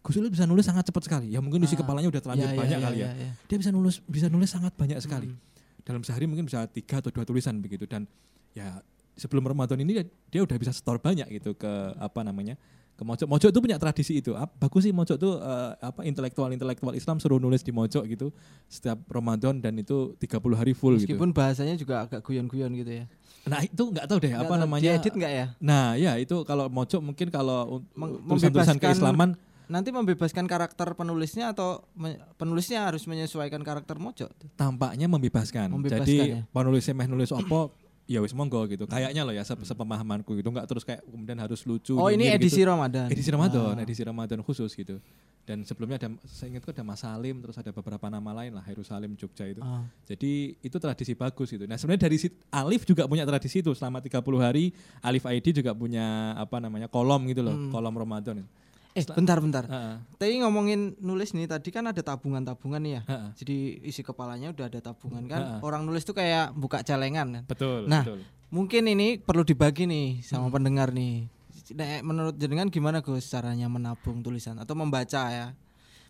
Gus 0.00 0.16
bisa 0.16 0.44
nulis 0.44 0.64
sangat 0.64 0.88
cepat 0.88 1.02
sekali. 1.04 1.28
Ya 1.28 1.38
mungkin 1.38 1.60
isi 1.60 1.76
Ah, 1.76 1.84
kepalanya 1.84 2.08
udah 2.08 2.20
terlanjur 2.20 2.48
Ya, 2.48 2.52
ya, 2.52 2.58
banyak 2.58 2.78
ya, 2.78 2.86
kali 2.88 2.98
ya 2.98 3.06
ya, 3.06 3.10
ya. 3.20 3.30
dia 3.44 3.56
bisa 3.56 3.70
nulis 3.70 4.00
bisa 4.02 4.26
nulis 4.26 4.48
sangat 4.48 4.72
banyak 4.72 4.96
sekali 4.98 5.28
Hmm. 5.28 5.38
dalam 5.80 6.00
sehari 6.00 6.24
mungkin 6.24 6.44
bisa 6.44 6.64
tiga 6.66 6.98
atau 6.98 7.08
dua 7.08 7.22
tulisan 7.22 7.58
begitu 7.58 7.84
dan 7.84 8.08
ya 8.50 8.80
sebelum 9.14 9.44
Ramadan 9.44 9.76
ini 9.78 9.92
dia, 9.94 10.04
dia 10.26 10.40
udah 10.40 10.56
bisa 10.56 10.72
store 10.72 10.96
banyak 10.96 11.28
gitu 11.30 11.52
ke 11.52 11.68
apa 11.96 12.20
namanya 12.20 12.56
ke 12.90 13.02
Mojok 13.02 13.26
Mojok 13.26 13.48
itu 13.48 13.60
punya 13.60 13.76
tradisi 13.76 14.12
itu 14.14 14.32
bagus 14.56 14.82
sih 14.82 14.92
Mojok 14.92 15.16
tuh 15.16 15.36
eh, 15.36 15.72
apa 15.78 16.00
intelektual 16.02 16.48
intelektual 16.48 16.92
Islam 16.92 17.16
suruh 17.16 17.36
nulis 17.36 17.60
di 17.60 17.68
Mojok 17.68 18.04
gitu 18.06 18.32
setiap 18.66 19.04
Ramadan 19.06 19.56
dan 19.58 19.76
itu 19.76 20.16
30 20.16 20.24
hari 20.54 20.72
full 20.72 20.96
gitu 20.96 21.12
Meskipun 21.12 21.32
bahasanya 21.32 21.76
juga 21.76 22.04
agak 22.04 22.20
guyon-guyon 22.22 22.72
gitu 22.74 22.92
ya. 22.94 23.04
nah 23.42 23.60
itu 23.60 23.82
nggak 23.82 24.04
tahu 24.04 24.18
deh 24.18 24.32
Nggak 24.32 24.42
apa 24.42 24.52
tahu, 24.54 24.62
namanya 24.62 24.84
Diedit 24.96 25.12
nggak 25.14 25.32
ya? 25.32 25.46
nah 25.60 25.92
ya 25.94 26.12
itu 26.16 26.36
kalau 26.42 26.68
Mojok 26.68 27.00
mungkin 27.02 27.28
kalau 27.28 27.84
tulisan-tulisan 28.24 28.76
keislaman 28.76 29.36
Nanti 29.70 29.88
membebaskan 29.88 30.44
karakter 30.44 30.92
penulisnya 30.92 31.54
atau 31.54 31.86
penulisnya 32.34 32.82
harus 32.82 33.06
menyesuaikan 33.06 33.62
karakter 33.62 33.96
mojok. 33.96 34.30
tampaknya 34.54 35.06
membebaskan. 35.06 35.70
Membebaskan, 35.70 36.02
Jadi 36.02 36.16
ya. 36.18 36.40
penulisnya 36.44 36.92
meh 36.92 37.06
nulis 37.06 37.30
opo 37.30 37.70
ya 38.04 38.18
wis 38.18 38.34
monggo 38.34 38.66
gitu. 38.66 38.84
Kayaknya 38.84 39.22
loh 39.22 39.30
ya 39.30 39.46
sep- 39.46 39.62
sepemahamanku 39.62 40.34
gitu. 40.34 40.50
Enggak 40.50 40.66
terus 40.66 40.82
kayak 40.82 41.06
kemudian 41.06 41.38
harus 41.38 41.62
lucu. 41.62 41.94
Oh 41.94 42.10
ini 42.10 42.26
nyinyir 42.26 42.36
edisi 42.36 42.58
gitu. 42.58 42.68
Ramadan. 42.68 43.06
edisi 43.08 43.30
Ramadan, 43.30 43.72
Ah. 43.72 43.84
edisi 43.86 44.02
Ramadan 44.02 44.40
khusus 44.42 44.74
gitu. 44.74 44.98
Dan 45.40 45.62
sebelumnya 45.62 45.96
ada 45.96 46.08
saya 46.26 46.50
ingatku 46.50 46.68
ada 46.68 46.82
Mas 46.82 47.00
Salim 47.00 47.38
terus 47.38 47.54
ada 47.56 47.70
beberapa 47.70 48.06
nama 48.06 48.30
lain 48.34 48.52
lah 48.52 48.62
Heru 48.62 48.82
Salim 48.82 49.14
Jogja 49.14 49.46
itu. 49.46 49.58
Ah. 49.60 49.86
Jadi 50.04 50.58
itu 50.58 50.76
tradisi 50.76 51.14
bagus 51.14 51.46
gitu. 51.48 51.62
Nah, 51.64 51.74
sebenarnya 51.74 52.02
dari 52.04 52.18
sit- 52.18 52.38
Alif 52.48 52.82
juga 52.84 53.06
punya 53.06 53.22
tradisi 53.24 53.58
itu 53.58 53.70
selama 53.70 53.98
30 53.98 54.18
hari 54.38 54.74
Alif 55.00 55.22
ID 55.24 55.54
juga 55.54 55.70
punya 55.72 56.34
apa 56.34 56.58
namanya 56.58 56.86
kolom 56.86 57.22
gitu 57.24 57.40
loh, 57.40 57.54
Hmm. 57.56 57.70
kolom 57.70 57.94
Ramadan. 57.94 58.42
Eh 58.90 59.06
bentar-bentar. 59.06 59.64
Heeh. 59.70 59.94
Tadi 60.18 60.34
ngomongin 60.42 60.98
nulis 60.98 61.30
nih 61.30 61.46
tadi 61.46 61.70
kan 61.70 61.86
ada 61.86 62.02
tabungan-tabungan 62.02 62.80
nih 62.82 62.92
ya. 62.98 63.02
Heeh. 63.06 63.28
Jadi 63.38 63.56
isi 63.86 64.02
kepalanya 64.02 64.50
udah 64.50 64.66
ada 64.66 64.80
tabungan 64.82 65.24
kan. 65.30 65.40
Ha-ha. 65.40 65.56
Orang 65.62 65.86
nulis 65.86 66.02
tuh 66.02 66.14
kayak 66.18 66.50
buka 66.58 66.82
celengan 66.82 67.30
kan. 67.30 67.42
Betul, 67.46 67.86
Nah, 67.86 68.02
betul. 68.02 68.20
Mungkin 68.50 68.82
ini 68.90 69.14
perlu 69.22 69.46
dibagi 69.46 69.86
nih 69.86 70.26
sama 70.26 70.50
Hmm. 70.50 70.54
pendengar 70.58 70.90
nih. 70.90 71.30
Nek, 71.70 72.02
menurut 72.02 72.34
jenengan 72.34 72.66
gimana 72.66 72.98
Gus 72.98 73.30
caranya 73.30 73.70
menabung 73.70 74.26
tulisan 74.26 74.58
atau 74.58 74.74
membaca 74.74 75.30
ya? 75.30 75.54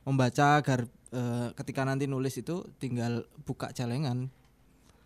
Membaca 0.09 0.57
agar 0.57 0.89
eh, 1.12 1.49
ketika 1.53 1.85
nanti 1.85 2.09
nulis 2.09 2.33
itu 2.41 2.64
tinggal 2.81 3.28
buka 3.45 3.68
celengan. 3.76 4.33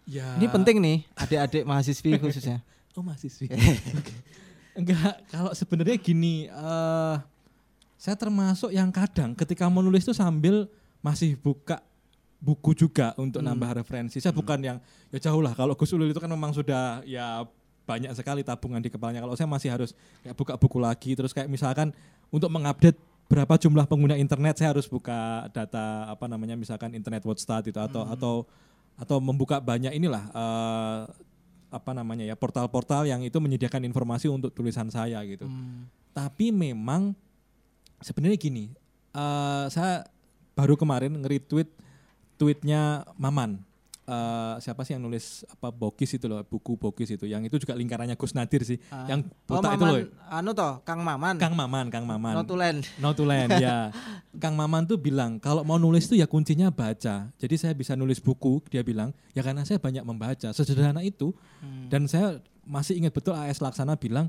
Ya. 0.06 0.36
Ini 0.38 0.46
penting 0.46 0.78
nih 0.78 1.02
adik-adik 1.18 1.64
mahasiswi 1.66 2.22
khususnya. 2.22 2.62
Oh 2.94 3.02
sih. 3.18 3.50
Enggak, 4.78 5.26
kalau 5.26 5.50
sebenarnya 5.50 5.98
gini, 5.98 6.46
eh 6.46 7.16
saya 8.04 8.20
termasuk 8.20 8.68
yang 8.68 8.92
kadang 8.92 9.32
ketika 9.32 9.64
menulis 9.72 10.04
itu 10.04 10.12
sambil 10.12 10.68
masih 11.00 11.40
buka 11.40 11.80
buku 12.36 12.76
juga 12.76 13.16
untuk 13.16 13.40
Hmm. 13.40 13.56
nambah 13.56 13.80
referensi. 13.80 14.20
Saya 14.20 14.36
bukan 14.36 14.60
yang 14.60 14.76
ya 15.08 15.16
jauh 15.16 15.40
lah. 15.40 15.56
Kalau 15.56 15.72
Gus 15.72 15.88
Ulil 15.96 16.12
itu 16.12 16.20
kan 16.20 16.28
memang 16.28 16.52
sudah 16.52 17.00
ya 17.08 17.48
banyak 17.88 18.12
sekali 18.12 18.44
tabungan 18.44 18.84
di 18.84 18.92
kepalanya. 18.92 19.24
Kalau 19.24 19.32
saya 19.32 19.48
masih 19.48 19.72
harus 19.72 19.96
kayak 20.20 20.36
buka 20.36 20.52
buku 20.60 20.76
lagi, 20.76 21.16
terus 21.16 21.32
kayak 21.32 21.48
misalkan 21.48 21.96
untuk 22.28 22.52
mengupdate 22.52 23.00
berapa 23.24 23.56
jumlah 23.56 23.88
pengguna 23.88 24.20
internet 24.20 24.60
saya 24.60 24.76
harus 24.76 24.84
buka 24.84 25.48
data 25.56 26.04
apa 26.12 26.28
namanya 26.28 26.60
misalkan 26.60 26.92
internet 26.92 27.24
watchstat 27.24 27.72
itu 27.72 27.80
atau 27.80 28.04
atau 28.04 28.34
atau 29.00 29.16
membuka 29.16 29.56
banyak 29.64 29.96
inilah 29.96 30.28
eh, 30.28 31.00
apa 31.72 31.90
namanya 31.96 32.28
ya 32.28 32.36
portal-portal 32.36 33.08
yang 33.08 33.24
itu 33.24 33.40
menyediakan 33.40 33.80
informasi 33.88 34.28
untuk 34.28 34.52
tulisan 34.52 34.92
saya 34.92 35.24
gitu. 35.24 35.48
Hmm. 35.48 35.88
Tapi 36.12 36.52
memang 36.52 37.16
sebenarnya 38.00 38.38
gini, 38.38 38.64
eh, 39.12 39.64
saya 39.68 40.06
baru 40.54 40.74
kemarin 40.74 41.14
nge-retweet 41.18 41.70
tweetnya 42.34 43.06
Maman. 43.14 43.62
Eh, 44.04 44.54
siapa 44.60 44.84
sih 44.84 44.92
yang 44.92 45.00
nulis 45.00 45.48
apa 45.48 45.72
Bokis 45.72 46.20
itu 46.20 46.28
loh, 46.28 46.44
buku 46.44 46.76
Bokis 46.76 47.16
itu. 47.16 47.24
Yang 47.24 47.48
itu 47.48 47.64
juga 47.64 47.72
lingkarannya 47.72 48.20
Gus 48.20 48.36
Nadir 48.36 48.60
sih. 48.60 48.76
Ah. 48.92 49.08
Yang 49.08 49.32
Oh, 49.48 49.56
botak 49.56 49.80
itu 49.80 49.84
loh. 49.88 49.96
anu 50.28 50.52
toh, 50.52 50.84
Kang 50.84 51.00
Maman. 51.00 51.40
Kang 51.40 51.56
Maman, 51.56 51.88
Kang 51.88 52.04
Maman. 52.04 52.36
Notulen. 52.36 52.84
Notulen 53.00 53.48
ya. 53.56 53.88
Kang 54.44 54.60
Maman 54.60 54.84
tuh 54.84 55.00
bilang 55.00 55.40
kalau 55.40 55.64
mau 55.64 55.80
nulis 55.80 56.04
tuh 56.04 56.20
ya 56.20 56.28
kuncinya 56.28 56.68
baca. 56.68 57.32
Jadi 57.32 57.54
saya 57.56 57.72
bisa 57.72 57.96
nulis 57.96 58.20
buku, 58.20 58.60
dia 58.68 58.84
bilang 58.84 59.08
ya 59.32 59.40
karena 59.40 59.64
saya 59.64 59.80
banyak 59.80 60.04
membaca. 60.04 60.52
Sesederhana 60.52 61.00
itu. 61.00 61.32
Hmm. 61.64 61.88
Dan 61.88 62.04
saya 62.04 62.44
masih 62.68 63.00
ingat 63.00 63.16
betul 63.16 63.32
AS 63.32 63.64
Laksana 63.64 63.96
bilang 63.96 64.28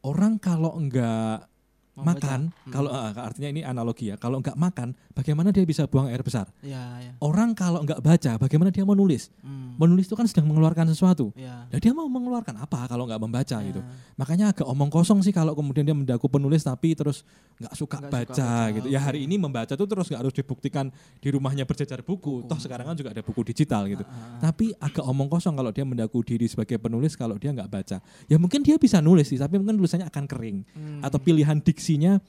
orang 0.00 0.40
kalau 0.40 0.72
enggak. 0.72 1.51
Makan, 1.94 2.48
Hmm. 2.48 2.72
kalau 2.72 2.88
ah, 2.88 3.12
artinya 3.12 3.48
ini 3.48 3.60
analogi 3.60 4.08
ya, 4.08 4.16
kalau 4.16 4.40
enggak 4.40 4.56
makan, 4.56 4.96
bagaimana 5.12 5.48
dia 5.48 5.60
bisa 5.62 5.84
buang 5.84 6.08
air 6.08 6.20
besar? 6.20 6.48
Ya, 6.60 6.80
ya. 6.98 7.12
Orang 7.18 7.52
kalau 7.52 7.80
enggak 7.80 8.00
baca, 8.00 8.38
bagaimana 8.38 8.68
dia 8.68 8.80
mau 8.82 8.92
nulis? 8.92 9.28
Hmm. 9.40 9.76
Menulis 9.76 10.06
itu 10.06 10.16
kan 10.16 10.24
sedang 10.24 10.48
mengeluarkan 10.48 10.88
sesuatu. 10.88 11.32
Ya. 11.32 11.68
Nah, 11.68 11.76
dia 11.76 11.92
mau 11.92 12.08
mengeluarkan 12.08 12.56
apa 12.56 12.86
kalau 12.86 13.04
enggak 13.04 13.20
membaca 13.20 13.56
Ya. 13.58 13.66
gitu. 13.66 13.80
Makanya 14.16 14.50
agak 14.50 14.64
omong 14.64 14.88
kosong 14.88 15.20
sih 15.20 15.30
kalau 15.30 15.52
kemudian 15.52 15.82
dia 15.82 15.92
mendaku 15.92 16.28
penulis 16.28 16.62
tapi 16.62 16.92
terus 16.92 17.28
nggak 17.60 17.74
suka 17.74 17.96
Nggak 18.00 18.10
baca 18.10 18.32
suka 18.32 18.40
baca, 18.40 18.74
gitu. 18.74 18.86
Ya 18.88 19.00
hari 19.00 19.24
ini 19.24 19.36
membaca 19.36 19.72
tuh 19.72 19.84
terus 19.84 20.08
nggak 20.08 20.20
harus 20.20 20.32
dibuktikan 20.32 20.88
di 21.18 21.28
rumahnya 21.28 21.64
berjejer 21.64 22.00
buku. 22.00 22.48
Toh 22.48 22.56
sekarang 22.56 22.88
kan 22.88 22.96
juga 22.96 23.12
ada 23.12 23.20
buku 23.20 23.44
digital 23.44 23.84
gitu. 23.86 24.02
Ah, 24.02 24.40
ah. 24.40 24.48
Tapi 24.48 24.72
agak 24.76 25.04
omong 25.04 25.28
kosong 25.28 25.52
kalau 25.52 25.68
dia 25.68 25.84
mendaku 25.84 26.24
diri 26.24 26.48
sebagai 26.48 26.80
penulis 26.80 27.12
kalau 27.14 27.36
dia 27.36 27.52
nggak 27.52 27.68
baca. 27.68 28.00
Ya 28.26 28.36
mungkin 28.40 28.64
dia 28.64 28.80
bisa 28.80 28.98
nulis 28.98 29.28
sih, 29.28 29.36
tapi 29.36 29.60
mungkin 29.60 29.76
tulisannya 29.76 30.08
akan 30.08 30.24
kering 30.24 30.58
Hmm. 30.72 31.00
atau 31.02 31.18
pilihan 31.18 31.58
diksinya 31.82 32.22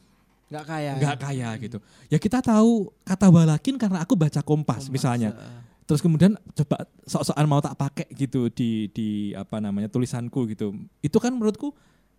nggak 0.50 0.66
kaya. 0.66 0.92
nggak 0.98 1.18
kaya 1.20 1.50
gitu. 1.58 1.78
Ya 2.10 2.18
kita 2.18 2.42
tahu 2.42 2.90
kata 3.02 3.26
walakin 3.26 3.78
karena 3.78 4.02
aku 4.02 4.14
baca 4.14 4.42
kompas, 4.42 4.86
Kompas, 4.86 4.90
misalnya. 4.90 5.30
eh. 5.30 5.62
Terus 5.84 6.00
kemudian 6.00 6.34
coba 6.54 6.88
sok-sokan 7.04 7.44
mau 7.44 7.60
tak 7.60 7.76
pakai 7.76 8.08
gitu 8.10 8.48
di 8.48 8.88
di 8.90 9.08
apa 9.34 9.60
namanya 9.60 9.90
tulisanku 9.90 10.46
gitu. 10.48 10.74
Itu 11.02 11.18
kan 11.18 11.34
menurutku 11.34 11.74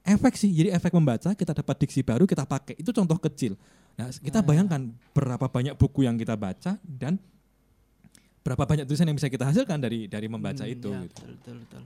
efek 0.05 0.35
sih. 0.35 0.51
Jadi 0.51 0.69
efek 0.69 0.93
membaca 0.93 1.33
kita 1.33 1.53
dapat 1.55 1.75
diksi 1.81 2.03
baru 2.03 2.23
kita 2.25 2.45
pakai. 2.45 2.77
Itu 2.77 2.93
contoh 2.93 3.17
kecil. 3.17 3.57
Nah, 3.95 4.11
kita 4.11 4.39
Ah. 4.39 4.45
bayangkan 4.45 4.81
berapa 5.11 5.47
banyak 5.49 5.75
buku 5.75 6.03
yang 6.03 6.19
kita 6.19 6.35
baca 6.35 6.77
dan 6.83 7.17
berapa 8.45 8.61
banyak 8.61 8.85
tulisan 8.85 9.09
yang 9.09 9.17
bisa 9.17 9.33
kita 9.33 9.47
hasilkan 9.47 9.81
dari 9.81 10.05
dari 10.05 10.29
membaca 10.29 10.61
Hmm, 10.61 10.75
itu 10.75 10.91
ya, 10.93 11.01
gitu. 11.01 11.23
Betul, 11.25 11.31
betul, 11.39 11.57
betul. 11.65 11.83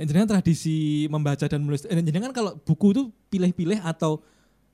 Jenengan 0.00 0.28
tradisi 0.32 1.04
membaca 1.12 1.44
dan 1.44 1.60
menulis 1.60 1.84
eh, 1.84 2.00
jenengan 2.00 2.32
kalau 2.32 2.56
buku 2.56 2.96
itu 2.96 3.02
pilih-pilih 3.28 3.84
atau 3.84 4.24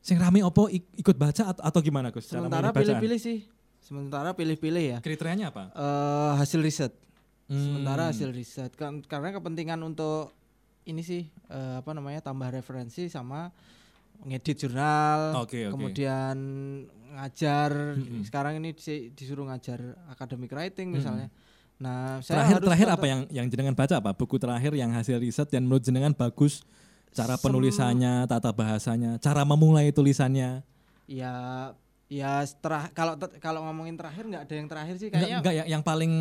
sing 0.07 0.23
rame 0.23 0.39
opo 0.47 0.71
ik- 0.71 0.95
ikut 0.95 1.19
baca 1.19 1.51
atau, 1.51 1.63
atau 1.67 1.81
gimana 1.83 2.15
Gus? 2.15 2.31
Sementara 2.31 2.71
pilih-pilih 2.71 3.19
sih. 3.19 3.43
Sementara 3.83 4.31
pilih-pilih 4.31 4.85
ya. 4.95 4.99
Kriterianya 5.03 5.51
apa? 5.51 5.75
Eh, 5.75 6.33
hasil 6.39 6.63
riset. 6.63 6.95
Hmm. 7.51 7.59
Sementara 7.59 8.15
hasil 8.15 8.31
riset 8.31 8.71
kan 8.79 9.03
karena 9.03 9.35
kepentingan 9.35 9.83
untuk 9.83 10.31
ini 10.87 11.03
sih 11.03 11.27
eh, 11.51 11.75
apa 11.83 11.91
namanya 11.91 12.23
tambah 12.23 12.47
referensi 12.47 13.11
sama 13.11 13.51
ngedit 14.23 14.65
jurnal, 14.65 15.45
Oke, 15.45 15.67
oke. 15.69 15.77
kemudian 15.77 16.37
ngajar. 17.13 17.99
Mm-mm. 17.99 18.23
Sekarang 18.25 18.57
ini 18.57 18.73
disuruh 19.13 19.45
ngajar 19.45 19.79
academic 20.09 20.51
writing 20.51 20.89
misalnya. 20.89 21.29
Nah, 21.77 22.25
saya 22.25 22.41
terakhir 22.41 22.55
harus 22.57 22.67
terakhir 22.73 22.89
apa 22.89 23.07
yang 23.07 23.21
yang 23.29 23.47
jenengan 23.53 23.77
baca 23.77 24.01
apa 24.01 24.17
buku 24.17 24.41
terakhir 24.41 24.73
yang 24.73 24.89
hasil 24.97 25.21
riset 25.21 25.53
dan 25.53 25.69
menurut 25.69 25.85
jenengan 25.85 26.17
bagus 26.17 26.65
cara 27.17 27.35
penulisannya 27.35 28.29
tata 28.29 28.53
bahasanya 28.53 29.17
cara 29.19 29.43
memulai 29.43 29.89
tulisannya 29.91 30.61
Ya 31.07 31.73
ya 32.07 32.43
setelah 32.43 32.91
kalau 32.91 33.15
kalau 33.39 33.63
ngomongin 33.65 33.95
terakhir 33.95 34.27
nggak 34.27 34.43
ada 34.45 34.55
yang 34.55 34.69
terakhir 34.69 34.95
sih 34.99 35.07
enggak, 35.09 35.19
kayaknya 35.23 35.39
enggak 35.41 35.55
yang, 35.55 35.69
yang 35.79 35.83
paling 35.83 36.13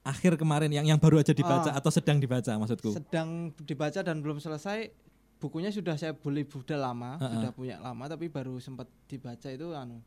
akhir 0.00 0.32
kemarin 0.36 0.70
yang 0.72 0.86
yang 0.88 0.96
baru 0.96 1.20
aja 1.20 1.32
dibaca 1.32 1.68
Oh. 1.68 1.76
atau 1.76 1.90
sedang 1.92 2.16
dibaca 2.16 2.48
maksudku 2.56 2.94
sedang 2.94 3.52
dibaca 3.60 4.00
dan 4.00 4.24
belum 4.24 4.40
selesai 4.40 4.92
bukunya 5.36 5.68
sudah 5.68 5.96
saya 5.96 6.12
beli 6.12 6.44
sudah 6.44 6.76
lama 6.76 7.16
Uh-uh. 7.16 7.32
sudah 7.36 7.50
punya 7.52 7.76
lama 7.80 8.04
tapi 8.08 8.28
baru 8.28 8.56
sempat 8.60 8.88
dibaca 9.08 9.48
itu 9.48 9.72
anu 9.72 10.00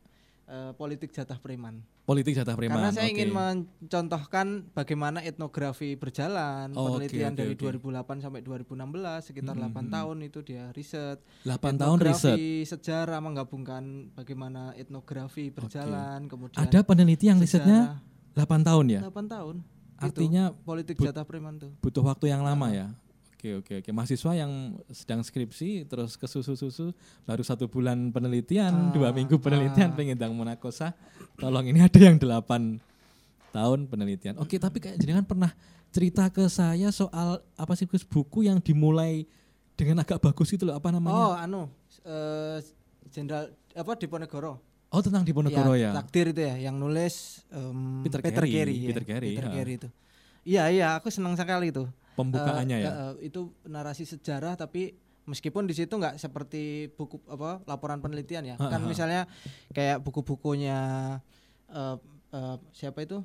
eh, 0.46 0.72
politik 0.74 1.10
jatah 1.10 1.36
preman. 1.36 1.80
Politik 2.04 2.36
jatah 2.36 2.52
preman 2.52 2.76
karena 2.76 2.92
saya 2.92 3.08
oke. 3.08 3.14
ingin 3.16 3.30
mencontohkan 3.32 4.46
bagaimana 4.70 5.20
etnografi 5.20 5.96
berjalan 5.96 6.68
Oh, 6.72 6.96
penelitian 6.96 7.32
oke, 7.32 7.40
dari 7.40 7.54
oke. 7.56 7.80
2008 7.80 8.20
sampai 8.20 8.40
2016 8.40 9.24
sekitar 9.24 9.54
Hmm, 9.54 9.72
8 9.72 9.88
hmm, 9.88 9.88
tahun 9.90 10.16
itu 10.22 10.38
dia 10.40 10.64
riset. 10.72 11.18
8 11.42 11.80
tahun 11.80 11.98
riset? 12.00 12.36
sejarah 12.64 13.20
menggabungkan 13.20 13.82
bagaimana 14.12 14.72
etnografi 14.74 15.48
berjalan 15.48 16.28
kemudian 16.28 16.60
ada 16.60 16.80
peneliti 16.80 17.28
yang 17.28 17.40
risetnya 17.40 18.00
8 18.34 18.44
tahun 18.60 18.86
ya? 18.90 19.00
8 19.04 19.24
tahun. 19.30 19.56
Artinya 19.94 20.50
Itu, 20.50 20.60
politik 20.66 20.96
jatah 20.98 21.24
preman 21.24 21.56
tuh. 21.56 21.70
butuh 21.80 22.02
waktu 22.02 22.28
yang 22.28 22.42
lama 22.42 22.68
ya 22.68 22.92
Oke 23.44 23.60
oke 23.60 23.74
oke 23.84 23.90
mahasiswa 23.92 24.32
yang 24.40 24.80
sedang 24.88 25.20
skripsi 25.20 25.84
terus 25.84 26.16
ke 26.16 26.24
susu 26.24 26.56
susu 26.56 26.96
baru 27.28 27.44
satu 27.44 27.68
bulan 27.68 28.08
penelitian 28.08 28.72
Ah, 28.72 28.88
dua 28.88 29.12
minggu 29.12 29.36
penelitian 29.36 29.92
ah. 29.92 29.96
pengen 30.00 30.16
dang 30.16 30.32
munakosa 30.32 30.96
tolong 31.36 31.68
ini 31.68 31.84
ada 31.84 32.00
yang 32.00 32.16
delapan 32.16 32.80
tahun 33.52 33.84
penelitian 33.84 34.40
oke 34.40 34.56
tapi 34.56 34.80
kayak 34.80 34.96
jenengan 34.96 35.28
pernah 35.28 35.52
cerita 35.92 36.32
ke 36.32 36.48
saya 36.48 36.88
soal 36.88 37.44
apa 37.60 37.76
sih 37.76 37.84
Gus 37.84 38.00
buku 38.08 38.48
yang 38.48 38.64
dimulai 38.64 39.28
dengan 39.76 40.00
agak 40.00 40.24
bagus 40.24 40.48
itu 40.56 40.64
loh 40.64 40.80
apa 40.80 40.88
oh 40.88 40.94
namanya 40.96 41.44
anu 41.44 41.68
eh, 42.00 42.64
jenderal 43.12 43.52
apa 43.76 43.92
Diponegoro 44.00 44.56
oh 44.88 45.00
tentang 45.04 45.20
Diponegoro 45.20 45.76
ya, 45.76 45.92
takdir 45.92 46.32
itu 46.32 46.48
ya 46.48 46.72
yang 46.72 46.80
nulis 46.80 47.44
em, 47.52 48.08
Peter 48.08 48.24
Peter, 48.24 48.40
Carey, 48.40 48.56
Carey, 48.56 48.76
ya. 48.80 48.88
Peter 48.88 49.04
Carey, 49.04 49.30
Peter. 49.36 49.52
Carey 49.52 49.74
itu 49.76 49.88
iya 50.44 50.68
iya 50.68 50.88
aku 50.94 51.08
senang 51.08 51.34
sekali 51.34 51.68
itu. 51.68 51.84
Pembukaannya 52.14 52.76
Eh, 52.76 52.84
ya? 52.84 52.90
eh, 53.10 53.14
itu 53.26 53.40
narasi 53.64 54.04
sejarah 54.04 54.54
tapi 54.54 54.94
meskipun 55.24 55.64
di 55.64 55.72
situ 55.72 55.90
nggak 55.90 56.14
seperti 56.14 56.62
buku 56.90 57.18
apa 57.26 57.64
laporan 57.64 57.98
penelitian 57.98 58.44
ya. 58.44 58.56
Ah, 58.56 58.68
kan 58.68 58.84
misalnya 58.84 59.26
kayak 59.70 59.98
buku-bukunya 59.98 60.78
eh, 61.66 61.96
eh, 62.30 62.56
siapa 62.70 63.02
itu? 63.02 63.24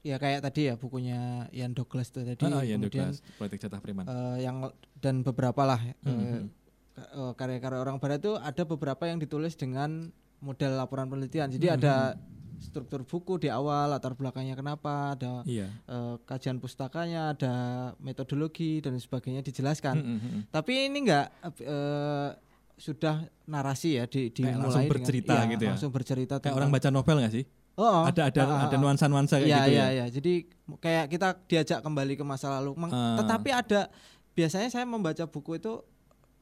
Ya 0.00 0.16
kayak 0.16 0.40
tadi 0.42 0.64
ya 0.64 0.76
bukunya 0.76 1.44
Ian 1.50 1.74
Douglas 1.74 2.08
tuh 2.08 2.22
tadi. 2.22 2.40
Ya, 2.40 2.56
kemudian 2.70 3.12
Douglas, 3.12 3.20
politik 3.36 3.58
jatah 3.58 3.80
preman 3.80 4.04
eh, 4.04 4.36
yang 4.40 4.70
dan 4.96 5.20
beberapa 5.20 5.66
lah 5.66 5.80
eh, 5.80 5.92
Mhm. 6.06 6.48
ka- 6.94 7.10
eh, 7.10 7.32
karya-karya 7.34 7.78
orang 7.78 7.96
barat 7.98 8.20
itu 8.20 8.36
ada 8.36 8.62
beberapa 8.62 9.04
yang 9.04 9.18
ditulis 9.18 9.52
dengan 9.54 10.08
model 10.40 10.72
laporan 10.72 11.04
penelitian. 11.04 11.50
Jadi 11.50 11.66
Mhm. 11.66 11.74
ada 11.74 11.94
struktur 12.60 13.02
buku 13.02 13.40
di 13.40 13.48
awal 13.48 13.88
latar 13.88 14.12
belakangnya 14.12 14.52
kenapa 14.52 15.16
ada 15.16 15.40
iya 15.48 15.72
eh, 15.88 16.16
kajian 16.22 16.60
pustakanya, 16.60 17.32
ada 17.32 17.54
metodologi 17.98 18.78
dan 18.78 19.00
sebagainya 19.00 19.40
dijelaskan. 19.40 19.96
Mm, 19.96 20.06
mm, 20.06 20.18
mm. 20.20 20.40
Tapi 20.52 20.92
ini 20.92 20.98
enggak 21.08 21.26
eh, 21.58 22.30
sudah 22.76 23.16
narasi 23.44 24.00
ya 24.00 24.04
di 24.08 24.28
dimulai 24.28 24.56
Kayak 24.56 24.60
langsung 24.60 24.80
dengan- 24.80 24.92
bercerita 24.92 25.32
iya, 25.34 25.50
gitu 25.52 25.62
ya? 25.64 25.70
Langsung 25.72 25.92
bercerita 25.92 26.34
kayak 26.40 26.54
orang 26.54 26.70
baca 26.70 26.88
novel 26.88 27.18
nggak 27.20 27.34
sih 27.34 27.46
Oh, 27.80 27.86
oh. 27.86 28.02
ada 28.04 28.28
ada 28.28 28.40
ah, 28.44 28.60
ada 28.68 28.76
nuansa-nuansa 28.76 29.40
kayak 29.40 29.48
Iya, 29.48 29.56
gitu 29.56 29.72
iya, 29.72 29.80
ya 29.80 29.86
iya. 29.88 30.06
Jadi 30.12 30.32
kayak 30.84 31.06
kita 31.08 31.28
diajak 31.48 31.78
kembali 31.80 32.12
ke 32.12 32.24
masa 32.26 32.52
lalu. 32.60 32.76
Ah. 32.92 33.16
Tetapi 33.24 33.48
ada 33.56 33.88
biasanya 34.36 34.68
saya 34.68 34.84
membaca 34.84 35.24
buku 35.24 35.56
itu 35.56 35.80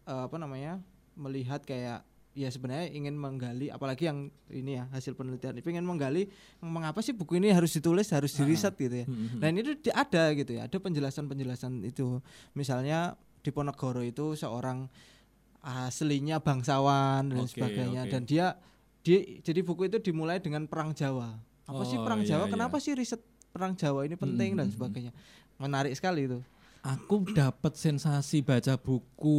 eh, 0.05 0.23
apa 0.27 0.35
namanya? 0.35 0.83
melihat 1.15 1.63
kayak 1.63 2.03
ya 2.39 2.49
sebenarnya 2.49 2.87
ingin 2.89 3.19
menggali 3.19 3.67
apalagi 3.67 4.07
yang 4.07 4.19
ini 4.47 4.79
ya 4.79 4.87
hasil 4.89 5.13
penelitian 5.13 5.59
ingin 5.59 5.83
menggali 5.83 6.31
mengapa 6.61 7.03
sih 7.03 7.11
buku 7.11 7.37
ini 7.37 7.51
harus 7.51 7.75
ditulis 7.75 8.07
harus 8.09 8.31
Ah, 8.33 8.37
diriset 8.39 8.75
gitu 8.75 8.95
ya 8.95 9.07
Mm, 9.07 9.13
mm, 9.13 9.27
mm. 9.29 9.41
dan 9.43 9.51
itu 9.53 9.71
di- 9.77 9.91
ada 9.93 10.25
gitu 10.33 10.51
ya, 10.55 10.63
ada 10.65 10.77
penjelasan-penjelasan 10.77 11.83
itu. 11.83 12.23
Misalnya 12.53 13.19
Diponegoro 13.39 14.03
itu 14.03 14.35
seorang 14.35 14.87
aslinya 15.61 16.39
bangsawan 16.39 17.29
dan 17.29 17.43
Oke, 17.43 17.55
sebagainya 17.55 18.03
oke. 18.05 18.11
dan 18.11 18.23
dia 18.23 18.47
di 19.01 19.41
jadi 19.41 19.61
buku 19.61 19.87
itu 19.87 19.99
dimulai 20.01 20.39
dengan 20.39 20.65
perang 20.65 20.93
Jawa. 20.93 21.35
Apa 21.65 21.83
sih 21.85 21.97
Oh, 21.97 22.05
perang 22.05 22.23
iya, 22.23 22.35
Jawa? 22.35 22.45
iya. 22.47 22.53
Kenapa 22.53 22.77
sih 22.79 22.93
riset 22.93 23.21
perang 23.49 23.75
Jawa 23.75 24.05
ini 24.05 24.15
penting 24.15 24.55
Mm, 24.55 24.59
dan 24.59 24.69
sebagainya. 24.69 25.13
Menarik 25.57 25.93
sekali 25.93 26.25
itu. 26.25 26.39
Aku 26.81 27.27
dapat 27.29 27.75
sensasi 27.75 28.41
baca 28.41 28.75
buku 28.77 29.39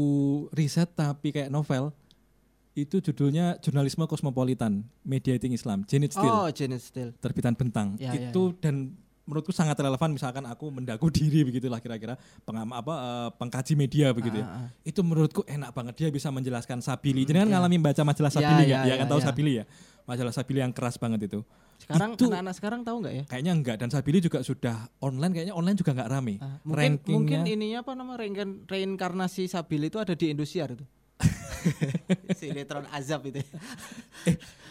riset 0.51 0.91
tapi 0.91 1.31
kayak 1.31 1.49
novel. 1.49 1.95
Itu 2.73 3.01
judulnya 3.01 3.57
Jurnalisme 3.59 4.05
Kosmopolitan, 4.05 4.85
Mediating 5.03 5.51
Islam, 5.51 5.83
Janet 5.83 6.13
Steele, 6.13 6.31
Oh, 6.31 6.47
Janet 6.49 6.79
Steele. 6.79 7.11
terbitan 7.17 7.57
Bentang. 7.57 7.97
Ya, 7.97 8.13
ya, 8.13 8.29
itu 8.29 8.53
dan 8.61 8.93
menurutku 9.25 9.53
sangat 9.53 9.77
relevan 9.77 10.09
misalkan 10.09 10.41
aku 10.45 10.73
mendaku 10.73 11.09
diri 11.13 11.45
begitulah 11.45 11.77
kira-kira 11.77 12.17
pengama 12.41 12.81
apa 12.81 12.93
eh, 12.93 13.29
pengkaji 13.37 13.73
media 13.73 14.09
begitu 14.09 14.41
ya. 14.41 14.45
Ah, 14.45 14.53
ah, 14.53 14.61
ah. 14.65 14.69
Itu 14.81 15.01
menurutku 15.01 15.41
enak 15.45 15.69
banget 15.73 15.93
dia 15.97 16.09
bisa 16.09 16.29
menjelaskan 16.29 16.81
Sabili. 16.81 17.25
Jadi 17.25 17.37
kan 17.37 17.49
ya. 17.49 17.53
ngalami 17.57 17.77
baca 17.77 18.01
majalah 18.01 18.31
Ya, 18.31 18.37
Sabili 18.37 18.63
ya, 18.65 18.69
ya, 18.69 18.79
ya, 18.79 18.89
ya, 18.89 18.95
kan 18.97 19.05
tahu 19.09 19.21
ya. 19.21 19.25
Sabili 19.25 19.51
ya. 19.53 19.65
majalah 20.09 20.33
Sabili 20.33 20.59
yang 20.65 20.73
keras 20.73 20.97
banget 20.97 21.29
itu. 21.29 21.45
Sekarang 21.79 22.17
Itu- 22.17 22.27
anak-anak 22.27 22.53
sekarang 22.57 22.81
tahu 22.81 22.97
nggak 22.99 23.13
ya? 23.13 23.23
Kayaknya 23.29 23.51
enggak 23.53 23.75
dan 23.77 23.89
Sabili 23.89 24.17
juga 24.19 24.41
sudah 24.41 24.75
online 24.99 25.31
kayaknya 25.31 25.53
online 25.53 25.77
juga 25.77 25.91
nggak 25.93 26.09
rame. 26.09 26.35
Ah, 26.41 26.57
mungkin 26.65 26.75
Rankingnya 26.97 27.13
mungkin 27.13 27.39
ininya 27.45 27.77
apa 27.85 27.91
nama 27.93 28.13
reinkarnasi 28.65 29.45
Sabil 29.45 29.81
itu 29.85 29.97
ada 30.01 30.13
di 30.13 30.25
Indosiar 30.29 30.73
itu. 30.73 30.83
Sinetron 32.39 32.87
azab 32.89 33.27
itu. 33.27 33.43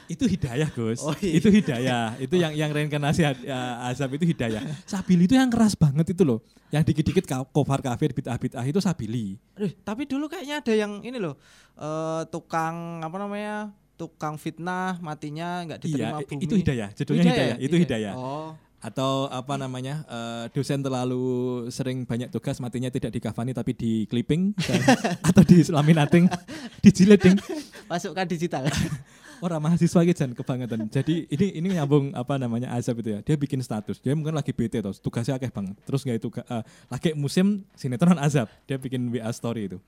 itu 0.09 0.25
hidayah 0.25 0.69
Gus. 0.73 1.05
Oh, 1.05 1.13
iya. 1.21 1.37
Itu 1.37 1.49
hidayah. 1.53 2.17
itu 2.17 2.35
yang 2.41 2.53
yang 2.57 2.71
reinkarnasi 2.73 3.29
uh, 3.29 3.89
azab 3.93 4.17
itu 4.17 4.25
hidayah. 4.25 4.65
Sabili 4.89 5.29
itu 5.29 5.37
yang 5.37 5.53
keras 5.53 5.77
banget 5.77 6.17
itu 6.17 6.25
loh. 6.25 6.41
Yang 6.73 6.93
dikit-dikit 6.93 7.25
kofar 7.53 7.85
kafir 7.85 8.17
bid'ah-bid'ah 8.17 8.65
itu 8.65 8.81
Sabili. 8.81 9.37
Aduh, 9.57 9.73
tapi 9.85 10.09
dulu 10.09 10.29
kayaknya 10.29 10.65
ada 10.65 10.73
yang 10.73 11.01
ini 11.05 11.21
loh, 11.21 11.37
eh, 11.77 12.23
tukang 12.33 13.05
apa 13.05 13.17
namanya, 13.21 13.73
tukang 14.01 14.41
fitnah 14.41 14.97
matinya 15.05 15.65
nggak 15.69 15.81
diterima 15.85 16.23
Iya, 16.23 16.29
bumi. 16.29 16.41
itu 16.45 16.55
hidayah. 16.57 16.89
Judulnya 16.97 17.25
hidayah. 17.29 17.57
Itu 17.61 17.77
hidayah. 17.77 18.15
Oh, 18.17 18.57
Atau 18.79 19.27
apa 19.27 19.59
namanya? 19.59 20.07
eh, 20.07 20.45
dosen 20.55 20.79
terlalu 20.79 21.67
sering 21.69 22.07
banyak 22.07 22.31
tugas 22.31 22.63
matinya 22.63 22.87
tidak 22.87 23.11
dikafani 23.11 23.51
tapi 23.51 23.75
di 23.75 24.07
clipping 24.07 24.55
dan- 24.55 24.87
atau 25.29 25.43
di 25.43 25.67
laminating, 25.67 26.31
dijilid 26.79 27.19
ding. 27.19 27.37
masukkan 27.91 28.23
digital. 28.23 28.71
Orang 29.39 29.63
mahasiswa 29.63 30.03
gitu 30.03 30.19
Jan, 30.19 30.35
kebangetan. 30.35 30.91
Jadi 30.91 31.31
ini 31.31 31.63
ini 31.63 31.67
nyambung 31.79 32.11
apa 32.11 32.35
namanya 32.43 32.75
azab 32.75 32.99
itu 32.99 33.15
ya. 33.15 33.23
Dia 33.23 33.39
bikin 33.39 33.63
status. 33.63 34.03
Dia 34.03 34.11
mungkin 34.19 34.35
lagi 34.35 34.51
bete 34.51 34.83
terus 34.83 34.99
tugasnya 34.99 35.39
akeh 35.39 35.47
banget. 35.55 35.79
Terus 35.87 36.03
nggak 36.03 36.17
itu 36.19 36.29
eh, 36.43 36.63
lagi 36.91 37.15
musim 37.15 37.63
sinetron 37.79 38.19
azab. 38.19 38.51
Dia 38.67 38.83
bikin 38.83 39.07
WA 39.15 39.31
story 39.31 39.71
itu. 39.71 39.79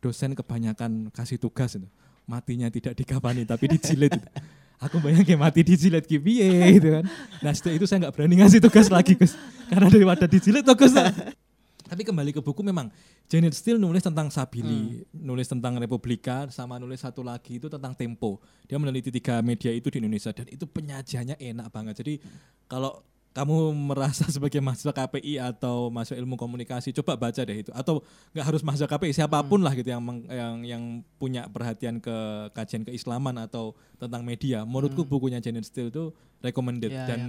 Dosen 0.00 0.32
kebanyakan 0.32 1.12
kasih 1.12 1.36
tugas 1.36 1.76
itu. 1.76 1.84
Matinya 2.24 2.72
tidak 2.72 2.96
dikafani 2.96 3.44
tapi 3.44 3.68
dijilid. 3.68 4.16
itu. 4.16 4.20
Aku 4.76 5.00
bayangin 5.00 5.40
mati 5.40 5.64
dijilid 5.64 6.04
ki 6.04 6.20
piye 6.20 6.76
gitu 6.76 7.00
kan. 7.00 7.04
Nah 7.40 7.52
setelah 7.56 7.74
itu 7.80 7.86
saya 7.88 8.06
nggak 8.06 8.12
berani 8.12 8.34
ngasih 8.44 8.60
tugas 8.60 8.92
lagi 8.92 9.16
Gus. 9.16 9.32
Karena 9.72 9.88
daripada 9.88 10.28
dijilid 10.28 10.62
tuh 10.62 10.76
Gus. 10.76 10.92
Tapi 11.86 12.02
kembali 12.02 12.34
ke 12.34 12.42
buku 12.42 12.66
memang 12.66 12.90
Janet 13.30 13.54
Steele 13.54 13.78
nulis 13.78 14.02
tentang 14.02 14.26
Sabili, 14.26 15.06
nulis 15.14 15.46
tentang 15.46 15.78
Republika, 15.78 16.50
sama 16.50 16.82
nulis 16.82 16.98
satu 16.98 17.22
lagi 17.22 17.62
itu 17.62 17.70
tentang 17.70 17.94
Tempo. 17.94 18.42
Dia 18.66 18.76
meneliti 18.76 19.14
tiga 19.14 19.38
media 19.38 19.70
itu 19.70 19.86
di 19.88 20.02
Indonesia 20.02 20.34
dan 20.34 20.50
itu 20.50 20.66
penyajiannya 20.66 21.38
enak 21.38 21.66
banget. 21.70 21.94
Jadi 22.02 22.14
kalau 22.66 23.00
kamu 23.36 23.76
merasa 23.76 24.24
sebagai 24.32 24.64
mahasiswa 24.64 24.96
KPI 24.96 25.36
atau 25.36 25.92
mahasiswa 25.92 26.16
ilmu 26.16 26.40
komunikasi, 26.40 26.96
coba 26.96 27.20
baca 27.20 27.36
deh 27.36 27.60
itu. 27.60 27.68
Atau 27.76 28.00
nggak 28.32 28.46
harus 28.48 28.64
mahasiswa 28.64 28.88
KPI, 28.88 29.12
siapa 29.12 29.36
pun 29.44 29.60
lah 29.60 29.76
gitu 29.76 29.92
yang 29.92 30.00
meng- 30.00 30.24
yang 30.24 30.54
yang 30.64 30.82
punya 31.20 31.44
perhatian 31.52 32.00
ke 32.00 32.16
kajian 32.56 32.88
keislaman 32.88 33.36
atau 33.36 33.76
tentang 34.00 34.24
media. 34.24 34.64
Menurutku 34.64 35.04
bukunya 35.04 35.36
Janet 35.44 35.68
Steele 35.68 35.92
itu 35.92 36.16
recommended 36.40 36.88
Ya, 36.92 37.04
dan 37.04 37.20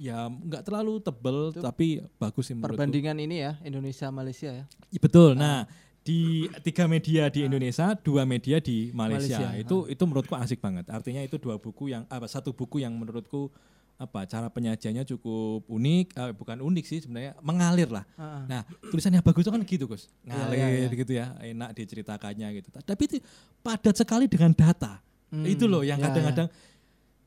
ya 0.00 0.28
nggak 0.32 0.64
terlalu 0.64 1.00
tebel 1.04 1.52
tapi 1.52 2.00
bagus 2.16 2.48
sih 2.48 2.56
menurutku. 2.56 2.80
Perbandingan 2.80 3.16
ini 3.20 3.36
ya 3.44 3.52
Indonesia 3.60 4.08
Malaysia 4.08 4.48
ya. 4.48 4.64
Iya, 4.88 5.00
Betul. 5.02 5.36
Nah, 5.36 5.68
di 6.04 6.48
tiga 6.60 6.84
media 6.84 7.32
di 7.32 7.44
Indonesia, 7.48 7.96
dua 7.96 8.28
media 8.28 8.60
di 8.60 8.92
Malaysia. 8.92 9.40
Malaysia, 9.40 9.60
Itu 9.60 9.88
itu 9.88 10.02
menurutku 10.04 10.36
asik 10.36 10.60
banget. 10.60 10.88
Artinya 10.92 11.20
itu 11.24 11.36
dua 11.40 11.56
buku 11.56 11.92
yang 11.92 12.04
apa 12.12 12.28
satu 12.28 12.52
buku 12.52 12.80
yang 12.84 12.92
menurutku 12.92 13.48
apa 13.94 14.26
cara 14.26 14.48
penyajiannya 14.48 15.06
cukup 15.06 15.64
unik, 15.64 16.06
eh, 16.12 16.32
bukan 16.32 16.58
unik 16.58 16.84
sih 16.84 16.98
sebenarnya 16.98 17.38
mengalir 17.40 17.86
lah. 17.88 18.02
Ah, 18.14 18.22
ah. 18.22 18.44
Nah, 18.44 18.60
tulisannya 18.84 19.20
bagus 19.20 19.42
itu 19.42 19.52
kan 19.54 19.62
gitu, 19.62 19.84
Gus. 19.86 20.10
Ngalir 20.22 20.56
Iya, 20.56 20.66
iya, 20.66 20.88
gitu 20.90 21.12
ya, 21.12 21.26
enak 21.38 21.70
diceritakannya 21.72 22.48
gitu. 22.54 22.68
Tapi 22.74 23.02
itu 23.04 23.16
padat 23.60 23.94
sekali 23.94 24.26
dengan 24.26 24.50
data. 24.50 24.98
Hmm, 25.30 25.46
Itu 25.46 25.66
loh 25.66 25.82
yang 25.82 25.98
ya, 25.98 26.10
kadang-kadang 26.10 26.48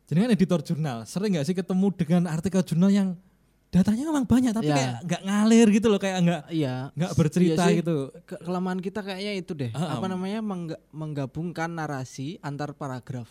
jadi 0.06 0.18
kan 0.22 0.30
editor 0.32 0.60
jurnal, 0.62 0.98
sering 1.04 1.36
nggak 1.36 1.44
sih 1.44 1.52
ketemu 1.52 1.88
dengan 1.94 2.24
artikel 2.26 2.64
jurnal 2.64 2.88
yang 2.88 3.20
datanya 3.68 4.08
memang 4.08 4.24
banyak 4.24 4.52
tapi 4.52 4.72
Ya. 4.72 4.76
kayak 4.76 4.94
nggak 5.04 5.22
ngalir 5.24 5.68
gitu 5.70 5.88
loh, 5.88 6.00
kayak 6.00 6.18
nggak 6.24 6.42
Iya. 6.48 6.76
nggak 6.96 7.12
bercerita 7.14 7.64
Iya 7.64 7.68
sih. 7.68 7.76
gitu. 7.84 7.96
Ke- 8.24 8.40
kelemahan 8.40 8.80
kita 8.80 9.04
kayaknya 9.04 9.34
itu 9.36 9.52
deh. 9.52 9.72
Ah, 9.72 10.00
apa 10.00 10.08
namanya 10.08 10.40
mengga- 10.40 10.80
menggabungkan 10.92 11.68
narasi 11.70 12.40
antar 12.40 12.72
paragraf. 12.72 13.28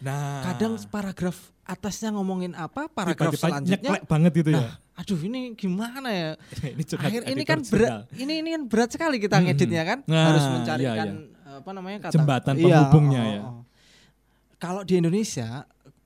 Nah, 0.00 0.40
Kadang 0.48 0.80
paragraf 0.88 1.36
atasnya 1.62 2.10
ngomongin 2.16 2.56
apa, 2.56 2.88
paragraf 2.88 3.36
tiba-tiba 3.36 3.46
selanjutnya 3.52 3.90
nyeklek 3.92 4.04
banget 4.08 4.32
gitu 4.40 4.50
ya. 4.56 4.64
Nah, 4.64 4.72
aduh 4.96 5.20
ini 5.20 5.40
gimana 5.54 6.08
ya? 6.08 6.30
ini 6.74 6.82
Akhir 6.96 7.22
ini 7.28 7.42
kan 7.44 7.60
berat. 7.62 8.08
Ini 8.16 8.32
ini 8.40 8.48
kan 8.56 8.62
berat 8.66 8.90
sekali 8.96 9.16
kita 9.20 9.36
Hmm, 9.38 9.44
ngeditnya 9.52 9.82
kan. 9.84 9.98
Nah, 10.08 10.24
Harus 10.32 10.44
iya, 10.44 10.52
mencarikan 10.56 11.06
iya. 11.12 11.52
apa 11.60 11.70
namanya 11.76 11.98
kata 12.08 12.12
Jembatan 12.16 12.54
Iya, 12.56 12.64
penghubungnya 12.64 13.22
oh, 13.22 13.28
ya. 13.28 13.40
oh. 13.44 13.62
Kalau 14.60 14.82
di 14.84 14.94
Indonesia 14.96 15.48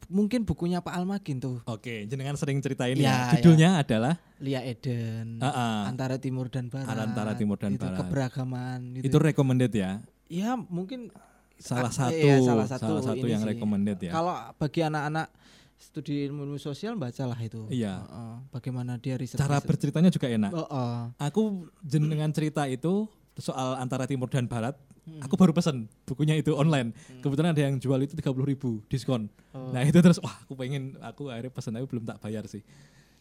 mungkin 0.04 0.44
bukunya 0.44 0.84
Pak 0.84 0.94
Almakin 0.94 1.36
tuh 1.40 1.56
Oke, 1.64 2.04
jenengan 2.04 2.36
sering 2.36 2.60
cerita 2.60 2.84
ini. 2.86 3.06
Iya, 3.06 3.14
ya. 3.14 3.30
Judulnya 3.38 3.70
adalah 3.80 4.14
Lia 4.42 4.60
Eden 4.60 5.38
Ah, 5.38 5.48
ah. 5.48 5.78
antara 5.86 6.18
timur 6.18 6.50
dan 6.50 6.66
barat. 6.66 6.90
Antara 6.92 7.32
timur 7.38 7.56
dan 7.56 7.78
itu 7.78 7.80
barat. 7.80 7.98
Keberagaman 8.02 8.78
gitu. 9.00 9.06
itu 9.06 9.16
recommended 9.22 9.72
ya. 9.72 10.02
ya 10.26 10.58
mungkin 10.58 11.08
Salah 11.56 11.88
Ah, 11.88 11.92
satu, 11.92 12.16
iya, 12.16 12.36
salah 12.38 12.66
salah 12.66 13.00
satu, 13.00 13.14
satu 13.14 13.18
ini 13.20 13.32
yang 13.32 13.42
sih. 13.42 13.50
recommended 13.50 13.98
ya. 13.98 14.10
Kalau 14.10 14.34
bagi 14.54 14.80
anak-anak 14.80 15.26
studi 15.74 16.24
ilmu 16.24 16.56
sosial 16.56 16.94
bacalah 16.94 17.36
itu. 17.36 17.64
Iya. 17.68 18.00
Heeh, 18.00 18.34
bagaimana 18.50 18.96
dia 18.96 19.14
riset. 19.14 19.36
Cara 19.36 19.58
riset. 19.58 19.66
berceritanya 19.66 20.08
juga 20.08 20.26
enak. 20.28 20.50
Oh, 20.50 20.64
oh. 20.64 20.98
Aku 21.16 21.42
jenengan 21.80 22.30
cerita 22.30 22.64
itu 22.64 23.06
soal 23.36 23.76
antara 23.76 24.04
timur 24.04 24.26
dan 24.26 24.44
barat. 24.44 24.74
Hmm. 25.04 25.20
Aku 25.20 25.36
baru 25.36 25.52
pesan 25.52 25.84
bukunya 26.02 26.32
itu 26.32 26.54
online. 26.54 26.90
Kebetulan 27.20 27.52
ada 27.52 27.62
yang 27.62 27.76
jual 27.76 28.00
itu 28.00 28.14
30.000 28.14 28.24
ribu 28.40 28.80
diskon. 28.86 29.28
Oh. 29.52 29.68
Nah 29.68 29.82
itu 29.82 29.98
terus 29.98 30.16
wah 30.18 30.32
aku 30.40 30.54
pengen 30.54 30.96
aku 30.98 31.28
akhirnya 31.28 31.52
pesan 31.52 31.76
tapi 31.76 31.86
belum 31.86 32.04
tak 32.04 32.18
bayar 32.18 32.44
sih. 32.44 32.64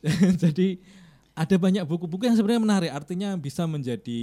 Jadi 0.43 0.79
ada 1.33 1.55
banyak 1.57 1.83
buku-buku 1.83 2.23
yang 2.23 2.35
sebenarnya 2.35 2.61
menarik. 2.61 2.91
Artinya 2.91 3.35
bisa 3.35 3.65
menjadi 3.65 4.21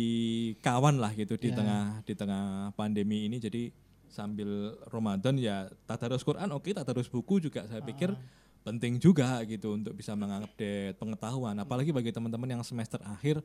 kawan 0.59 0.97
lah 0.97 1.13
gitu 1.13 1.35
di 1.35 1.51
Ya. 1.51 1.57
tengah 1.57 1.83
di 2.01 2.15
tengah 2.15 2.45
pandemi 2.73 3.27
ini. 3.27 3.37
Jadi 3.37 3.69
sambil 4.11 4.75
Ramadan 4.91 5.39
ya 5.39 5.71
tadarus 5.87 6.27
Quran 6.27 6.51
oke 6.53 6.75
tadarus 6.75 7.07
buku 7.07 7.39
juga 7.39 7.65
saya 7.71 7.81
pikir 7.81 8.13
penting 8.61 9.01
juga 9.01 9.41
gitu 9.49 9.73
untuk 9.73 9.97
bisa 9.97 10.13
mengupdate 10.13 10.97
pengetahuan. 11.01 11.57
Apalagi 11.57 11.91
bagi 11.91 12.13
teman-teman 12.13 12.61
yang 12.61 12.63
semester 12.63 13.01
akhir 13.01 13.41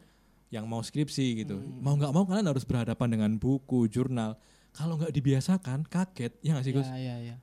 yang 0.52 0.68
mau 0.68 0.84
skripsi 0.84 1.46
gitu. 1.46 1.58
Mau 1.82 1.96
nggak 1.98 2.12
mau 2.12 2.28
kalian 2.28 2.48
harus 2.52 2.68
berhadapan 2.68 3.08
dengan 3.08 3.32
buku, 3.40 3.88
jurnal. 3.88 4.36
Kalau 4.76 5.00
nggak 5.00 5.14
dibiasakan 5.16 5.88
kaget 5.88 6.36
ya 6.44 6.52
nggak 6.56 6.66
sih 6.68 6.74
Gus? 6.76 6.88
Ya, 6.92 7.00
ya, 7.00 7.16
ya. 7.34 7.36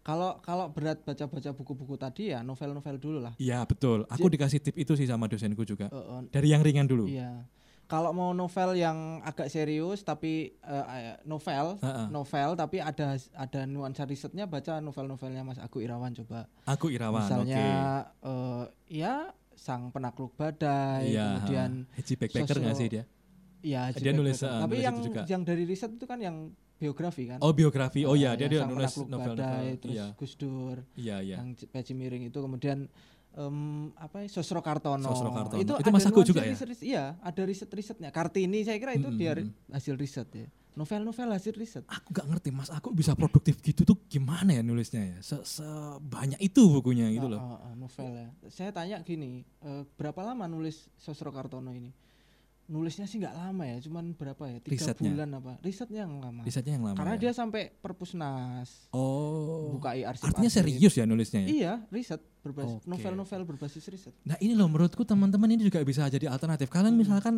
Kalau 0.00 0.42
kalau 0.42 0.72
berat 0.72 1.04
baca-baca 1.06 1.54
buku-buku 1.54 1.94
tadi 1.94 2.34
ya 2.34 2.42
novel-novel 2.42 2.96
dulu 2.98 3.18
lah. 3.22 3.34
Iya 3.38 3.62
betul. 3.62 4.08
Aku 4.10 4.26
dikasih 4.26 4.58
tip 4.58 4.74
itu 4.74 4.98
sih 4.98 5.06
sama 5.06 5.30
dosenku 5.30 5.62
juga. 5.62 5.86
Eh, 5.86 5.96
eh, 5.96 6.20
Dari 6.34 6.48
yang 6.50 6.66
ringan 6.66 6.88
dulu. 6.88 7.06
Iya. 7.06 7.46
Kalau 7.90 8.14
mau 8.14 8.30
novel 8.30 8.78
yang 8.78 8.94
agak 9.20 9.50
serius 9.50 10.00
tapi 10.00 10.54
eh, 10.56 11.18
novel, 11.24 11.74
Ha-ha. 11.76 12.06
novel 12.06 12.54
tapi 12.54 12.78
ada 12.78 13.12
ada 13.34 13.60
nuansa 13.66 14.06
risetnya 14.06 14.46
baca 14.46 14.78
novel-novelnya 14.78 15.42
Mas 15.42 15.58
Aku 15.58 15.82
Irawan 15.82 16.14
coba. 16.14 16.46
Aku 16.64 16.86
Irawan. 16.88 17.18
Misalnya 17.20 17.66
Oke. 18.16 18.30
eh, 18.30 18.64
ya 18.96 19.14
Sang 19.52 19.90
Penakluk 19.90 20.32
Badai, 20.34 21.10
Iya. 21.10 21.36
kemudian 21.36 21.70
ha. 21.84 21.94
Haji 21.96 22.12
backpacker 22.16 22.56
nggak 22.56 22.76
sih 22.76 22.88
dia? 22.88 23.04
ya 23.60 23.92
Dia 23.92 24.14
nulis, 24.14 24.38
eh, 24.38 24.48
tapi 24.48 24.72
nulis 24.72 24.86
yang 24.86 24.96
juga. 25.02 25.20
yang 25.28 25.42
dari 25.42 25.64
riset 25.64 25.90
itu 25.92 26.06
kan 26.06 26.16
yang 26.16 26.36
biografi 26.78 27.28
kan. 27.28 27.42
Oh 27.42 27.52
biografi. 27.52 28.08
Oh 28.08 28.14
iya 28.14 28.32
Eh, 28.32 28.40
dia 28.40 28.48
dia 28.48 28.64
nulis 28.64 28.88
novel-novel. 28.96 29.34
Badai, 29.36 29.68
terus 29.76 29.98
Iya. 29.98 30.06
Gus 30.16 30.32
Dur, 30.32 30.78
Iya 30.94 31.16
iya. 31.20 31.36
yang 31.36 31.52
Peci 31.52 31.92
Miring 31.92 32.24
itu 32.24 32.38
kemudian 32.38 32.88
em, 33.32 33.56
apa 33.94 34.22
ya 34.22 34.28
Sosro 34.28 34.58
Kartono. 34.58 35.06
Sosro 35.06 35.30
Kartono. 35.30 35.58
Itu, 35.58 35.74
Itu 35.76 35.88
Mas 35.88 36.04
Aku 36.04 36.22
juga 36.22 36.42
ya? 36.42 36.52
riset- 36.52 36.82
iya, 36.82 37.04
ada 37.20 37.42
riset-risetnya. 37.42 38.10
Kartini 38.10 38.62
saya 38.62 38.76
kira 38.76 38.92
itu 38.92 39.06
Mm, 39.06 39.16
dia 39.16 39.32
hasil 39.70 39.94
riset 39.94 40.28
ya. 40.30 40.48
Novel-novel 40.70 41.34
hasil 41.34 41.52
riset. 41.52 41.82
Aku 41.84 42.14
nggak 42.14 42.26
ngerti 42.26 42.48
Mas. 42.50 42.70
Aku 42.70 42.90
bisa 42.90 43.12
produktif 43.12 43.58
gitu 43.58 43.82
tuh 43.82 43.98
gimana 44.06 44.54
ya 44.54 44.62
nulisnya 44.62 45.02
ya? 45.02 45.18
Se- 45.20 45.42
Sebanyak 45.44 46.38
itu 46.38 46.62
bukunya 46.70 47.10
gitu 47.10 47.26
Ah, 47.26 47.32
loh. 47.32 47.40
ah, 47.40 47.58
ah, 47.66 47.74
novel 47.74 48.06
ya. 48.08 48.28
Saya 48.46 48.70
tanya 48.70 49.02
gini, 49.02 49.42
eh, 49.60 49.82
berapa 49.94 50.22
lama 50.22 50.46
nulis 50.46 50.86
Sosro 50.94 51.30
Kartono 51.30 51.70
ini? 51.70 51.90
Nulisnya 52.70 53.02
sih 53.04 53.18
nggak 53.18 53.34
lama 53.34 53.66
ya, 53.66 53.82
cuman 53.82 54.14
berapa 54.14 54.38
ya? 54.46 54.58
Tiga 54.62 54.78
Risetnya. 54.78 55.10
bulan 55.10 55.30
apa? 55.34 55.52
Risetnya 55.58 56.00
yang 56.06 56.14
lama. 56.16 56.40
Risetnya 56.40 56.72
yang 56.72 56.84
lama. 56.86 56.94
Karena 56.94 57.14
ya? 57.14 57.20
dia 57.20 57.32
sampai 57.34 57.62
perpusnas, 57.74 58.86
Oh. 58.90 59.74
bukai 59.74 60.02
arsip. 60.02 60.24
Artinya 60.24 60.46
serius 60.48 60.92
ya 60.92 61.02
nulisnya 61.02 61.40
ya? 61.40 61.48
Iya, 61.48 61.72
riset 61.88 62.22
berbasis 62.40 62.78
Oke. 62.78 62.86
novel-novel 62.86 63.42
berbasis 63.44 63.82
riset. 63.84 64.14
Nah 64.22 64.38
ini 64.38 64.54
loh 64.54 64.64
menurutku 64.64 65.02
teman-teman 65.02 65.50
ini 65.50 65.64
juga 65.64 65.82
bisa 65.82 66.06
jadi 66.06 66.26
alternatif. 66.26 66.66
Kalian 66.66 66.94
Hmm. 66.94 67.02
misalkan 67.02 67.34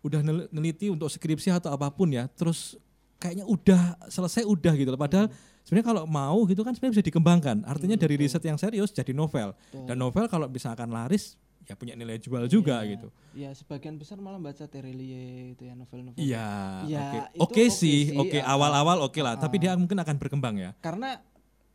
udah 0.00 0.22
nel- 0.22 0.48
neliti 0.50 0.86
untuk 0.86 1.06
skripsi 1.06 1.50
atau 1.52 1.68
apa 1.68 1.90
pun 1.90 2.06
ya, 2.08 2.30
terus 2.30 2.78
kayaknya 3.16 3.42
udah 3.42 3.80
selesai 4.06 4.44
udah 4.44 4.70
gitu 4.72 4.88
loh. 4.88 5.00
Padahal 5.00 5.26
sebenarnya 5.60 5.86
kalau 5.88 6.02
mau 6.04 6.38
gitu 6.44 6.62
kan 6.62 6.72
sebenarnya 6.72 6.94
bisa 6.94 7.04
dikembangkan. 7.04 7.56
Artinya 7.64 7.96
Hmm, 7.96 8.04
dari 8.04 8.14
riset 8.14 8.40
yang 8.40 8.54
serius 8.54 8.92
jadi 8.92 9.10
novel. 9.10 9.50
Betul. 9.52 9.82
Dan 9.82 9.96
novel 9.98 10.24
kalau 10.26 10.46
misalkan 10.46 10.88
laris 10.88 11.34
ya 11.66 11.74
punya 11.74 11.98
nilai 11.98 12.16
jual 12.16 12.46
juga 12.46 12.80
Iya. 12.80 12.90
gitu. 12.94 13.08
Iya, 13.34 13.50
sebagian 13.52 13.98
besar 13.98 14.22
malah 14.22 14.38
baca 14.38 14.64
Terelie 14.64 15.52
itu 15.52 15.66
ya 15.66 15.74
novel-novel. 15.74 16.16
Iya, 16.16 16.48
Iya, 16.86 17.06
oke. 17.36 17.64
sih, 17.68 18.14
oke 18.14 18.38
ah, 18.38 18.54
awal-awal 18.54 19.02
oke 19.02 19.18
lah, 19.18 19.34
ah, 19.34 19.42
tapi 19.42 19.58
ah. 19.58 19.60
dia 19.66 19.70
mungkin 19.74 19.98
akan 19.98 20.16
berkembang 20.16 20.56
ya. 20.56 20.70
Karena 20.78 21.18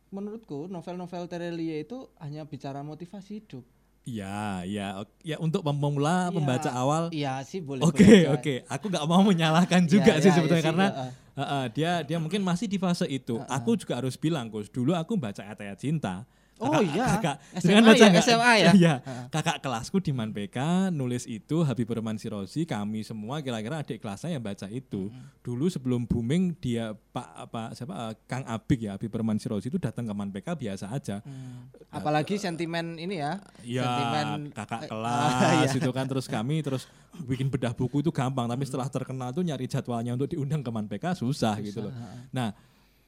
menurutku 0.08 0.66
novel-novel 0.68 1.28
Terelie 1.28 1.84
itu 1.84 2.08
hanya 2.18 2.48
bicara 2.48 2.80
motivasi 2.80 3.44
hidup. 3.44 3.64
Iya, 4.02 4.66
iya, 4.66 4.86
ya 5.22 5.36
untuk 5.38 5.62
pemula 5.62 6.26
Iya. 6.26 6.34
pembaca 6.34 6.70
awal. 6.74 7.02
Iya 7.14 7.38
sih 7.46 7.62
boleh. 7.62 7.86
Oke, 7.86 8.26
aja. 8.26 8.34
oke. 8.34 8.54
Aku 8.66 8.90
nggak 8.90 9.06
mau 9.06 9.22
menyalahkan 9.22 9.86
juga 9.86 10.18
Iya, 10.18 10.22
sih 10.26 10.30
iya, 10.32 10.36
sebetulnya 10.42 10.58
iya 10.58 10.66
sih, 10.66 10.70
karena 10.74 10.86
iya, 10.90 11.04
uh, 11.38 11.42
uh, 11.46 11.64
dia 11.70 11.92
dia 12.02 12.18
mungkin 12.18 12.42
masih 12.42 12.66
di 12.66 12.82
fase 12.82 13.06
itu. 13.06 13.38
Aku 13.46 13.78
juga 13.78 14.02
harus 14.02 14.18
bilang, 14.18 14.50
Gus. 14.50 14.66
Dulu 14.66 14.90
aku 14.98 15.14
baca 15.14 15.38
ayat-ayat 15.46 15.78
cinta. 15.78 16.26
Oh 16.62 16.78
iya. 16.78 17.18
kakak, 17.18 17.36
SMA 17.58 17.82
baca 17.82 18.06
ya? 18.06 18.22
SMA 18.22 18.52
ya? 18.62 18.72
Iya. 18.72 18.94
Kakak 19.28 19.58
kelasku 19.58 19.98
di 19.98 20.14
ManPK 20.14 20.88
nulis 20.94 21.26
itu 21.26 21.66
Habibur 21.66 21.98
Rahman 21.98 22.22
Sirozi, 22.22 22.62
kami 22.62 23.02
semua 23.02 23.42
kira-kira 23.42 23.82
adik 23.82 23.98
kelasnya 23.98 24.38
yang 24.38 24.44
baca 24.44 24.70
itu. 24.70 25.10
Dulu 25.42 25.66
sebelum 25.66 26.06
booming 26.06 26.54
dia 26.62 26.94
Pak 27.12 27.28
apa 27.50 27.62
siapa 27.76 27.92
uh, 27.92 28.12
Kang 28.30 28.46
Abik 28.46 28.86
ya 28.86 28.94
Habibur 28.94 29.26
Rahman 29.26 29.42
Sirozi 29.42 29.68
itu 29.68 29.82
datang 29.82 30.06
ke 30.06 30.14
ManPK 30.14 30.54
biasa 30.54 30.86
aja. 30.94 31.18
Hmm. 31.26 31.66
Apalagi 31.90 32.38
sentimen 32.38 32.94
ini 32.96 33.18
ya. 33.18 33.42
Iya, 33.66 33.82
sentimen 33.82 34.54
kakak 34.54 34.86
eh, 34.86 34.88
kelas 34.88 35.32
iya. 35.66 35.70
itu 35.74 35.90
kan 35.90 36.06
terus 36.06 36.30
kami 36.30 36.62
terus 36.62 36.86
bikin 37.26 37.52
bedah 37.52 37.76
buku 37.76 38.00
itu 38.00 38.08
gampang, 38.14 38.48
tapi 38.48 38.64
setelah 38.64 38.88
terkenal 38.88 39.34
tuh 39.34 39.44
nyari 39.44 39.68
jadwalnya 39.68 40.16
untuk 40.16 40.32
diundang 40.32 40.64
ke 40.64 40.70
ManPK 40.72 41.18
susah, 41.18 41.60
gitu 41.60 41.84
loh. 41.84 41.92
Nah, 42.32 42.56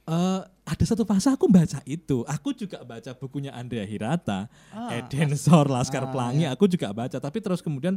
eh, 0.05 0.41
ada 0.75 0.83
satu 0.83 1.07
fase 1.07 1.31
aku 1.31 1.47
baca 1.47 1.79
itu. 1.87 2.27
Aku 2.27 2.51
juga 2.51 2.83
baca 2.83 3.15
bukunya 3.15 3.55
Andrea 3.55 3.87
Hirata, 3.87 4.51
Ah, 4.75 4.91
Eden 4.91 5.31
Sor, 5.39 5.71
Laskar 5.71 6.03
ah, 6.03 6.11
Pelangi. 6.11 6.43
Aku 6.51 6.67
juga 6.67 6.91
baca, 6.91 7.15
tapi 7.15 7.39
terus 7.39 7.63
kemudian 7.63 7.95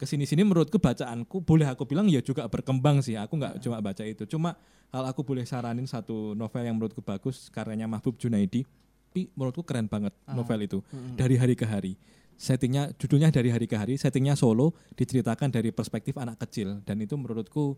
ke 0.00 0.08
sini-sini 0.08 0.46
menurutku 0.46 0.80
bacaanku 0.80 1.44
boleh 1.44 1.68
aku 1.68 1.84
bilang 1.84 2.08
ya 2.08 2.24
juga 2.24 2.48
berkembang 2.48 3.04
sih. 3.04 3.20
Aku 3.20 3.36
nggak 3.36 3.60
cuma 3.60 3.78
baca 3.84 4.02
itu. 4.08 4.24
Cuma 4.24 4.56
kalau 4.88 5.04
aku 5.04 5.20
boleh 5.20 5.44
saranin 5.44 5.84
satu 5.84 6.32
novel 6.32 6.64
yang 6.64 6.80
menurutku 6.80 7.04
bagus 7.04 7.52
karyanya 7.52 7.84
Mahbub 7.84 8.16
Junaidi, 8.16 8.64
tapi 9.12 9.28
menurutku 9.36 9.60
keren 9.66 9.90
banget 9.90 10.16
novel 10.32 10.58
itu 10.64 10.78
dari 11.12 11.36
hari 11.36 11.52
ke 11.52 11.68
hari. 11.68 11.92
Settingnya 12.38 12.94
judulnya 12.94 13.34
dari 13.34 13.50
hari 13.50 13.66
ke 13.66 13.74
hari, 13.74 13.98
settingnya 13.98 14.38
Solo 14.38 14.70
diceritakan 14.94 15.50
dari 15.50 15.74
perspektif 15.74 16.14
anak 16.16 16.38
kecil 16.46 16.80
dan 16.86 17.02
itu 17.02 17.18
menurutku 17.18 17.74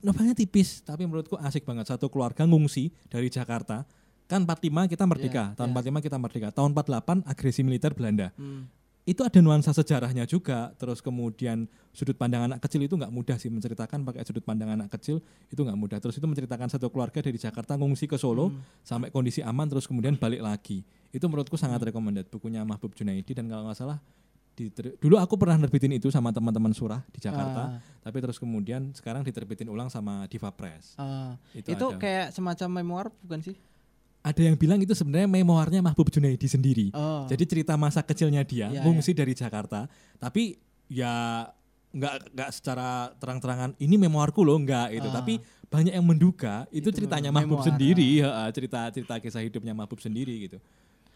novelnya 0.00 0.34
tipis 0.34 0.80
tapi 0.80 1.04
menurutku 1.04 1.36
asik 1.38 1.64
banget. 1.64 1.88
Satu 1.88 2.08
keluarga 2.08 2.44
ngungsi 2.44 2.90
dari 3.08 3.28
Jakarta. 3.28 3.86
Kan 4.26 4.42
45 4.42 4.90
kita 4.90 5.06
merdeka, 5.06 5.54
Iya, 5.54 5.54
tahun 5.54 5.70
iya. 5.70 5.76
45 5.94 6.02
kita 6.02 6.16
merdeka. 6.18 6.48
Tahun 6.50 6.70
48 6.74 7.22
agresi 7.30 7.60
militer 7.62 7.94
Belanda 7.94 8.34
Hmm. 8.34 8.66
itu 9.06 9.22
ada 9.22 9.38
nuansa 9.38 9.70
sejarahnya 9.70 10.26
juga 10.26 10.74
terus 10.74 10.98
kemudian 10.98 11.70
sudut 11.94 12.18
pandang 12.18 12.50
anak 12.50 12.58
kecil 12.58 12.82
itu 12.82 12.98
nggak 12.98 13.14
mudah 13.14 13.38
sih 13.38 13.46
menceritakan 13.46 14.02
pakai 14.02 14.26
sudut 14.26 14.42
pandang 14.42 14.74
anak 14.74 14.90
kecil 14.98 15.22
itu 15.46 15.60
nggak 15.62 15.78
mudah 15.78 16.02
terus 16.02 16.18
itu 16.18 16.26
menceritakan 16.26 16.66
satu 16.66 16.90
keluarga 16.90 17.22
dari 17.22 17.38
Jakarta 17.38 17.78
ngungsi 17.78 18.10
ke 18.10 18.18
Solo 18.18 18.50
sampai 18.82 19.14
kondisi 19.14 19.46
aman 19.46 19.70
terus 19.70 19.86
kemudian 19.86 20.18
balik 20.18 20.42
lagi 20.42 20.82
itu 21.14 21.22
menurutku 21.22 21.54
sangat 21.54 21.86
recommended 21.86 22.26
bukunya 22.26 22.66
Mahbub 22.66 22.98
Junaidi 22.98 23.30
dan 23.30 23.46
kalau 23.46 23.70
nggak 23.70 23.78
salah 23.78 24.02
diter- 24.56 24.96
dulu 24.96 25.14
aku 25.16 25.36
pernah 25.36 25.54
nerbitin 25.54 25.92
itu 25.92 26.08
sama 26.08 26.32
teman-teman 26.32 26.72
surah 26.72 27.04
di 27.08 27.20
Jakarta 27.20 27.76
Ah. 27.76 27.78
tapi 28.00 28.18
terus 28.18 28.36
kemudian 28.36 28.90
sekarang 28.90 29.20
diterbitin 29.20 29.68
ulang 29.68 29.86
sama 29.86 30.24
Diva 30.26 30.48
Press 30.48 30.96
Ah, 30.96 31.36
Itu 31.52 31.70
itu, 31.70 31.86
ada. 31.86 32.00
kayak 32.00 32.26
semacam 32.32 32.68
memoir 32.74 33.06
bukan 33.20 33.40
sih? 33.42 33.56
ada 34.18 34.40
yang 34.40 34.56
bilang 34.56 34.80
itu 34.80 34.90
sebenarnya 34.90 35.28
memoarnya 35.28 35.78
Mahbub 35.80 36.08
Junaidi 36.08 36.48
sendiri 36.48 36.88
Oh. 36.90 37.28
Jadi 37.28 37.44
cerita 37.44 37.76
masa 37.76 38.00
kecilnya 38.00 38.42
dia 38.42 38.72
Iya, 38.72 38.80
ngungsi 38.80 39.12
dari 39.12 39.30
Jakarta, 39.32 39.86
tapi 40.16 40.56
ya 40.88 41.46
nggak 41.88 42.34
nggak 42.34 42.50
secara 42.50 42.88
terang-terangan 43.14 43.76
ini 43.78 43.96
memoarku 43.96 44.40
loh 44.40 44.56
nggak 44.56 44.88
itu, 44.94 45.06
Ah. 45.06 45.14
tapi 45.14 45.38
banyak 45.66 45.92
yang 45.92 46.02
menduga 46.02 46.64
itu, 46.70 46.88
Itu 46.88 46.96
ceritanya 46.96 47.28
Mahbub 47.28 47.58
memoar, 47.58 47.68
sendiri, 47.68 48.06
ya, 48.18 48.48
cerita 48.50 48.86
cerita 48.88 49.14
kisah 49.16 49.42
hidupnya 49.42 49.72
Mahbub 49.72 49.98
sendiri 49.98 50.34
gitu. 50.42 50.58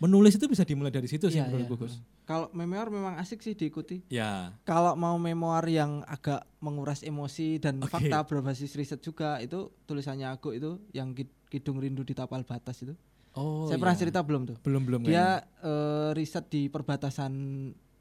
Menulis 0.01 0.33
itu 0.33 0.49
bisa 0.49 0.65
dimulai 0.65 0.89
dari 0.89 1.05
situ 1.05 1.29
sih 1.29 1.37
Iya, 1.37 1.47
menurutku 1.47 1.77
iya. 1.77 1.83
Gus. 1.83 1.95
Kalau 2.25 2.49
memoir 2.51 2.89
memang 2.89 3.15
asik 3.17 3.39
sih 3.39 3.53
diikuti. 3.53 4.01
Ya, 4.09 4.57
Kalau 4.63 4.95
mau 4.95 5.15
memoir 5.15 5.61
yang 5.67 6.01
agak 6.05 6.41
menguras 6.59 7.03
emosi 7.03 7.59
dan 7.59 7.77
Oke. 7.79 7.93
fakta 7.93 8.25
berbasis 8.25 8.73
riset 8.73 8.99
juga 8.99 9.37
itu 9.39 9.69
tulisannya 9.85 10.25
aku 10.27 10.53
itu 10.53 10.81
yang 10.91 11.13
Kid- 11.13 11.37
Kidung 11.47 11.77
Rindu 11.77 12.01
di 12.01 12.13
Tapal 12.13 12.41
Batas 12.43 12.81
itu. 12.81 12.97
oh 13.33 13.67
Saya 13.67 13.77
pernah 13.77 13.93
iya. 13.93 14.01
cerita 14.01 14.21
belum 14.21 14.43
tuh? 14.45 14.57
belum 14.59 14.83
belum 14.83 15.01
Dia 15.05 15.37
eh, 15.61 16.11
riset 16.13 16.49
di 16.49 16.67
perbatasan 16.67 17.33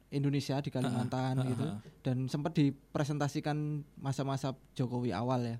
Indonesia 0.08 0.58
di 0.58 0.70
Kalimantan 0.70 1.34
Ah, 1.34 1.38
ah, 1.38 1.46
gitu 1.46 1.64
ah. 1.64 1.78
dan 2.00 2.26
sempat 2.26 2.50
dipresentasikan 2.52 3.54
masa-masa 3.94 4.50
Jokowi 4.72 5.12
awal 5.12 5.44
ya. 5.44 5.56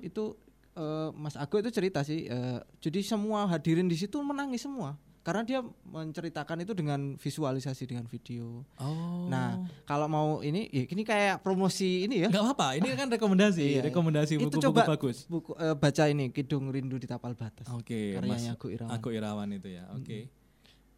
Itu 0.00 0.34
eh, 0.74 1.08
Mas 1.12 1.36
Ago 1.36 1.56
itu 1.56 1.68
cerita 1.68 2.00
sih. 2.00 2.24
eh, 2.24 2.58
jadi 2.78 3.04
semua 3.04 3.46
hadirin 3.46 3.84
di 3.84 3.94
situ 3.94 4.16
menangis 4.18 4.62
semua 4.62 4.96
karena 5.24 5.40
dia 5.40 5.64
menceritakan 5.88 6.68
itu 6.68 6.76
dengan 6.76 7.16
visualisasi 7.16 7.88
dengan 7.88 8.04
video. 8.04 8.60
Oh. 8.76 9.24
Nah, 9.32 9.64
kalau 9.88 10.04
mau 10.04 10.28
ini, 10.44 10.68
ya 10.68 10.84
ini 10.84 11.00
kayak 11.00 11.40
promosi 11.40 12.04
ini 12.04 12.22
ya. 12.22 12.28
nggak 12.28 12.44
apa-apa, 12.44 12.68
ini 12.76 12.92
kan 12.92 13.08
rekomendasi, 13.08 13.64
Iya, 13.64 13.72
iya. 13.80 13.82
rekomendasi 13.88 14.36
buku-buku 14.36 14.64
coba 14.68 14.84
bagus. 14.84 15.24
Buku 15.24 15.56
eh, 15.56 15.72
baca 15.72 16.04
ini 16.12 16.28
Kidung 16.28 16.68
Rindu 16.68 17.00
di 17.00 17.08
Tapal 17.08 17.32
Batas. 17.32 17.64
Oke, 17.72 18.20
Mas 18.20 18.44
Karyanya 18.44 18.52
Aku 18.52 18.66
Irawan. 18.68 18.92
Aku 19.00 19.08
Irawan 19.16 19.48
itu 19.56 19.68
ya. 19.72 19.88
Oke. 19.96 20.28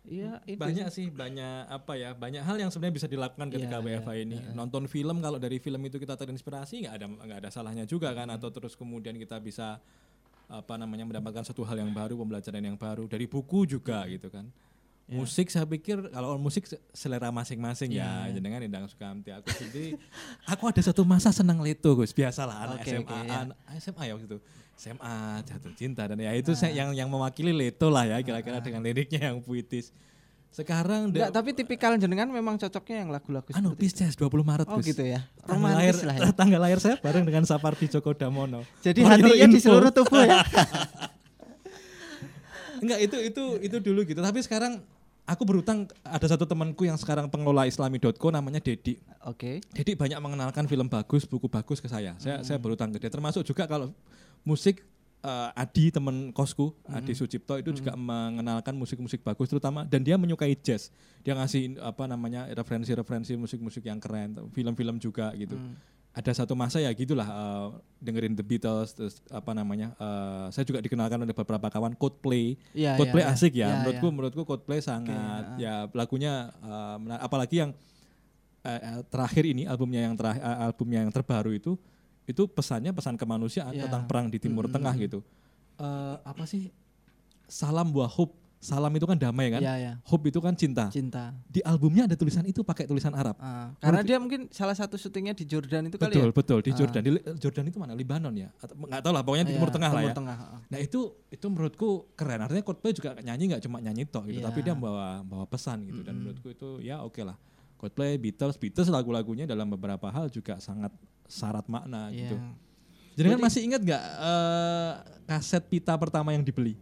Iya, 0.06 0.38
itu 0.46 0.58
banyak 0.58 0.86
sih 0.94 1.10
banyak 1.10 1.66
apa 1.66 1.98
ya 1.98 2.14
banyak 2.14 2.42
hal 2.46 2.54
yang 2.62 2.70
sebenarnya 2.70 2.94
bisa 2.94 3.08
dilakukan 3.10 3.50
ketika 3.50 3.82
Iya, 3.82 4.06
WFH 4.06 4.10
ini 4.22 4.38
nonton 4.54 4.86
film 4.86 5.18
kalau 5.18 5.42
dari 5.42 5.58
film 5.58 5.82
itu 5.82 5.98
kita 5.98 6.14
terinspirasi 6.14 6.86
nggak 6.86 6.94
ada 6.94 7.06
nggak 7.10 7.38
ada 7.42 7.50
salahnya 7.50 7.90
juga 7.90 8.14
kan 8.14 8.30
atau 8.30 8.54
terus 8.54 8.78
kemudian 8.78 9.18
kita 9.18 9.42
bisa 9.42 9.82
apa 10.46 10.78
namanya 10.78 11.02
mendapatkan 11.02 11.42
satu 11.42 11.66
hal 11.66 11.82
yang 11.82 11.90
baru 11.90 12.14
pembelajaran 12.14 12.62
yang 12.62 12.78
baru 12.78 13.10
dari 13.10 13.26
buku 13.26 13.66
juga 13.66 14.06
gitu 14.06 14.30
kan. 14.30 14.46
Musik 15.06 15.46
saya 15.54 15.62
pikir 15.62 16.10
kalau 16.10 16.34
musik 16.34 16.66
se- 16.66 16.82
selera 16.90 17.30
masing-masing 17.30 17.94
ya. 17.94 18.26
Jenengan 18.34 18.58
Endang 18.58 18.90
Sukamti 18.90 19.30
aku 19.30 19.46
sendiri. 19.54 19.94
Aku 20.50 20.66
ada 20.66 20.82
satu 20.82 21.06
masa 21.06 21.30
senang 21.30 21.62
leto 21.62 21.94
Gus. 21.94 22.10
Biasalah 22.10 22.66
anak 22.66 22.82
Oke, 22.82 22.90
SMA 22.90 23.06
oke, 23.06 23.14
ya. 23.22 23.38
anak 23.46 23.56
SMA 23.78 24.02
ya 24.02 24.12
waktu 24.18 24.26
itu. 24.26 24.38
SMA 24.76 25.16
jatuh 25.46 25.72
cinta 25.72 26.02
dan 26.04 26.18
ya 26.20 26.34
itu 26.36 26.52
saya 26.52 26.74
yang 26.74 26.90
yang 26.92 27.08
mewakili 27.08 27.48
leto 27.48 27.88
lah 27.88 28.04
ya 28.04 28.20
kira-kira 28.20 28.60
dengan 28.60 28.82
liriknya 28.84 29.32
yang 29.32 29.40
puitis 29.40 29.88
sekarang 30.56 31.12
Enggak, 31.12 31.36
tapi 31.36 31.52
tipikal 31.52 31.92
jenengan 32.00 32.32
memang 32.32 32.56
cocoknya 32.56 33.04
yang 33.04 33.12
lagu-lagu 33.12 33.44
anu. 33.52 33.76
Pisces 33.76 34.16
20 34.16 34.40
Maret 34.40 34.64
Oh 34.72 34.80
Gus. 34.80 34.88
gitu 34.88 35.04
ya. 35.04 35.20
Tanggal 35.44 35.76
lahir, 35.76 35.94
lah 36.00 36.16
ya. 36.16 36.32
tanggal 36.40 36.60
lahir 36.64 36.78
saya 36.80 36.96
bareng 37.04 37.28
dengan 37.28 37.44
Sapardi 37.44 37.92
Djoko 37.92 38.16
Damono. 38.16 38.64
Jadi 38.80 39.04
For 39.04 39.20
hatinya 39.20 39.46
di 39.52 39.60
seluruh 39.60 39.92
tubuh 39.92 40.24
ya. 40.24 40.40
Enggak 42.80 43.04
itu 43.04 43.16
itu 43.20 43.44
itu 43.60 43.76
dulu 43.84 44.00
gitu. 44.08 44.24
Tapi 44.24 44.40
sekarang 44.40 44.80
aku 45.28 45.44
berutang 45.44 45.92
ada 46.00 46.24
satu 46.24 46.48
temanku 46.48 46.88
yang 46.88 46.96
sekarang 46.96 47.28
pengelola 47.28 47.68
islami.co 47.68 48.32
namanya 48.32 48.64
Dedi. 48.64 48.96
Oke. 49.28 49.60
Dedi 49.76 49.92
banyak 49.92 50.16
mengenalkan 50.24 50.64
film 50.64 50.88
bagus, 50.88 51.28
buku 51.28 51.52
bagus 51.52 51.84
ke 51.84 51.88
saya. 51.88 52.16
Saya 52.16 52.40
saya 52.40 52.56
berutang 52.56 52.96
ke 52.96 52.98
dia. 53.00 53.12
Termasuk 53.12 53.44
juga 53.44 53.68
kalau 53.68 53.92
musik 54.40 54.80
eh, 55.26 55.50
Adi 55.58 55.90
teman 55.90 56.30
kosku, 56.30 56.70
Adi 56.86 57.12
Sucipto 57.18 57.58
itu 57.58 57.74
juga 57.74 57.98
mengenalkan 57.98 58.78
musik-musik 58.78 59.26
bagus 59.26 59.50
terutama 59.50 59.82
dan 59.82 60.06
dia 60.06 60.14
menyukai 60.14 60.54
jazz. 60.54 60.94
Dia 61.26 61.34
ngasih 61.34 61.82
apa 61.82 62.06
namanya 62.06 62.46
referensi-referensi 62.54 63.34
musik-musik 63.34 63.82
yang 63.82 63.98
keren, 63.98 64.38
film-film 64.54 65.02
juga 65.02 65.34
gitu. 65.34 65.58
Ada 66.16 66.32
satu 66.32 66.56
masa 66.56 66.80
ya 66.80 66.88
gitulah 66.96 67.28
eh, 67.28 67.66
dengerin 68.00 68.32
The 68.38 68.46
Beatles 68.46 68.96
terus 68.96 69.20
apa 69.28 69.52
namanya 69.52 69.92
eh, 70.00 70.46
saya 70.54 70.64
juga 70.64 70.80
dikenalkan 70.80 71.20
oleh 71.20 71.34
beberapa 71.36 71.68
kawan 71.68 71.92
Coldplay. 71.98 72.56
Iya, 72.72 72.96
Coldplay 72.96 73.26
iya, 73.26 73.34
iya. 73.34 73.36
asik 73.36 73.52
ya. 73.52 73.68
Iya, 73.68 73.74
menurutku 73.82 74.06
iya. 74.08 74.14
menurutku 74.14 74.42
Coldplay 74.48 74.80
sangat 74.80 75.60
ya 75.60 75.90
lagunya 75.92 76.54
menar- 77.02 77.20
apalagi 77.20 77.60
yang 77.66 77.70
eh, 78.64 79.04
terakhir 79.12 79.44
ini 79.44 79.68
albumnya 79.68 80.08
yang 80.08 80.14
terakhir 80.16 80.40
albumnya 80.40 81.04
yang 81.04 81.12
terbaru 81.12 81.52
itu 81.52 81.76
itu 82.26 82.42
pesannya 82.44 82.90
pesan 82.90 83.14
kemanusiaan 83.14 83.70
Ya. 83.70 83.86
tentang 83.86 84.04
perang 84.04 84.26
di 84.26 84.36
Timur 84.36 84.66
Tengah 84.66 84.92
gitu. 84.96 85.22
Eh, 85.76 86.16
apa 86.20 86.44
sih? 86.44 86.68
Salam 87.46 87.88
buah 87.88 88.10
hope. 88.10 88.34
Salam 88.56 88.90
itu 88.90 89.06
kan 89.06 89.14
damai 89.14 89.52
kan? 89.52 89.60
Iya, 89.62 89.74
iya. 89.78 89.92
Hope 90.02 90.26
itu 90.26 90.40
kan 90.40 90.50
cinta. 90.52 90.90
Cinta. 90.90 91.30
Di 91.46 91.62
albumnya 91.62 92.08
ada 92.08 92.18
tulisan 92.18 92.42
itu 92.42 92.66
pakai 92.66 92.82
tulisan 92.82 93.14
Arab. 93.14 93.36
Ah, 93.38 93.70
karena 93.78 94.02
dia 94.02 94.16
mungkin 94.18 94.50
salah 94.50 94.74
satu 94.74 94.98
syutingnya 94.98 95.36
di 95.36 95.46
Jordan 95.46 95.86
itu 95.86 95.94
kali 95.94 96.10
betul, 96.10 96.26
ya. 96.26 96.34
betul 96.34 96.58
di 96.64 96.70
Ah. 96.72 96.74
Jordan. 96.74 97.00
Di 97.04 97.10
Jordan 97.38 97.64
itu 97.68 97.78
mana? 97.78 97.94
Libanon 97.94 98.34
ya? 98.34 98.50
Atau 98.58 98.74
nggak 98.74 98.98
tahu 98.98 99.12
lah, 99.14 99.22
pokoknya 99.22 99.44
di 99.46 99.52
Iya, 99.54 99.58
Timur 99.60 99.70
Tengah 99.70 99.90
lah 99.92 100.02
Timur 100.02 100.10
ya. 100.10 100.16
Tengah. 100.18 100.36
ah. 100.40 100.60
Nah 100.66 100.78
itu 100.82 101.00
itu 101.30 101.46
menurutku 101.46 101.88
keren. 102.18 102.40
Artinya 102.42 102.64
Coldplay 102.66 102.90
juga 102.90 103.14
nyanyi 103.14 103.44
nggak 103.54 103.62
cuma 103.62 103.78
nyanyi 103.78 104.02
tok 104.02 104.24
gitu, 104.26 104.40
Iya. 104.42 104.48
tapi 104.50 104.58
dia 104.60 104.74
bawa 104.74 105.22
bawa 105.22 105.44
pesan 105.46 105.86
gitu. 105.86 106.00
Dan 106.02 106.14
menurutku 106.18 106.48
itu 106.50 106.68
ya 106.82 107.04
oke 107.06 107.22
lah. 107.22 107.36
Coldplay, 107.76 108.16
Beatles, 108.18 108.56
Beatles 108.56 108.88
lagu-lagunya 108.88 109.44
dalam 109.46 109.68
beberapa 109.68 110.08
hal 110.08 110.26
juga 110.26 110.58
sangat 110.58 110.90
syarat 111.26 111.66
makna 111.66 112.10
Iya. 112.10 112.26
gitu. 112.26 112.36
Jadi 113.16 113.26
kan 113.32 113.40
masih 113.40 113.60
ingat 113.64 113.80
nggak 113.80 114.02
eh, 114.02 114.92
kaset 115.24 115.64
pita 115.64 115.96
pertama 115.96 116.36
yang 116.36 116.44
dibeli? 116.44 116.76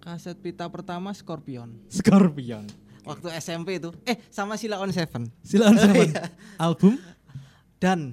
Kaset 0.00 0.36
pita 0.36 0.68
pertama 0.68 1.12
Scorpion. 1.12 1.72
Scorpion. 1.88 2.64
Waktu 3.00 3.28
SMP 3.40 3.80
itu. 3.80 3.88
Eh, 4.04 4.20
sama 4.28 4.60
Sila 4.60 4.76
on 4.76 4.92
Seven. 4.92 5.28
Silakan 5.40 5.76
Seven. 5.80 6.08
Iya. 6.12 6.24
Album 6.60 6.94
Dan 7.80 8.12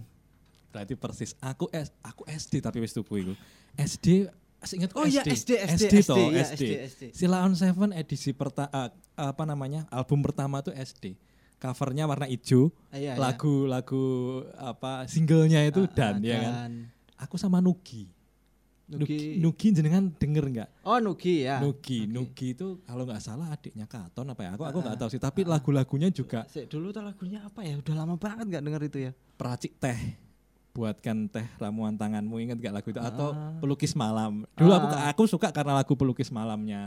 berarti 0.71 0.95
persis. 0.95 1.36
Aku 1.43 1.67
S, 1.75 1.91
aku 1.99 2.23
SD 2.23 2.63
tapi 2.63 2.80
wis 2.80 2.95
tuku 2.95 3.23
iku. 3.23 3.34
SD 3.75 4.32
Seingatku 4.57 4.97
Oh 4.97 5.05
iya 5.05 5.21
SD. 5.21 5.32
SD 5.38 5.51
SD 5.53 5.84
SD, 5.86 5.95
toh, 6.07 6.17
ya, 6.34 6.43
SD. 6.43 6.53
SD 6.55 6.63
SD. 6.88 7.03
Sila 7.13 7.45
on 7.45 7.53
Seven 7.53 7.91
edisi 7.93 8.32
perta 8.32 8.71
eh, 8.71 8.89
apa 9.13 9.43
namanya? 9.43 9.86
Album 9.91 10.23
pertama 10.23 10.63
tuh 10.63 10.71
SD. 10.73 11.13
Covernya 11.58 12.05
warna 12.05 12.30
hijau, 12.30 12.70
Ah, 12.89 13.01
iya, 13.01 13.14
iya. 13.14 13.20
lagu-lagu 13.20 14.05
apa 14.55 15.10
singlenya 15.10 15.66
itu 15.66 15.84
Ah, 15.84 15.91
dan 15.91 16.14
ah, 16.18 16.22
ya 16.22 16.38
kan. 16.38 16.53
Dan 16.53 16.72
Aku 17.18 17.34
sama 17.36 17.58
Nugi. 17.58 18.05
Nugi. 18.88 19.36
Nugi 19.41 19.74
jenengan 19.74 20.14
denger 20.16 20.45
nggak? 20.47 20.70
Oh 20.86 21.01
Nugi 21.01 21.43
ya. 21.43 21.60
Nugi, 21.60 22.05
Oke. 22.05 22.14
Nugi 22.14 22.47
itu 22.53 22.68
kalau 22.86 23.03
nggak 23.03 23.20
salah 23.20 23.49
adiknya 23.49 23.84
Katon 23.84 24.32
apa 24.32 24.41
ya? 24.45 24.49
Aku 24.53 24.64
aku 24.64 24.80
nggak 24.80 24.95
tahu 24.95 25.10
sih. 25.10 25.20
Tapi 25.20 25.43
lagu-lagunya 25.43 26.08
juga 26.08 26.45
Sik, 26.47 26.70
dulu 26.70 26.93
tuh 26.93 27.03
lagunya 27.03 27.43
apa 27.43 27.66
ya? 27.66 27.76
Udah 27.76 27.95
lama 27.97 28.16
banget 28.16 28.47
nggak 28.47 28.64
denger 28.64 28.82
itu 28.88 28.97
ya. 29.01 29.12
peracik 29.36 29.76
teh. 29.76 29.99
Buatkan 30.72 31.26
teh 31.28 31.41
ramuan 31.58 31.97
tanganmu 31.97 32.38
ingat 32.38 32.62
gak 32.62 32.70
lagu 32.70 32.88
itu 32.93 33.01
atau 33.01 33.34
pelukis 33.58 33.97
malam. 33.97 34.45
Dulu 34.53 34.70
aku 34.70 34.88
aku 34.93 35.24
suka 35.26 35.49
karena 35.49 35.74
lagu 35.74 35.97
pelukis 35.97 36.30
malamnya 36.30 36.86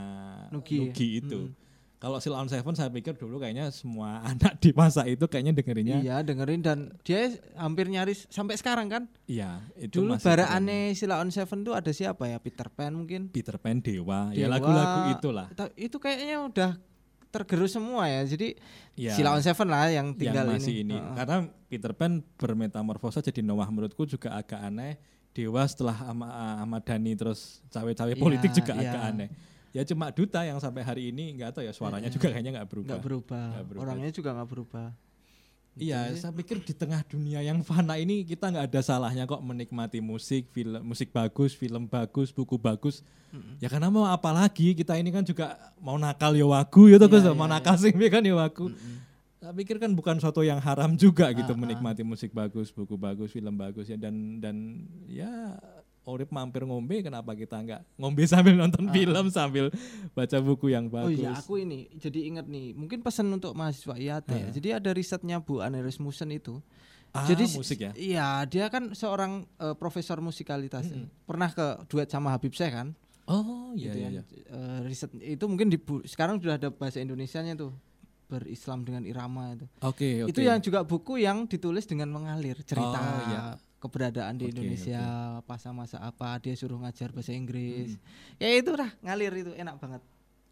Nugi 0.54 0.78
Nugi, 0.78 1.08
ya? 1.10 1.26
itu. 1.26 1.40
Mm. 1.50 1.54
Kalau 2.00 2.16
Still 2.16 2.32
on 2.32 2.48
Seven 2.48 2.72
saya 2.72 2.88
pikir 2.88 3.12
dulu 3.12 3.36
kayaknya 3.36 3.68
semua 3.68 4.18
anak 4.32 4.56
di 4.56 4.72
masa 4.72 5.04
itu 5.04 5.20
kayaknya 5.28 5.52
dengerinnya 5.52 6.00
Iya 6.00 6.16
dengerin 6.24 6.64
dan 6.64 6.78
dia 7.04 7.28
hampir 7.54 7.86
nyaris 7.86 8.24
sampai 8.26 8.56
sekarang 8.56 8.88
kan. 8.88 9.02
iya 9.28 9.60
itu 9.76 10.00
Dulu 10.00 10.16
masih 10.16 10.24
bara 10.24 10.48
aneh 10.48 10.96
Sila 10.96 11.20
on 11.20 11.28
Seven 11.28 11.60
tuh 11.60 11.76
ada 11.76 11.92
siapa 11.92 12.24
ya? 12.24 12.40
Peter 12.40 12.66
Pan 12.66 12.96
mungkin. 12.96 13.28
Peter 13.28 13.60
Pan 13.60 13.78
Dewa, 13.78 14.32
ya 14.32 14.48
Dewa. 14.48 14.56
lagu-lagu 14.56 14.98
itulah. 15.12 15.46
Itu 15.76 16.00
kayaknya 16.00 16.40
udah 16.40 16.70
tergerus 17.28 17.76
semua 17.76 18.08
ya. 18.08 18.24
Jadi 18.24 18.56
Ya, 18.96 19.12
Sila 19.12 19.32
on 19.32 19.40
Seven 19.40 19.68
lah 19.68 19.88
yang 19.88 20.12
tinggal 20.12 20.44
yang 20.48 20.56
masih 20.56 20.80
ini. 20.80 20.96
Heeh. 20.96 21.14
Karena 21.14 21.36
Peter 21.68 21.92
Pan 21.92 22.24
bermetamorfosa 22.36 23.20
jadi 23.20 23.40
Noah 23.40 23.68
menurutku 23.68 24.04
juga 24.04 24.32
agak 24.32 24.60
aneh. 24.60 24.96
Dewa 25.30 25.62
setelah 25.62 25.94
Ahmad 26.58 26.82
Dhani 26.82 27.14
terus 27.14 27.60
cawe-cawe 27.70 28.12
Iya, 28.12 28.18
politik 28.18 28.50
juga 28.50 28.72
iya. 28.74 28.88
agak 28.88 29.02
aneh. 29.04 29.28
Ya 29.70 29.86
cuma 29.86 30.10
duta 30.10 30.42
yang 30.42 30.58
sampai 30.58 30.82
hari 30.82 31.14
ini 31.14 31.38
nggak 31.38 31.54
tahu 31.54 31.62
ya 31.62 31.70
suaranya 31.70 32.10
Iya. 32.10 32.14
juga 32.18 32.26
kayaknya 32.34 32.52
nggak 32.58 32.68
berubah. 32.68 32.88
nggak 32.90 33.04
berubah. 33.06 33.46
Berubah. 33.62 33.82
Orangnya 33.86 34.10
juga 34.10 34.30
nggak 34.34 34.48
berubah. 34.50 34.88
Iya, 35.78 36.12
saya 36.18 36.34
pikir 36.34 36.58
di 36.66 36.74
tengah 36.74 37.00
dunia 37.06 37.40
yang 37.46 37.62
fana 37.62 37.94
ini 37.94 38.26
kita 38.26 38.50
nggak 38.50 38.66
ada 38.68 38.80
salahnya 38.82 39.22
kok 39.24 39.38
menikmati 39.38 40.02
musik, 40.02 40.50
film, 40.50 40.82
musik 40.82 41.14
bagus, 41.14 41.54
film 41.54 41.86
bagus, 41.86 42.34
buku 42.34 42.58
bagus. 42.58 43.06
Ya 43.62 43.70
karena 43.70 43.86
mau 43.86 44.02
apa 44.10 44.34
lagi 44.34 44.74
kita 44.74 44.98
ini 44.98 45.14
kan 45.14 45.22
juga 45.22 45.54
mau 45.78 45.94
nakal 45.94 46.34
ya 46.34 46.42
wagu 46.42 46.90
ya 46.90 46.98
tuh 46.98 47.06
Iya, 47.06 47.30
Gus, 47.30 47.38
mau 47.38 47.46
iya, 47.46 47.54
nakal 47.54 47.78
sing 47.78 47.94
kan 48.12 48.26
ya 48.26 48.34
wagu. 48.34 48.74
Saya 49.40 49.56
pikir 49.56 49.80
kan 49.80 49.94
bukan 49.96 50.18
suatu 50.20 50.44
yang 50.44 50.58
haram 50.60 50.98
juga 50.98 51.30
gitu 51.32 51.54
ah. 51.54 51.56
menikmati 51.56 52.02
musik 52.02 52.34
bagus, 52.34 52.68
buku 52.74 52.98
bagus, 52.98 53.30
film 53.32 53.54
bagus 53.56 53.88
ya 53.88 53.96
dan 53.96 54.42
dan 54.42 54.84
ya 55.06 55.56
Orip 56.02 56.28
mampir 56.28 56.64
ngombe 56.64 57.00
kenapa 57.00 57.32
kita 57.32 57.60
nggak 57.60 57.82
ngombe 57.96 58.24
sambil 58.32 58.56
nonton 58.56 58.88
film 58.88 59.28
sambil 59.28 59.68
baca 60.10 60.38
buku 60.38 60.72
yang 60.72 60.88
Ah. 60.88 61.04
Oh 61.04 61.08
bagus. 61.08 61.20
iya, 61.20 61.30
aku 61.32 61.54
ini 61.56 61.92
jadi 61.94 62.20
ingat 62.26 62.46
nih, 62.46 62.72
mungkin 62.72 63.00
pesan 63.00 63.28
untuk 63.28 63.52
mahasiswa 63.52 63.94
IAT 63.94 64.26
ya. 64.26 64.34
Heeh. 64.34 64.52
Jadi 64.52 64.68
ada 64.72 64.90
risetnya 64.90 65.36
Bu 65.38 65.60
Aneris 65.60 66.00
Musen 66.00 66.32
itu. 66.32 66.58
Ah, 67.10 67.26
jadi 67.26 67.42
musik 67.50 67.78
ya. 67.80 67.90
Iya, 67.92 68.28
dia 68.46 68.66
kan 68.68 68.94
seorang 68.94 69.42
eh, 69.56 69.74
profesor 69.74 70.18
musikalitas. 70.20 70.86
Pernah 71.24 71.50
ke 71.50 71.66
duet 71.84 72.06
sama 72.06 72.30
Habib 72.30 72.54
Syekh 72.54 72.70
kan? 72.70 72.88
Oh 73.26 73.74
iya 73.74 73.90
Gitu 73.90 73.98
iya. 73.98 74.06
kan. 74.06 74.12
iya. 74.14 74.22
Eh, 74.48 74.78
riset 74.86 75.10
itu 75.14 75.44
mungkin 75.44 75.68
di 75.68 75.78
sekarang 76.06 76.38
sudah 76.38 76.54
ada 76.54 76.70
bahasa 76.70 76.98
Indonesianya 76.98 77.54
tuh 77.54 77.74
berislam 78.26 78.86
dengan 78.86 79.02
irama 79.02 79.52
itu. 79.52 79.66
Oke 79.82 80.22
oke. 80.22 80.30
Itu 80.30 80.40
yang 80.40 80.62
juga 80.62 80.86
buku 80.86 81.18
yang 81.18 81.44
ditulis 81.44 81.82
dengan 81.84 82.08
mengalir 82.08 82.62
cerita 82.62 82.94
Oh, 82.94 83.20
iya. 83.26 83.42
Keberadaan 83.80 84.36
di 84.36 84.44
Oke, 84.44 84.52
Indonesia 84.52 85.00
pas 85.42 85.64
masa 85.72 85.96
apa 85.98 86.36
dia 86.36 86.52
suruh 86.52 86.76
ngajar 86.78 87.10
bahasa 87.10 87.32
Inggris. 87.32 87.96
Hmm. 87.96 88.36
Ya 88.36 88.48
itu 88.54 88.70
lah 88.70 88.92
ngalir 89.00 89.32
itu 89.34 89.52
enak 89.52 89.76
banget. 89.76 90.02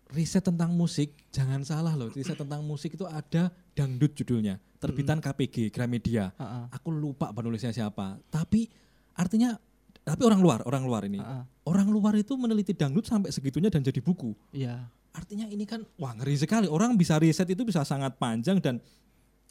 riset 0.08 0.40
tentang 0.40 0.72
musik 0.72 1.12
jangan 1.28 1.60
salah 1.60 1.92
loh 1.92 2.08
riset 2.08 2.32
tentang 2.40 2.64
musik 2.64 2.96
itu 2.96 3.04
ada 3.04 3.52
dangdut 3.76 4.16
judulnya 4.16 4.56
terbitan 4.80 5.20
KPG 5.20 5.68
Gramedia 5.68 6.32
Heeh. 6.32 6.64
aku 6.72 6.88
lupa 6.88 7.28
penulisnya 7.28 7.76
siapa 7.76 8.16
tapi 8.32 8.72
artinya 9.12 9.52
tapi 10.00 10.24
orang 10.24 10.40
luar 10.40 10.64
orang 10.64 10.88
luar 10.88 11.04
ini 11.04 11.20
Heeh. 11.20 11.44
orang 11.68 11.92
luar 11.92 12.16
itu 12.16 12.40
meneliti 12.40 12.72
dangdut 12.72 13.04
sampai 13.04 13.28
segitunya 13.28 13.68
dan 13.68 13.84
jadi 13.84 14.00
buku 14.00 14.32
Iya. 14.48 14.88
artinya 15.12 15.44
ini 15.44 15.68
kan 15.68 15.84
wah 16.00 16.16
ngeri 16.16 16.40
sekali 16.40 16.72
orang 16.72 16.96
bisa 16.96 17.20
riset 17.20 17.44
itu 17.44 17.60
bisa 17.60 17.84
sangat 17.84 18.16
panjang 18.16 18.64
dan 18.64 18.80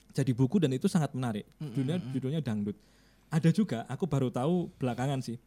jadi 0.09 0.33
buku 0.33 0.57
dan 0.57 0.73
itu 0.73 0.89
sangat 0.89 1.13
menarik 1.13 1.45
judulnya 1.61 2.01
judulnya 2.09 2.41
dangdut 2.41 2.73
ada 3.27 3.49
juga 3.51 3.83
aku 3.91 4.07
baru 4.07 4.31
tahu 4.31 4.71
belakangan 4.79 5.19
sih. 5.23 5.37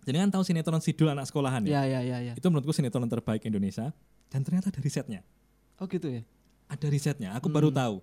Jadi 0.00 0.16
kan 0.16 0.30
tahu 0.32 0.42
sinetron 0.46 0.80
Sidul 0.80 1.12
anak 1.12 1.28
sekolahan 1.28 1.60
ya? 1.68 1.82
Iya, 1.82 1.82
iya, 1.84 2.00
iya, 2.00 2.18
iya. 2.30 2.32
itu 2.32 2.46
menurutku 2.48 2.72
sinetron 2.72 3.04
terbaik 3.10 3.44
Indonesia. 3.44 3.92
Dan 4.32 4.46
ternyata 4.46 4.72
ada 4.72 4.80
risetnya. 4.80 5.20
Oh 5.80 5.88
gitu 5.90 6.08
ya. 6.08 6.22
ada 6.70 6.86
risetnya 6.86 7.34
aku 7.34 7.50
baru 7.50 7.74
tahu. 7.74 7.98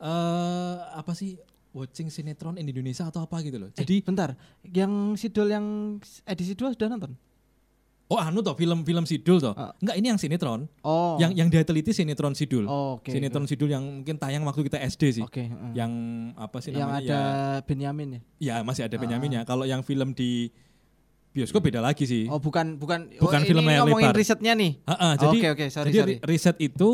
Eh 0.00 0.76
apa 0.96 1.12
sih 1.12 1.36
watching 1.76 2.08
sinetron 2.08 2.56
in 2.56 2.64
Indonesia 2.64 3.04
atau 3.04 3.20
apa 3.28 3.44
gitu 3.44 3.60
loh. 3.60 3.68
Jadi 3.76 3.84
jadi 3.84 3.94
bentar, 4.00 4.30
yang 4.64 5.12
Sidol 5.20 5.52
yang 5.52 5.66
edisi 6.24 6.56
2 6.56 6.72
sudah 6.72 6.88
nonton? 6.88 7.12
Oh 8.06 8.16
anu 8.16 8.38
toh 8.38 8.52
film-film 8.52 9.02
Sidul 9.02 9.38
toh 9.38 9.50
Ah. 9.52 9.74
enggak 9.76 9.96
ini 9.96 10.06
yang 10.08 10.16
sinetron 10.16 10.70
Oh. 10.80 11.16
yang 11.16 11.32
yang 11.32 11.46
dia 11.46 11.60
teliti 11.60 11.90
sinetron 11.90 12.32
Sidul 12.32 12.64
Oh, 12.64 12.96
oke. 12.96 13.08
sinetron 13.08 13.44
Sidul 13.44 13.66
yang 13.68 13.82
mungkin 13.82 14.14
tayang 14.14 14.42
waktu 14.42 14.62
kita 14.62 14.78
SD 14.80 15.02
sih 15.12 15.22
Oke, 15.22 15.42
heeh. 15.44 15.70
yang 15.72 15.90
apa 16.34 16.58
sih 16.58 16.70
yang 16.70 16.86
namanya 16.86 17.02
ada 17.02 17.18
ya, 17.18 17.22
Benyamin 17.62 18.08
ya. 18.08 18.20
ya 18.38 18.54
masih 18.60 18.84
ada 18.84 18.94
Benyaminnya 18.94 19.42
kalau 19.42 19.62
yang 19.62 19.80
film 19.80 20.10
di 20.10 20.54
bioskop 21.32 21.60
beda 21.60 21.78
lagi 21.78 22.04
sih 22.04 22.24
Oh, 22.26 22.38
bukan 22.38 22.76
bukan 22.76 23.10
Bukan 23.12 23.40
oh, 23.40 23.44
film 23.44 23.60
ini 23.60 23.68
layar 23.68 23.82
ngomongin 23.82 24.08
lebar. 24.08 24.16
risetnya 24.16 24.52
nih. 24.54 24.72
Ha-ha, 24.84 24.96
Oh, 24.96 25.12
jadi 25.20 25.36
Oke, 25.36 25.48
oke, 25.52 25.64
sorry, 25.68 25.88
jadi 25.88 25.98
sorry. 25.98 26.14
ri- 26.14 26.20
riset 26.24 26.56
itu 26.58 26.90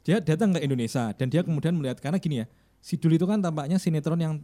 dia 0.00 0.16
datang 0.18 0.54
ke 0.54 0.60
Indonesia 0.60 1.10
dan 1.10 1.26
dia 1.26 1.42
kemudian 1.42 1.74
melihat 1.74 1.98
karena 1.98 2.16
gini 2.16 2.40
ya 2.40 2.46
Sidul 2.78 3.12
itu 3.12 3.26
kan 3.26 3.42
tampaknya 3.42 3.76
sinetron 3.76 4.16
yang 4.16 4.34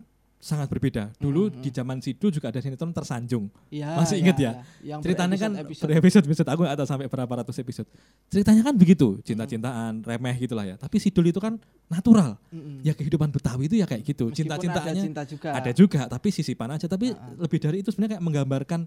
sangat 0.42 0.66
berbeda 0.66 1.14
dulu 1.16 1.46
Hmm, 1.46 1.62
di 1.62 1.70
zaman 1.70 1.96
Sidul 1.96 2.28
juga 2.28 2.50
ada 2.50 2.58
sinetron 2.58 2.90
tersanjung 2.90 3.46
Iya. 3.68 3.94
Masih 3.94 4.18
inget 4.18 4.34
ya? 4.36 4.52
Yang 4.82 5.00
ceritanya 5.00 5.36
kan 5.36 5.50
berepisode-episode. 5.54 5.86
berepisode 5.86 6.24
episode 6.26 6.48
aku 6.50 6.62
tahu 6.66 6.82
sampai 6.84 7.06
berapa 7.06 7.32
ratus 7.38 7.56
episode 7.56 7.86
ceritanya 8.26 8.62
kan 8.62 8.74
begitu 8.74 9.22
cinta-cintaan 9.22 10.02
remeh 10.02 10.34
gitulah 10.36 10.66
ya 10.66 10.74
tapi 10.74 10.98
Sidul 10.98 11.30
itu 11.30 11.38
kan 11.38 11.62
natural 11.86 12.42
Mm-mm. 12.48 12.82
ya 12.82 12.90
kehidupan 12.90 13.30
Betawi 13.30 13.66
itu 13.66 13.78
ya 13.78 13.86
kayak 13.86 14.02
gitu 14.02 14.28
cinta-cintaannya 14.28 14.92
ada 14.92 15.06
cinta 15.06 15.22
juga. 15.22 15.48
ada 15.54 15.70
juga 15.70 16.00
tapi 16.06 16.28
sisipan 16.28 16.68
aja 16.72 16.86
tapi 16.86 17.14
lebih 17.36 17.58
dari 17.58 17.78
itu 17.78 17.88
sebenarnya 17.88 18.18
kayak 18.18 18.24
menggambarkan 18.24 18.80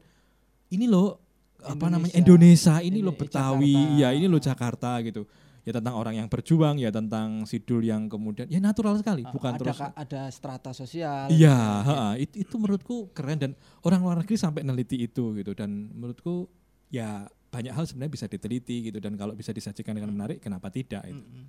ini 0.67 0.85
loh 0.85 1.23
apa 1.57 1.87
namanya 1.87 2.13
Indonesia 2.13 2.77
ini 2.79 2.99
loh 2.99 3.09
Ini 3.09 3.21
Betawi 3.21 3.73
Jakarta. 3.73 3.97
ya 3.97 4.09
ini 4.11 4.25
loh 4.27 4.37
Jakarta 4.37 4.91
gitu 5.01 5.23
ya 5.65 5.73
tentang 5.73 5.93
orang 5.93 6.13
yang 6.15 6.29
berjuang 6.29 6.77
ya 6.77 6.87
tentang 6.89 7.41
Sidul 7.43 7.81
yang 7.81 8.05
kemudian 8.05 8.45
ya 8.45 8.57
natural 8.59 8.95
sekali 8.95 9.21
Ah, 9.21 9.33
bukan 9.33 9.51
ada 9.51 9.59
terus 9.59 9.79
ka- 9.79 9.95
ada 9.95 10.21
strata 10.29 10.71
sosial. 10.71 11.25
iya 11.27 11.57
ha-ha, 11.81 12.09
itu, 12.15 12.39
itu 12.39 12.55
menurutku 12.55 13.09
keren 13.11 13.35
dan 13.35 13.51
orang 13.81 13.99
luar 13.99 14.17
negeri 14.21 14.35
sampai 14.35 14.61
neliti 14.61 15.01
itu 15.01 15.33
gitu 15.33 15.51
dan 15.51 15.69
menurutku 15.89 16.45
ya 16.87 17.25
banyak 17.49 17.71
hal 17.71 17.81
sebenarnya 17.83 18.13
bisa 18.13 18.25
diteliti 18.25 18.85
gitu 18.85 18.99
dan 18.99 19.15
kalau 19.15 19.33
bisa 19.33 19.49
disajikan 19.49 19.91
dengan 19.91 20.11
menarik 20.11 20.37
kenapa 20.37 20.69
tidak 20.69 21.01
itu 21.03 21.17
Mm-mm. 21.17 21.45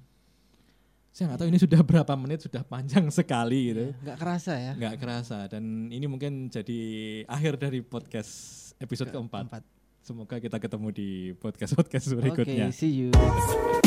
saya 1.10 1.28
nggak 1.28 1.38
tahu 1.38 1.48
ini 1.48 1.58
sudah 1.58 1.80
berapa 1.82 2.12
menit 2.14 2.40
sudah 2.40 2.62
panjang 2.62 3.04
sekali 3.10 3.60
gitu 3.70 3.84
Nggak 4.00 4.16
kerasa 4.16 4.52
ya. 4.54 4.72
nggak 4.72 4.94
kerasa 4.96 5.38
dan 5.46 5.62
ini 5.88 6.04
mungkin 6.04 6.48
jadi 6.48 6.80
akhir 7.26 7.58
dari 7.58 7.80
podcast 7.80 8.32
episode 8.76 9.08
keempat. 9.10 9.44
Empat. 9.44 9.64
Semoga 10.00 10.38
kita 10.38 10.56
ketemu 10.56 10.88
di 10.88 11.08
podcast 11.34 11.74
podcast 11.74 12.06
Oke, 12.08 12.16
berikutnya. 12.22 12.70
see 12.70 13.02
you. 13.02 13.85